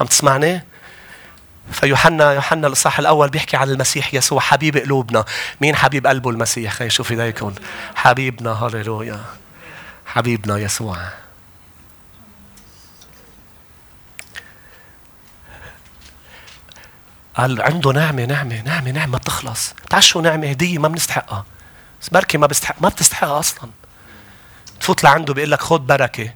عم 0.00 0.06
تسمعني؟ 0.06 0.64
فيوحنا 1.72 2.32
يوحنا 2.32 2.66
الإصحاح 2.66 2.98
الأول 2.98 3.28
بيحكي 3.28 3.56
عن 3.56 3.70
المسيح 3.70 4.14
يسوع 4.14 4.40
حبيب 4.40 4.76
قلوبنا. 4.76 5.24
مين 5.60 5.76
حبيب 5.76 6.06
قلبه 6.06 6.30
المسيح؟ 6.30 6.72
خلينا 6.72 6.86
نشوف 6.86 7.10
إيديكم. 7.10 7.54
حبيبنا 7.94 8.52
هللويا. 8.52 9.20
حبيبنا 10.06 10.58
يسوع. 10.58 10.96
قال 17.36 17.62
عنده 17.62 17.92
نعمة 17.92 18.24
نعمة 18.24 18.62
نعمة 18.62 18.90
نعمة 18.90 19.18
بتخلص. 19.18 19.74
تعشوا 19.90 20.22
نعمة 20.22 20.50
هدية 20.50 20.78
ما 20.78 20.88
بنستحقها. 20.88 21.44
بس 22.02 22.08
بركة 22.08 22.38
ما 22.38 22.46
بستحق 22.46 22.76
ما 22.80 22.88
بتستحقها 22.88 23.38
أصلا. 23.38 23.70
تفوت 24.80 25.04
لعنده 25.04 25.34
بيقول 25.34 25.50
لك 25.50 25.60
خذ 25.60 25.78
بركة. 25.78 26.34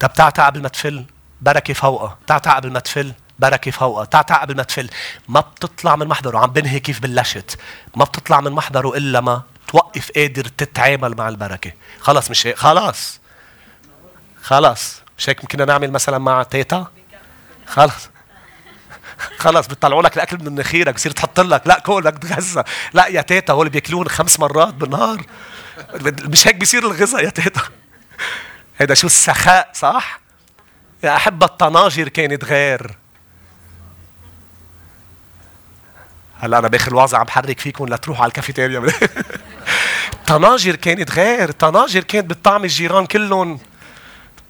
طب 0.00 0.12
تعتع 0.12 0.46
قبل 0.46 0.62
ما 0.62 0.68
تفل 0.68 1.04
بركة 1.40 1.74
فوقها. 1.74 2.18
تعتع 2.26 2.56
قبل 2.56 2.72
ما 2.72 2.80
تفل 2.80 3.12
بركة 3.38 3.70
فوقها. 3.70 4.04
تعتع 4.04 4.42
قبل 4.42 4.56
ما 4.56 4.62
تفل. 4.62 4.90
ما 5.28 5.40
بتطلع 5.40 5.96
من 5.96 6.06
محضره. 6.06 6.38
عم 6.38 6.50
بنهي 6.52 6.80
كيف 6.80 7.00
بلشت 7.00 7.58
ما 7.96 8.04
بتطلع 8.04 8.40
من 8.40 8.52
محضره 8.52 8.96
إلا 8.96 9.20
ما 9.20 9.42
توقف 9.68 10.10
قادر 10.16 10.44
تتعامل 10.44 11.16
مع 11.16 11.28
البركة. 11.28 11.72
خلاص 12.00 12.30
مش 12.30 12.46
هيك؟ 12.46 12.56
خلاص 12.56 13.20
خلاص 14.42 15.02
مش 15.18 15.28
هيك 15.28 15.40
ممكن 15.40 15.66
نعمل 15.66 15.90
مثلا 15.90 16.18
مع 16.18 16.42
تيتا؟ 16.42 16.86
خلص 19.38 19.66
بيطلعوا 19.66 20.02
لك 20.02 20.16
الأكل 20.16 20.38
من 20.38 20.52
مناخيرك 20.52 20.94
بصير 20.94 21.12
تحط 21.12 21.40
لك 21.40 21.66
لا 21.66 21.78
كلك 21.78 22.18
تغذى 22.18 22.64
لا 22.92 23.06
يا 23.06 23.20
تيتا 23.20 23.52
هول 23.52 23.68
بياكلون 23.68 24.08
خمس 24.08 24.40
مرات 24.40 24.74
بالنهار. 24.74 25.22
مش 26.02 26.48
هيك 26.48 26.56
بيصير 26.56 26.82
الغذاء 26.82 27.24
يا 27.24 27.30
تيتا. 27.30 27.62
هيدا 28.78 28.94
شو 28.94 29.06
السخاء 29.06 29.70
صح؟ 29.74 30.20
يا 31.02 31.16
أحبة 31.16 31.46
الطناجر 31.46 32.08
كانت 32.08 32.44
غير. 32.44 32.96
هلأ 36.40 36.58
أنا 36.58 36.68
بآخر 36.68 36.90
الوعظة 36.90 37.18
عم 37.18 37.24
بحرك 37.24 37.60
فيكم 37.60 37.86
لتروحوا 37.86 38.22
على 38.22 38.28
الكافيتيريا. 38.28 38.92
طناجر 40.26 40.76
كانت 40.76 41.10
غير 41.10 41.50
طناجر 41.50 42.04
كانت 42.04 42.30
بتطعم 42.30 42.64
الجيران 42.64 43.06
كلهم. 43.06 43.60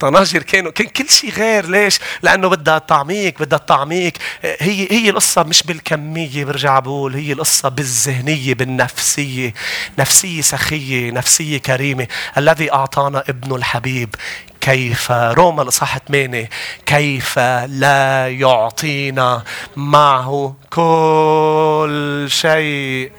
طناجر 0.05 0.43
كانوا 0.43 0.71
كان 0.73 0.87
كل 0.87 1.09
شيء 1.09 1.31
غير 1.31 1.67
ليش؟ 1.67 1.99
لأنه 2.23 2.49
بدها 2.49 2.79
طعميك 2.79 3.41
بدها 3.41 3.59
طعميك 3.59 4.19
هي 4.43 4.89
هي 4.91 5.11
القصة 5.11 5.43
مش 5.43 5.63
بالكمية 5.63 6.45
برجع 6.45 6.79
بقول 6.79 7.15
هي 7.15 7.33
القصة 7.33 7.69
بالذهنية 7.69 8.55
بالنفسية. 8.55 9.55
نفسية 9.99 10.43
سخية 10.43 11.11
نفسية 11.11 11.59
كريمة. 11.59 12.07
الذي 12.39 12.73
أعطانا 12.73 13.25
ابنه 13.29 13.57
الحبيب. 13.57 14.15
كيف 14.61 15.11
روما 15.11 15.63
الإصحاح 15.63 15.99
8 16.09 16.49
كيف 16.87 17.39
لا 17.69 18.29
يعطينا 18.29 19.43
معه 19.77 20.57
كل 20.71 22.27
شيء. 22.31 23.13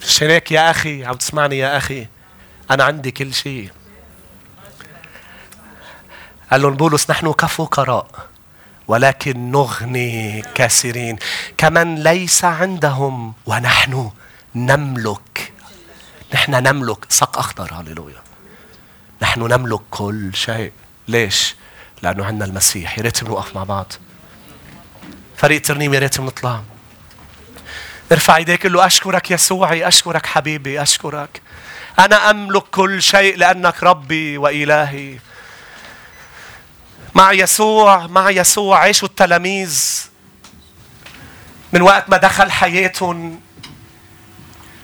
شنك 0.00 0.52
يا 0.52 0.70
أخي؟ 0.70 1.04
عم 1.04 1.14
تسمعني 1.14 1.58
يا 1.58 1.76
أخي؟ 1.76 2.06
أنا 2.70 2.84
عندي 2.84 3.10
كل 3.10 3.34
شيء. 3.34 3.70
قال 6.50 6.62
لهم 6.62 6.74
بولس 6.74 7.10
نحن 7.10 7.32
كفقراء 7.32 8.06
ولكن 8.88 9.50
نغني 9.50 10.42
كثيرين 10.54 11.18
كمن 11.56 11.94
ليس 12.02 12.44
عندهم 12.44 13.34
ونحن 13.46 14.10
نملك. 14.54 15.52
نحن 16.34 16.52
نملك. 16.52 17.04
سق 17.08 17.38
أخضر 17.38 17.74
هللويا. 17.74 18.22
نحن 19.22 19.40
نملك 19.40 19.80
كل 19.90 20.34
شيء. 20.34 20.72
ليش؟ 21.08 21.56
لأنه 22.02 22.24
عندنا 22.24 22.44
المسيح. 22.44 22.98
يا 22.98 23.02
ريت 23.02 23.24
بنوقف 23.24 23.54
مع 23.54 23.64
بعض. 23.64 23.92
فريق 25.36 25.62
ترنيم 25.62 25.94
يا 25.94 25.98
ريت 25.98 26.20
بنطلع 26.20 26.62
ارفع 28.12 28.36
ايديك 28.36 28.66
قل 28.66 28.72
له 28.72 28.86
أشكرك 28.86 29.30
يسوعي 29.30 29.88
أشكرك 29.88 30.26
حبيبي 30.26 30.82
أشكرك. 30.82 31.42
أنا 31.98 32.30
أملك 32.30 32.62
كل 32.62 33.02
شيء 33.02 33.36
لأنك 33.36 33.82
ربي 33.82 34.38
وإلهي. 34.38 35.18
مع 37.18 37.32
يسوع 37.32 38.06
مع 38.06 38.30
يسوع 38.30 38.78
عاشوا 38.78 39.08
التلاميذ. 39.08 39.82
من 41.72 41.82
وقت 41.82 42.10
ما 42.10 42.16
دخل 42.16 42.50
حياتهم 42.50 43.40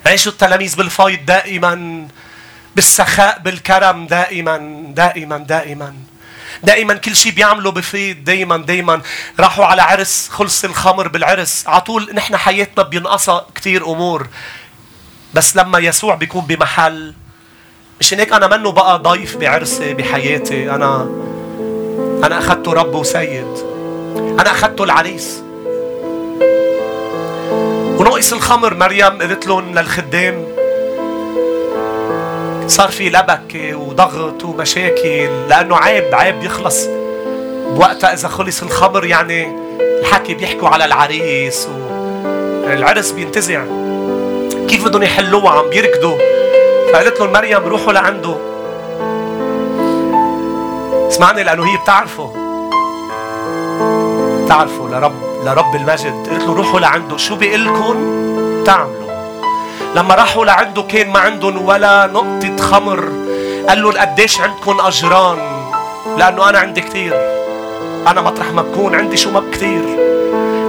عاشوا 0.06 0.32
التلاميذ 0.32 0.76
بالفيض 0.76 1.26
دائما 1.26 2.08
بالسخاء 2.76 3.38
بالكرم 3.38 4.06
دائما 4.06 4.84
دائما 4.88 5.38
دائما. 5.38 5.94
دائما 6.62 6.94
كل 6.94 7.16
شيء 7.16 7.32
بيعملوا 7.32 7.72
بفيض 7.72 8.24
دائما 8.24 8.56
دائما. 8.56 9.02
راحوا 9.40 9.64
على 9.64 9.82
عرس 9.82 10.28
خلص 10.28 10.64
الخمر 10.64 11.08
بالعرس. 11.08 11.64
على 11.66 11.80
طول 11.80 12.10
نحن 12.14 12.36
حياتنا 12.36 12.82
بينقصها 12.82 13.46
كثير 13.54 13.86
أمور. 13.86 14.28
بس 15.34 15.56
لما 15.56 15.78
يسوع 15.78 16.14
بيكون 16.14 16.46
بمحل 16.46 17.14
مش 18.00 18.14
هيك 18.14 18.32
أنا 18.32 18.56
منه 18.56 18.72
بقى 18.72 18.98
ضيف 18.98 19.36
بعرسي 19.36 19.94
بحياتي. 19.94 20.70
أنا 20.70 21.08
أنا 22.24 22.38
أخذته 22.38 22.72
رب 22.72 22.94
وسيد 22.94 23.46
أنا 24.16 24.50
أخذته 24.50 24.84
العريس. 24.84 25.42
ونقص 27.98 28.32
الخمر 28.32 28.74
مريم 28.74 29.22
قلت 29.22 29.46
لهم 29.46 29.78
للخدام 29.78 30.44
صار 32.66 32.88
في 32.88 33.10
لبكة 33.10 33.74
وضغط 33.74 34.44
ومشاكل 34.44 35.28
لأنه 35.48 35.76
عيب 35.76 36.14
عيب 36.14 36.44
يخلص. 36.44 36.86
بوقتها 37.70 38.12
إذا 38.12 38.28
خلص 38.28 38.62
الخمر 38.62 39.04
يعني 39.04 39.56
الحكي 40.00 40.34
بيحكوا 40.34 40.68
على 40.68 40.84
العريس 40.84 41.68
والعرس 42.64 43.10
بينتزع. 43.10 43.64
كيف 44.68 44.84
بدهم 44.84 45.02
يحلوها 45.02 45.50
عم 45.50 45.70
بيركضوا. 45.70 46.18
فقالت 46.92 47.20
لهم 47.20 47.32
مريم 47.32 47.64
روحوا 47.64 47.92
لعنده. 47.92 48.53
اسمعني 51.14 51.42
لأنه 51.42 51.64
هي 51.64 51.76
بتعرفه. 51.76 52.32
بتعرفه 54.44 54.88
لرب 54.88 55.14
لرب 55.44 55.74
المجد. 55.74 56.28
قلت 56.30 56.42
له 56.42 56.54
روحوا 56.54 56.80
لعنده. 56.80 57.16
شو 57.16 57.36
بيقول 57.36 57.64
لكم 57.64 57.94
تعملوا 58.64 59.04
لما 59.94 60.14
راحوا 60.14 60.44
لعنده 60.44 60.82
كان 60.82 61.10
ما 61.10 61.18
عندهم 61.18 61.64
ولا 61.64 62.06
نقطة 62.06 62.56
خمر. 62.56 63.08
قال 63.68 63.82
لهم 63.82 63.92
قديش 63.92 64.40
عندكم 64.40 64.80
أجران؟ 64.80 65.38
لأنه 66.18 66.48
أنا 66.48 66.58
عندي 66.58 66.80
كثير. 66.80 67.14
أنا 68.06 68.20
مطرح 68.20 68.52
ما 68.52 68.62
بكون. 68.62 68.94
عندي 68.94 69.16
شو 69.16 69.30
ما 69.30 69.40
بكثير. 69.40 69.82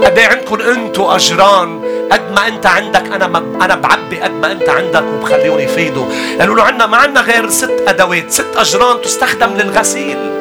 قد 0.04 0.18
إيه 0.18 0.26
عندكم 0.28 0.60
أنتوا 0.60 1.16
أجران؟ 1.16 1.80
قد 2.12 2.32
ما 2.32 2.48
أنت 2.48 2.66
عندك 2.66 3.12
أنا 3.12 3.38
أنا 3.62 3.74
بعبي 3.74 4.20
قد 4.20 4.30
ما 4.30 4.52
أنت 4.52 4.68
عندك 4.68 5.04
وبخليهم 5.14 5.58
يفيدوا. 5.58 6.06
قالوا 6.40 6.56
له 6.56 6.62
عندنا 6.62 6.86
ما 6.86 6.96
عندنا 6.96 7.20
غير 7.20 7.50
ست 7.50 7.84
أدوات 7.88 8.30
ست 8.30 8.56
أجران 8.56 9.00
تستخدم 9.02 9.50
للغسيل. 9.54 10.35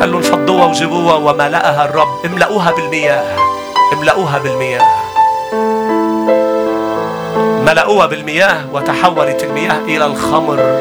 قال 0.00 0.12
لهم 0.12 0.22
فضوها 0.22 0.64
وجيبوها 0.64 1.14
وملأها 1.14 1.84
الرب. 1.84 2.26
املأوها 2.26 2.70
بالمياه. 2.72 3.36
املأوها 3.92 4.38
بالمياه. 4.38 4.86
ملأوها 7.66 8.06
بالمياه 8.06 8.64
وتحولت 8.72 9.44
المياه 9.44 9.78
إلى 9.84 10.06
الخمر. 10.06 10.80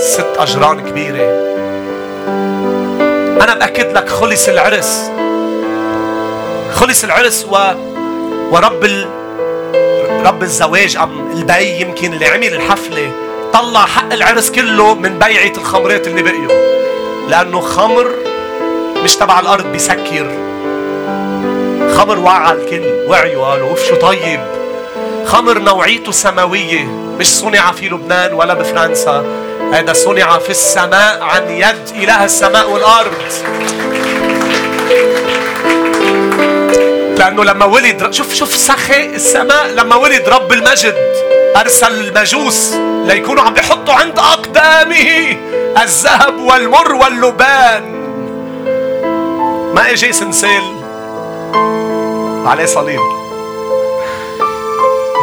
ست 0.00 0.34
أجران 0.38 0.80
كبيرة. 0.80 1.46
أنا 3.42 3.54
بأكد 3.54 3.92
لك 3.92 4.08
خلص 4.08 4.48
العرس. 4.48 5.10
خلص 6.72 7.04
العرس 7.04 7.46
و 7.50 7.56
ورب 8.50 8.84
ال... 8.84 9.08
رب 10.26 10.42
الزواج 10.42 10.96
أم 10.96 11.30
البي 11.32 11.80
يمكن 11.80 12.12
اللي 12.12 12.26
عمل 12.26 12.54
الحفلة 12.54 13.12
طلع 13.52 13.86
حق 13.86 14.12
العرس 14.12 14.50
كله 14.50 14.94
من 14.94 15.18
بيعة 15.18 15.52
الخمرات 15.58 16.06
اللي 16.06 16.22
بقيوا. 16.22 16.75
لأنه 17.28 17.60
خمر 17.60 18.10
مش 19.04 19.16
تبع 19.16 19.40
الأرض 19.40 19.66
بيسكر. 19.66 20.30
خمر 21.96 22.18
وعى 22.18 22.52
الكل 22.52 22.84
وعيوا 23.08 23.46
قالوا 23.46 23.70
وف 23.72 23.88
شو 23.88 23.96
طيب. 23.96 24.40
خمر 25.26 25.58
نوعيته 25.58 26.12
سماوية 26.12 26.84
مش 27.18 27.26
صنع 27.26 27.72
في 27.72 27.88
لبنان 27.88 28.34
ولا 28.34 28.54
بفرنسا. 28.54 29.24
هذا 29.72 29.92
صنع 29.92 30.38
في 30.38 30.50
السماء 30.50 31.22
عن 31.22 31.50
يد 31.50 32.02
إله 32.02 32.24
السماء 32.24 32.70
والأرض. 32.70 33.14
لأنه 37.18 37.44
لما 37.44 37.64
ولد 37.64 38.14
شوف 38.14 38.34
شوف 38.34 38.56
سخي 38.56 39.06
السماء 39.06 39.66
لما 39.66 39.96
ولد 39.96 40.28
رب 40.28 40.52
المجد 40.52 40.94
أرسل 41.56 42.00
المجوس 42.00 42.74
ليكونوا 43.04 43.42
عم 43.42 43.54
بيحطوا 43.54 43.94
عند 43.94 44.18
أقدامه. 44.18 45.36
الذهب 45.82 46.40
والمر 46.40 46.92
واللبان. 46.92 47.84
ما 49.74 49.90
أجي 49.90 50.12
سنسيل؟ 50.12 50.62
عليه 52.46 52.66
صليب. 52.66 53.00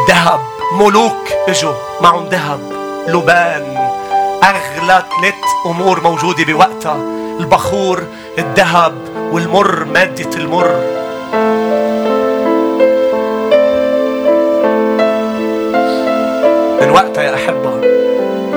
ذهب 0.08 0.40
ملوك 0.72 1.28
إجوا. 1.48 1.72
معهم 2.00 2.28
ذهب 2.28 2.60
لبان. 3.08 3.76
أغلى 4.44 5.04
ثلاث 5.20 5.34
أمور 5.66 6.00
موجودة 6.00 6.44
بوقتها. 6.44 6.96
البخور 7.40 8.02
الذهب 8.38 8.94
والمر 9.32 9.84
مادة 9.84 10.36
المر. 10.36 10.80
من 16.80 16.90
وقتها 16.90 17.22
يا 17.22 17.34
أحبة 17.34 17.73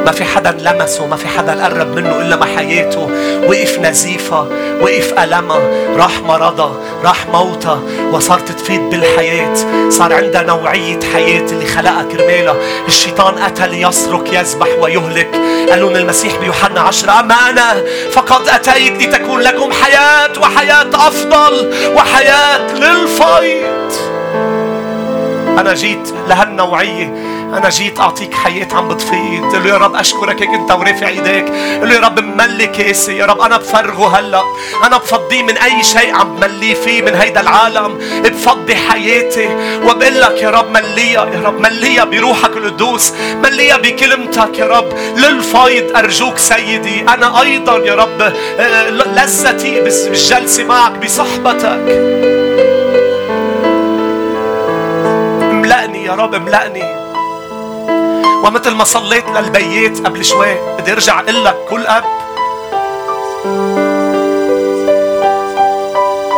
ما 0.08 0.14
في 0.14 0.26
حدا 0.26 0.52
لمسه 0.52 1.08
ما 1.08 1.16
في 1.16 1.28
حدا 1.28 1.64
قرب 1.64 1.96
منه 1.96 2.22
إلا 2.22 2.36
ما 2.36 2.46
حياته. 2.46 3.10
وقف 3.48 3.80
نزيفة 3.80 4.48
وقف 4.82 5.14
ألمها 5.20 5.60
راح 5.98 6.22
مرضها 6.22 6.74
راح 7.04 7.28
موتها 7.28 7.80
وصارت 8.12 8.52
تفيد 8.52 8.82
بالحياة. 8.90 9.54
صار 9.90 10.14
عندها 10.14 10.42
نوعية 10.42 11.00
حياة 11.14 11.42
اللي 11.52 11.66
خلقها 11.66 12.04
كرمالها. 12.04 12.56
الشيطان 12.88 13.38
أتى 13.38 13.68
ليسرق 13.68 14.24
يذبح 14.34 14.68
ويهلك. 14.82 15.30
قال 15.70 15.80
لهم 15.80 15.96
المسيح 15.96 16.36
بيوحنا 16.36 16.82
عشرة 16.82 17.20
أما 17.20 17.50
أنا 17.50 17.84
فقد 18.12 18.48
أتيت 18.48 19.04
لتكون 19.04 19.42
لكم 19.42 19.72
حياة 19.72 20.40
وحياة 20.42 20.90
أفضل 20.94 21.74
وحياة 21.96 22.74
للفيض 22.74 23.92
أنا 25.60 25.74
جيت 25.74 26.14
لهالنوعية. 26.28 27.27
أنا 27.54 27.70
جيت 27.70 28.00
أعطيك 28.00 28.34
حياة 28.34 28.68
عم 28.74 28.88
بتفيض 28.88 29.56
قل 29.56 29.64
له 29.64 29.70
يا 29.70 29.78
رب 29.78 29.96
أشكرك 29.96 30.42
هيك 30.42 30.50
أنت 30.50 30.72
ورافع 30.72 31.08
إيديك. 31.08 31.46
قل 31.82 31.90
له 31.90 31.96
يا 31.96 32.00
رب 32.00 32.20
ملي 32.20 32.68
كاسي 32.68 33.18
يا 33.18 33.26
رب 33.26 33.42
أنا 33.42 33.58
بفرغه 33.58 34.20
هلأ. 34.20 34.42
أنا 34.84 34.98
بفضيه 34.98 35.44
من 35.44 35.58
أي 35.58 35.84
شيء 35.84 36.16
عم 36.16 36.36
بمليه 36.36 36.74
فيه 36.74 37.02
من 37.02 37.16
هيدا 37.16 37.42
العالم. 37.42 38.00
بفضي 38.24 38.76
حياتي 38.76 39.48
وبقول 39.84 40.22
لك 40.22 40.42
يا 40.42 40.50
رب 40.50 40.72
مليها. 40.72 41.26
يا 41.26 41.42
رب 41.44 41.60
مليها 41.60 42.04
بروحك 42.04 42.58
القدوس. 42.58 43.14
مليها 43.44 43.78
بكلمتك 43.78 44.60
يا 44.60 44.66
رب. 44.66 44.94
للفيض 45.18 45.98
أرجوك 45.98 46.38
سيدي. 46.38 47.02
أنا 47.02 47.42
أيضا 47.42 47.78
يا 47.78 47.96
رب 47.96 48.22
آه، 48.60 48.90
لذتي 48.90 49.82
بالجلسة 49.82 50.64
معك 50.64 50.92
بصحبتك. 50.92 51.80
املأني 55.52 56.06
يا 56.06 56.12
رب 56.12 56.36
املأني. 56.36 56.97
ومثل 58.44 58.72
ما 58.72 58.84
صليت 58.84 59.30
للبيات 59.30 60.06
قبل 60.06 60.26
شوي 60.26 60.56
بدي 60.80 60.92
أرجع 60.94 61.20
أقول 61.20 61.46
لك 61.46 61.58
كل 61.70 61.88
أب 61.88 62.04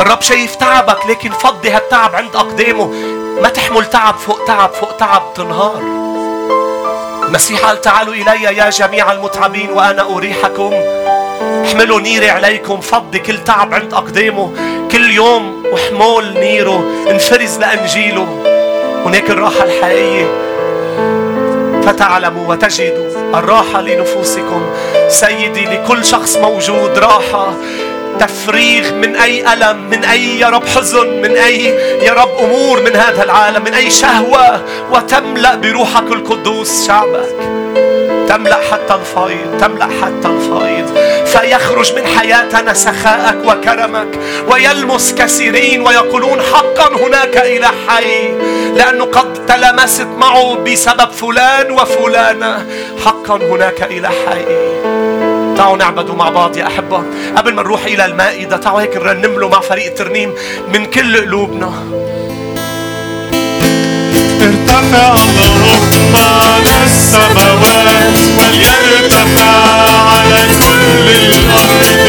الرب 0.01 0.21
شايف 0.21 0.55
تعبك 0.55 1.05
لكن 1.09 1.31
فضي 1.31 1.69
هالتعب 1.69 2.15
عند 2.15 2.35
أقدامه. 2.35 2.85
ما 3.41 3.49
تحمل 3.49 3.85
تعب 3.85 4.15
فوق 4.15 4.45
تعب 4.45 4.69
فوق 4.69 4.97
تعب 4.97 5.33
تنهار. 5.35 5.81
المسيح 7.27 7.65
قال 7.65 7.81
تعالوا 7.81 8.13
إلي 8.13 8.43
يا 8.43 8.69
جميع 8.69 9.11
المتعبين 9.11 9.69
وأنا 9.71 10.15
أريحكم. 10.15 10.73
احملوا 11.65 11.99
نيري 11.99 12.29
عليكم 12.29 12.81
فضي 12.81 13.19
كل 13.19 13.43
تعب 13.43 13.73
عند 13.73 13.93
أقدامه. 13.93 14.53
كل 14.91 15.11
يوم 15.11 15.63
وحمول 15.73 16.33
نيره 16.33 16.83
انفرز 17.09 17.57
لأنجيله. 17.57 18.43
هناك 19.05 19.29
الراحة 19.29 19.63
الحقيقية. 19.63 20.48
فتعلموا 21.89 22.49
وتجدوا 22.49 23.39
الراحة 23.39 23.81
لنفوسكم. 23.81 24.61
سيدي 25.09 25.65
لكل 25.65 26.05
شخص 26.05 26.37
موجود 26.37 26.97
راحة 26.97 27.53
تفريغ 28.19 28.93
من 28.93 29.15
أي 29.15 29.53
ألم 29.53 29.89
من 29.89 30.05
أي 30.05 30.39
يا 30.39 30.49
رب 30.49 30.67
حزن 30.67 31.21
من 31.21 31.37
أي 31.37 31.65
يا 32.01 32.13
رب 32.13 32.37
أمور 32.39 32.81
من 32.81 32.95
هذا 32.95 33.23
العالم 33.23 33.63
من 33.63 33.73
أي 33.73 33.89
شهوة. 33.89 34.61
وتملأ 34.91 35.55
بروحك 35.55 36.11
القدوس 36.11 36.87
شعبك. 36.87 37.35
تملأ 38.29 38.59
حتى 38.71 38.93
الفيض 38.93 39.57
تملأ 39.59 39.85
حتى 39.85 40.27
الفيض 40.27 40.97
فيخرج 41.25 41.93
من 41.93 42.07
حياتنا 42.17 42.73
سخاءك 42.73 43.37
وكرمك 43.45 44.19
ويلمس 44.51 45.13
كثيرين 45.13 45.87
ويقولون 45.87 46.41
حقا 46.41 47.05
هناك 47.05 47.37
إله 47.37 47.71
حي. 47.87 48.33
لأنه 48.79 49.05
قد 49.05 49.45
تلمست 49.45 50.07
معه 50.17 50.55
بسبب 50.55 51.11
فلان 51.11 51.71
وفلانة 51.71 52.65
حقا 53.05 53.35
هناك 53.35 53.83
إله 53.83 54.09
حي. 54.09 54.45
تعالوا 55.57 55.77
نعبدوا 55.77 56.15
مع 56.15 56.29
بعض 56.29 56.57
يا 56.57 56.67
أحبة. 56.67 57.03
قبل 57.37 57.53
ما 57.53 57.61
نروح 57.61 57.85
إلى 57.85 58.05
المائدة 58.05 58.57
تعالوا 58.57 58.81
هيك 58.81 58.97
نرنم 58.97 59.39
له 59.39 59.49
مع 59.49 59.59
فريق 59.59 59.85
الترنيم 59.85 60.33
من 60.73 60.85
كل 60.85 61.17
قلوبنا. 61.17 61.73
ارتفع 64.41 65.13
اللهم 65.13 66.15
على 66.15 66.83
السماوات 66.85 68.17
وليرتفع 68.37 69.51
على 70.11 70.41
كل 70.65 71.09
الأرض. 71.09 72.08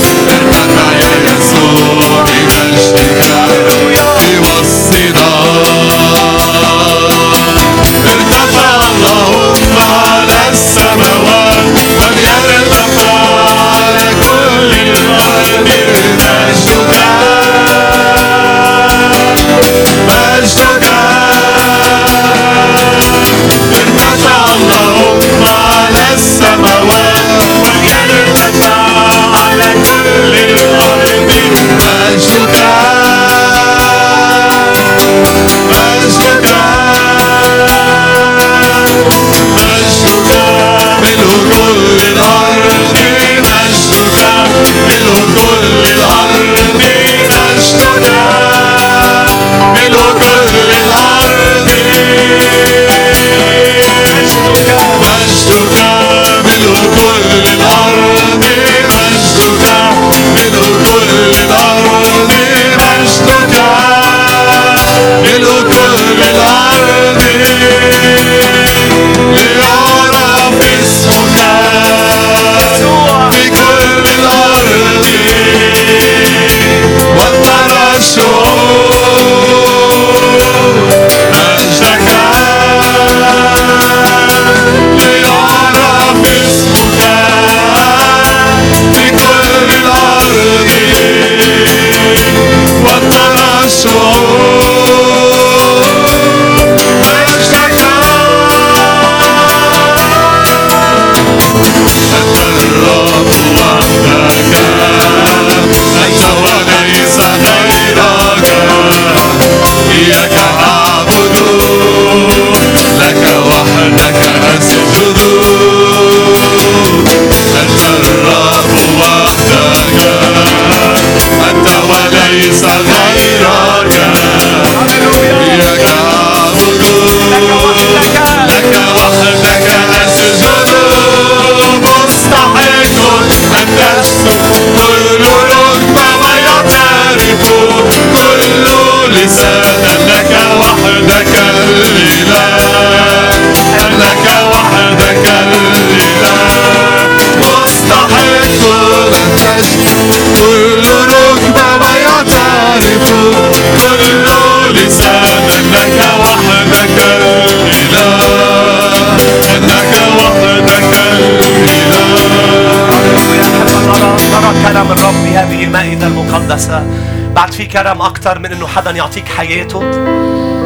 كرم 167.73 168.01
أكتر 168.01 168.39
من 168.39 168.51
إنه 168.51 168.67
حدا 168.67 168.91
يعطيك 168.91 169.27
حياته. 169.27 169.83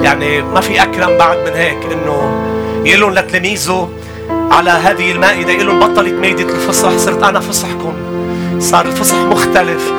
يعني 0.04 0.42
ما 0.42 0.62
في 0.62 0.84
أكرم 0.84 1.18
بعد 1.18 1.38
من 1.38 1.54
هيك 1.56 1.78
إنه 1.92 2.46
يقول 2.86 3.16
لتلاميذه 3.16 3.90
على 4.52 4.70
هذه 4.70 5.12
المائدة 5.12 5.52
يقول 5.52 5.68
لهم 5.68 5.80
بطلت 5.80 6.14
مائدة 6.14 6.54
الفصح 6.54 6.98
صرت 6.98 7.24
أنا 7.24 7.40
فصحكم. 7.40 7.94
صار 8.60 8.86
الفصح 8.86 9.18
مختلف. 9.18 9.92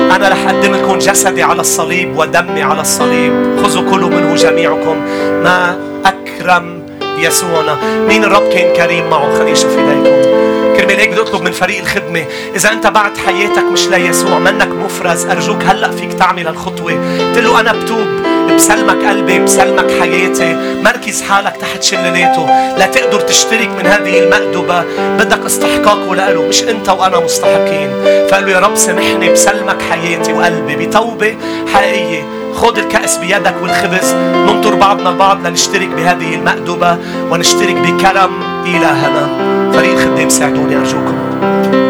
أنا 0.00 0.28
رح 0.28 0.48
أقدم 0.48 0.74
لكم 0.74 0.98
جسدي 0.98 1.42
على 1.42 1.60
الصليب 1.60 2.18
ودمي 2.18 2.62
على 2.62 2.80
الصليب. 2.80 3.32
خذوا 3.62 3.90
كلوا 3.90 4.08
منه 4.08 4.34
جميعكم. 4.34 4.96
ما 5.42 5.78
أكرم 6.04 6.82
يسوعنا. 7.18 7.76
مين 8.08 8.24
الرب 8.24 8.48
كان 8.48 8.76
كريم 8.76 9.10
معه؟ 9.10 9.34
خلينا 9.38 9.52
نشوف 9.52 9.78
إيديكم. 9.78 10.38
كرمال 10.76 11.00
هيك 11.00 11.10
بدي 11.10 11.20
أطلب 11.20 11.42
من 11.42 11.52
فريق 11.52 11.80
الخدمة 11.80 12.24
إذا 12.56 12.72
أنت 12.72 12.86
بعد 12.86 13.16
حياتك 13.26 13.64
مش 13.72 13.88
ليسوع 13.88 14.38
منك 14.38 14.67
مفرز 14.88 15.26
أرجوك 15.26 15.62
هلأ 15.64 15.90
فيك 15.90 16.12
تعمل 16.12 16.48
الخطوة. 16.48 16.92
قل 17.36 17.44
له 17.44 17.60
أنا 17.60 17.72
بتوب 17.72 18.06
بسلمك 18.54 19.04
قلبي 19.04 19.38
بسلمك 19.38 19.90
حياتي. 20.00 20.56
مركز 20.84 21.22
حالك 21.22 21.56
تحت 21.56 21.82
شللاته 21.82 22.46
لا 22.78 22.86
تقدر 22.86 23.20
تشترك 23.20 23.68
من 23.78 23.86
هذه 23.86 24.18
المأدبة 24.18 24.84
بدك 25.18 25.44
استحقاق 25.46 26.12
له 26.12 26.42
مش 26.48 26.62
أنت 26.62 26.88
وأنا 26.88 27.20
مستحقين. 27.20 27.90
فقال 28.30 28.46
له 28.46 28.50
يا 28.52 28.58
رب 28.58 28.74
سامحني 28.74 29.32
بسلمك 29.32 29.82
حياتي 29.90 30.32
وقلبي. 30.32 30.86
بتوبة 30.86 31.36
حقيقية. 31.74 32.22
خذ 32.54 32.78
الكأس 32.78 33.16
بيدك 33.16 33.54
والخبز. 33.62 34.14
ننطر 34.14 34.74
بعضنا 34.74 35.10
البعض 35.10 35.46
لنشترك 35.46 35.88
بهذه 35.88 36.34
المأدبة 36.34 36.98
ونشترك 37.30 37.74
بكرم 37.74 38.30
إلهنا. 38.66 39.28
فريق 39.72 39.92
الخدام 39.92 40.28
ساعدوني 40.28 40.76
أرجوكم. 40.76 41.87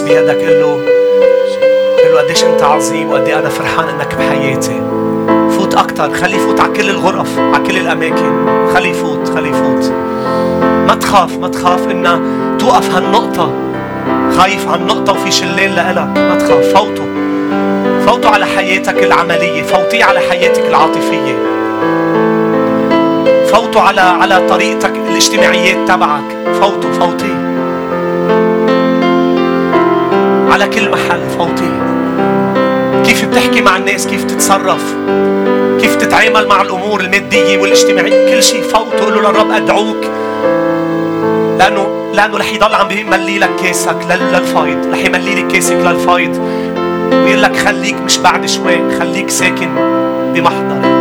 بيدك. 0.00 0.36
قل 0.36 0.60
له 0.60 0.72
قل 1.98 2.12
له 2.12 2.20
قديش 2.20 2.44
أنت 2.44 2.62
عظيم 2.62 3.10
وقد 3.10 3.28
أنا 3.28 3.48
فرحان 3.48 3.88
إنك 3.88 4.14
بحياتي. 4.14 4.82
فوت 5.58 5.74
أكثر 5.74 6.14
خليه 6.14 6.36
يفوت 6.36 6.60
على 6.60 6.72
كل 6.72 6.90
الغرف 6.90 7.38
على 7.38 7.68
كل 7.68 7.76
الأماكن. 7.76 8.46
خليه 8.74 8.90
يفوت 8.90 9.28
خليه 9.28 9.50
يفوت. 9.50 9.92
ما 10.88 10.94
تخاف 11.00 11.38
ما 11.38 11.48
تخاف 11.48 11.90
إن 11.90 12.04
توقف 12.58 12.90
هالنقطة. 12.94 13.52
خايف 14.38 14.68
عن 14.68 14.86
نقطه 14.86 15.12
وفي 15.12 15.30
شلال 15.30 15.74
لإلك. 15.74 16.18
ما 16.18 16.38
تخاف. 16.38 16.76
فوته. 16.76 17.04
فوتوا 18.06 18.30
على 18.30 18.46
حياتك 18.46 19.02
العملية. 19.04 19.62
فوتيه 19.62 20.04
على 20.04 20.20
حياتك 20.20 20.62
العاطفية. 20.68 21.36
فوتوا 23.52 23.80
على 23.80 24.00
على 24.00 24.42
طريقتك 24.48 24.92
الاجتماعيات 25.08 25.88
تبعك. 25.88 26.36
فوتوا 26.60 26.92
فوتيه. 26.92 27.35
على 30.56 30.68
كل 30.68 30.90
محل 30.90 31.20
فوتي. 31.38 31.70
كيف 33.04 33.24
بتحكي 33.24 33.60
مع 33.60 33.76
الناس؟ 33.76 34.06
كيف 34.06 34.24
تتصرف؟ 34.24 34.94
كيف 35.80 35.96
تتعامل 35.96 36.48
مع 36.48 36.62
الأمور 36.62 37.00
المادية 37.00 37.58
والاجتماعية؟ 37.58 38.34
كل 38.34 38.42
شيء 38.42 38.62
فوت 38.62 38.94
قول 39.00 39.14
له 39.14 39.20
للرب 39.20 39.50
أدعوك. 39.50 40.04
لأنه 41.58 42.10
لأنه 42.14 42.38
رح 42.38 42.52
يضل 42.52 42.74
عم 42.74 42.88
بيملي 42.88 43.38
لك 43.38 43.50
كاسك 43.62 43.96
للفايض. 44.10 44.78
رح 44.92 44.98
يملي 44.98 45.34
لك 45.34 45.46
كاسك 45.46 45.76
للفايض. 45.76 46.36
ويقول 47.12 47.42
لك 47.42 47.56
خليك 47.56 48.00
مش 48.00 48.18
بعد 48.18 48.46
شوي 48.46 48.98
خليك 48.98 49.30
ساكن 49.30 49.68
بمحضري 50.34 50.96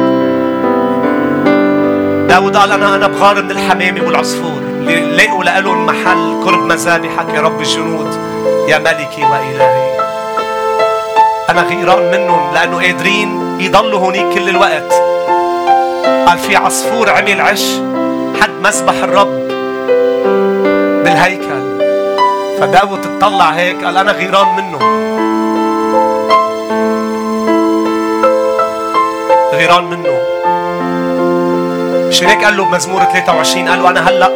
داود 2.30 2.58
قال 2.58 2.72
أنا 2.72 2.95
أنا 2.95 3.08
بغار 3.08 3.43
من 3.43 3.51
الحمامة 3.51 4.01
والعصفور. 4.06 4.62
لاقوا 5.18 5.43
لهم 5.43 5.86
محل 5.86 6.43
قرب 6.45 6.66
مذابحك 6.66 7.34
يا 7.36 7.41
رب 7.41 7.62
الجنود. 7.62 8.24
يا 8.68 8.78
ملكي 8.78 9.24
وإلهي 9.24 9.95
أنا 11.49 11.61
غيران 11.61 12.11
منهم 12.11 12.53
لأنه 12.53 12.82
قادرين 12.82 13.57
يضلوا 13.59 13.99
هونيك 13.99 14.34
كل 14.34 14.49
الوقت. 14.49 14.93
قال 16.28 16.38
في 16.38 16.55
عصفور 16.55 17.09
عمل 17.09 17.41
عش 17.41 17.63
حد 18.41 18.49
مسبح 18.63 18.93
الرب 18.93 19.47
بالهيكل. 21.03 21.80
فداود 22.59 23.01
تطلع 23.01 23.49
هيك. 23.49 23.84
قال 23.84 23.97
أنا 23.97 24.11
غيران 24.11 24.47
منه 24.55 24.80
غيران 29.53 29.84
منه 29.84 30.18
مشان 32.07 32.28
هيك 32.28 32.43
قال 32.43 32.57
له 32.57 32.66
بمزمور 32.66 33.03
23 33.03 33.68
قال 33.70 33.84
له 33.84 33.89
أنا 33.89 34.09
هلأ 34.09 34.32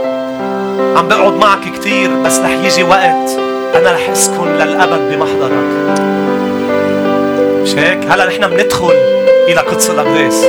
عم 0.97 1.07
بقعد 1.07 1.34
معك 1.34 1.59
كثير 1.80 2.15
بس 2.15 2.39
رح 2.39 2.49
يجي 2.49 2.84
وقت 2.84 3.48
أنا 3.76 3.91
رح 3.91 4.09
أسكن 4.09 4.47
للأبد 4.47 5.11
بمحضرك. 5.11 5.99
مش 7.61 7.76
هيك؟ 7.76 7.99
هلا 8.09 8.26
نحن 8.26 8.47
بندخل 8.47 8.93
إلى 9.47 9.59
قدس 9.59 9.89
الأقداس. 9.89 10.45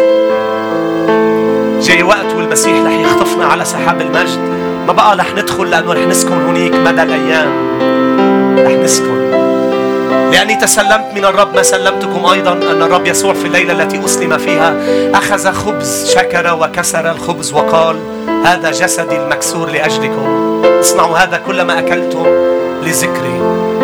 جاي 1.89 2.03
وقت 2.03 2.35
والمسيح 2.37 2.85
رح 2.87 2.93
يخطفنا 2.93 3.45
على 3.47 3.64
سحاب 3.64 4.01
المجد. 4.01 4.39
ما 4.87 4.93
بقى 4.93 5.16
رح 5.16 5.35
ندخل 5.35 5.71
لأنه 5.71 5.93
رح 5.93 6.01
نسكن 6.01 6.33
هنيك 6.33 6.75
مدى 6.75 7.03
الأيام. 7.03 7.51
رح 8.59 8.73
نسكن. 8.73 9.31
لأني 10.33 10.57
تسلمت 10.57 11.07
من 11.14 11.25
الرب 11.25 11.55
ما 11.55 11.62
سلمتكم 11.62 12.27
أيضا 12.27 12.53
أن 12.53 12.83
الرب 12.83 13.07
يسوع 13.07 13.35
في 13.35 13.45
الليلة 13.47 13.73
التي 13.73 14.05
أسلم 14.05 14.39
فيها 14.39 14.77
أخذ 15.14 15.53
خبز 15.53 16.11
شكر 16.14 16.59
وكسر 16.61 17.11
الخبز 17.11 17.53
وقال 17.53 17.97
هذا 18.45 18.71
جسدي 18.71 19.16
المكسور 19.16 19.71
لأجلكم. 19.71 20.62
اصنعوا 20.81 21.18
هذا 21.18 21.37
كلما 21.47 21.79
أكلتم. 21.79 22.49
لذكري. 22.83 23.41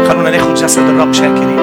خلونا 0.08 0.30
ناخد 0.30 0.54
جسد 0.54 0.82
الرب 0.82 1.12
شاكرين. 1.12 1.56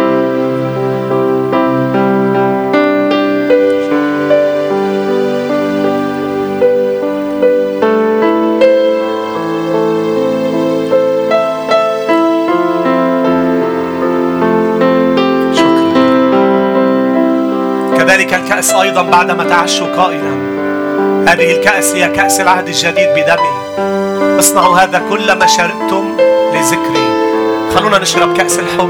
كذلك 17.97 18.33
الكأس 18.33 18.73
أيضا 18.73 19.01
بعدما 19.01 19.43
تعشوا 19.43 19.87
قائلا. 19.87 20.53
هذه 21.27 21.57
الكأس 21.57 21.95
هي 21.95 22.09
كأس 22.09 22.41
العهد 22.41 22.67
الجديد 22.67 23.09
بدمي 23.09 23.53
اصنعوا 24.39 24.77
هذا 24.77 25.01
كلما 25.09 25.45
شربتم 25.47 26.17
لذكري. 26.53 27.12
خلونا 27.75 27.99
نشرب 27.99 28.37
كأس 28.37 28.59
الحب. 28.59 28.89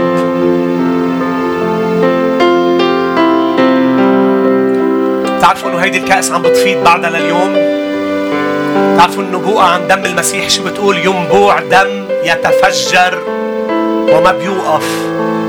تعرفوا 5.42 5.70
إنه 5.70 5.78
هيدي 5.78 5.98
الكأس 5.98 6.32
عم 6.32 6.42
بتفيض 6.42 6.84
بعدها 6.84 7.10
لليوم؟ 7.10 7.56
تعرفوا 8.98 9.24
النبوءة 9.24 9.64
عن 9.64 9.88
دم 9.88 10.06
المسيح؟ 10.06 10.50
شو 10.50 10.64
بتقول؟ 10.64 10.98
ينبوع 10.98 11.60
دم 11.60 12.06
يتفجر 12.24 13.20
وما 14.10 14.32
بيوقف. 14.32 14.86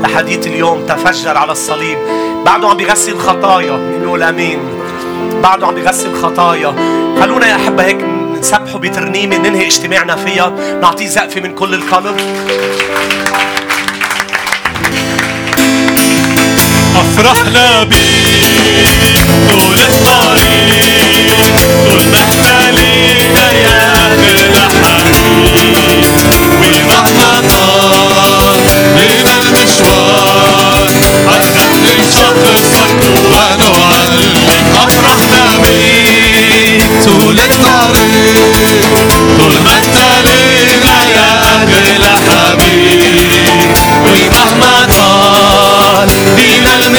لحديث 0.03 0.47
اليوم 0.47 0.85
تفجر 0.85 1.37
على 1.37 1.51
الصليب. 1.51 1.97
بعده 2.45 2.67
عم 2.67 2.77
بيغسل 2.77 3.17
خطايا. 3.17 3.79
نقول 4.03 4.23
امين 4.23 4.59
بعده 5.43 5.67
عم 5.67 5.75
بيغسل 5.75 6.15
خطايا. 6.15 6.75
خلونا 7.21 7.47
يا 7.47 7.55
أحبة 7.55 7.83
هيك 7.83 8.05
نسبحه 8.39 8.79
بترنيمة 8.79 9.37
ننهي 9.37 9.65
اجتماعنا 9.65 10.15
فيها. 10.15 10.53
نعطيه 10.81 11.07
زقفة 11.07 11.41
من 11.41 11.55
كل 11.55 11.73
القلب. 11.73 12.15
أفرحنا 17.19 17.83
بيك 17.83 19.17
طول 19.51 19.79
الطريق 19.79 21.25
طول 21.61 22.05
ما 22.11 22.23
إحنا 22.23 22.71
لينا 22.71 23.51
يا 23.51 23.94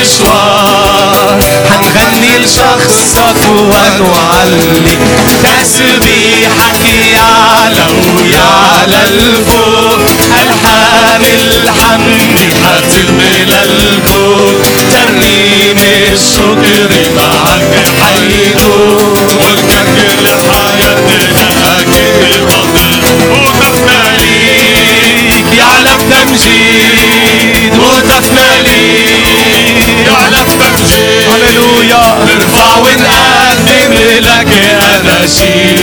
مشوار 0.01 1.38
حنغني 1.70 2.38
لشخصك 2.38 3.49
ونعلي 3.49 4.99
تسبيحك 5.42 6.84
يعلى 7.12 7.86
ويعلى 8.16 9.01
الفوق 9.09 10.01
ألحان 10.42 11.22
الحمد 11.24 12.38
حتمل 12.64 13.51
الكون 13.64 14.62
ترنيم 14.92 15.78
الشكر 16.12 16.90
معك 17.16 17.86
حيدوم 18.01 19.14
ملكك 19.40 19.97
لحياتنا 20.24 20.76
أناشيد 34.64 35.78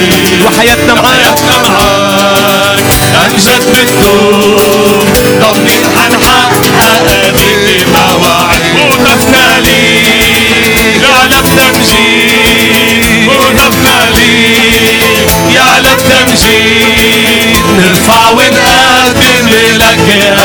وحياتنا 0.45 0.93
معاك. 0.93 1.05
حياتنا 1.13 1.57
معاك. 1.69 2.83
أمجد 3.25 3.63
بتكون 3.71 5.05
ضمن 5.41 5.69
حنحقق 5.95 7.31
بك 7.33 7.87
مواعيد 7.93 8.75
وقفنا 8.89 9.59
ليك 9.59 11.03
يعلم 11.03 11.45
تمجيد 11.57 13.27
وقفنا 13.27 14.09
ليك 14.15 15.29
يعلم 15.55 15.97
تمجيد 16.09 17.57
نرفع 17.77 18.29
ونقدم 18.29 19.49
لك 19.73 19.99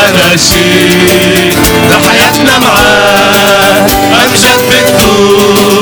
أناشيد 0.09 1.55
لحياتنا 1.91 2.59
معاك. 2.59 3.91
أمجد 4.23 4.61
بتكون 4.71 5.78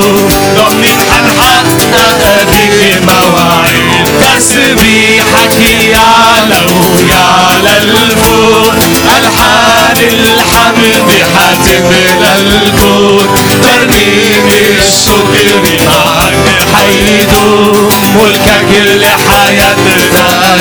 الحمد 10.56 11.10
حتمل 11.36 12.06
الكون 12.32 13.18
ترنيم 13.62 14.48
الشكر 14.78 15.46
معك 15.84 16.34
حيدوم 16.74 17.88
ملكك 18.16 18.70
لحياتنا 19.00 20.56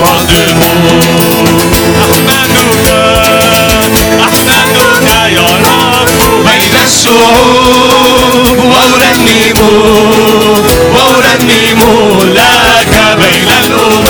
كل 0.00 0.54
مضمون 0.54 1.46
أحمدك 2.02 2.90
أحمدك 4.20 5.08
يا 5.36 5.40
رب. 5.40 6.46
بين 6.46 6.74
الشعوب 6.86 8.46
وأرنم 8.64 9.58
وأرنم 10.94 11.80
لك 12.34 12.94
بين 13.20 13.48
الأمم 13.66 14.06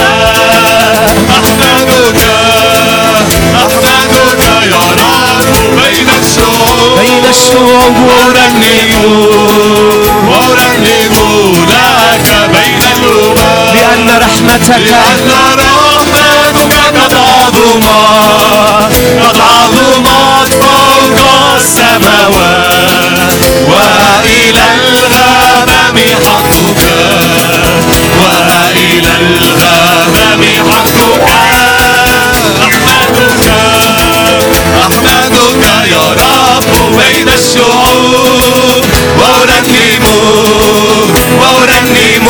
أحمدك 1.31 2.21
أحمدك 3.55 4.43
يا 4.71 4.83
رب. 4.99 5.12
بين 5.51 6.09
الشعوب 6.23 6.99
بين 6.99 7.25
الشعوب 7.31 7.97
وأرنم 8.09 8.91
وأرنم 10.29 11.15
لك 11.69 12.51
بين 12.55 12.83
الأمم 13.03 13.75
لأن 13.75 14.09
رحمتك 14.23 14.89
لأن 14.91 15.59
رحمتك 15.59 16.75
قد 17.03 17.15
عظمت 17.15 18.22
الشعوب 37.43 38.85
وأرنم 39.19 40.05
وأرنم 41.41 42.27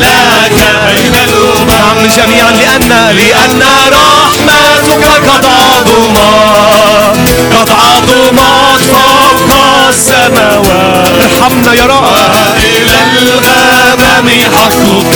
لك 0.00 0.58
بين 0.86 1.14
الأمم 1.14 1.70
نعم 1.70 1.98
جميعا 2.16 2.50
لأن 2.50 3.16
لأن 3.16 3.62
رحمتك 3.92 5.04
قد 5.28 5.44
عظمت 5.44 7.28
قد 7.56 7.70
عظمت 7.70 8.80
فوق 8.90 9.50
السماوات 9.88 11.08
ارحمنا 11.22 11.72
يا 11.74 11.86
رب 11.86 12.04
وإلى 12.04 12.98
الغمام 13.12 14.28
حقك 14.54 15.14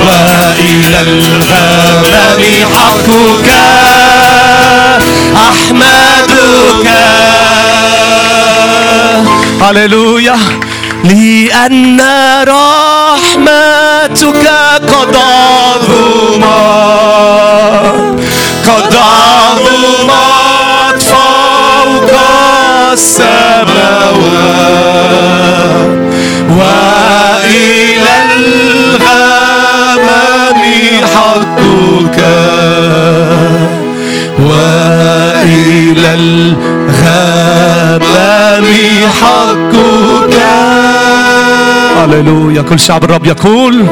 وإلى 0.00 1.00
الغمام 1.00 2.42
حقك 2.74 3.50
أحمدك 5.36 6.88
هللويا 9.62 10.36
لأن 11.04 12.00
رحمتك 12.48 14.46
قد 14.92 15.16
عظمت 15.16 16.50
قد 18.68 18.94
عظمت 18.94 21.02
فوق 21.02 22.10
السماوات. 22.92 23.60
وإلى 26.50 28.16
الغمام 28.36 29.80
حقك. 31.14 32.18
وإلى 34.38 36.10
الغمام 36.14 36.79
حقك. 39.20 40.34
هللويا 41.96 42.62
كل 42.62 42.80
شعب 42.80 43.04
الرب 43.04 43.26
يقول 43.26 43.86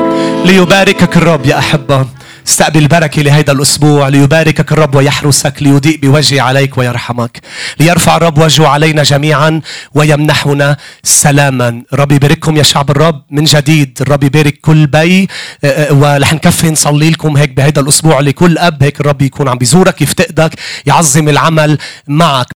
ليباركك 0.45 1.17
الرب 1.17 1.47
يا 1.47 1.59
أحبة. 1.59 2.07
استقبل 2.49 2.87
بركة 2.89 3.23
لهذا 3.23 3.53
الأسبوع 3.53 4.09
ليباركك 4.09 4.73
الرب 4.73 4.95
ويحرسك 4.95 5.55
ليضيء 5.61 5.99
بوجهه 6.03 6.43
عليك 6.43 6.79
ويرحمك 6.79 7.41
ليرفع 7.81 8.17
الرب 8.17 8.39
وجهه 8.39 8.69
علينا 8.69 9.03
جميعا 9.03 9.61
ويمنحنا 9.95 10.77
سلاما. 11.03 11.83
رب 11.95 12.13
يبارككم 12.13 12.57
يا 12.57 12.63
شعب 12.63 12.91
الرب 12.91 13.23
من 13.31 13.45
جديد. 13.45 13.99
الرب 14.01 14.25
يبارك 14.25 14.61
كل 14.61 14.87
بي. 14.87 15.29
آه، 15.65 15.67
آه، 15.67 15.93
ورح 15.95 16.35
نكفي 16.35 16.71
نصلي 16.71 17.11
لكم 17.11 17.37
هيك 17.37 17.51
بهذا 17.57 17.81
الأسبوع 17.81 18.21
لكل 18.21 18.59
أب. 18.59 18.83
هيك 18.83 19.01
الرب 19.01 19.23
يكون 19.23 19.49
عم 19.49 19.59
بيزورك 19.59 20.03
يفتقدك 20.03 20.55
يعظم 20.87 21.29
العمل 21.29 21.79
معك. 22.09 22.49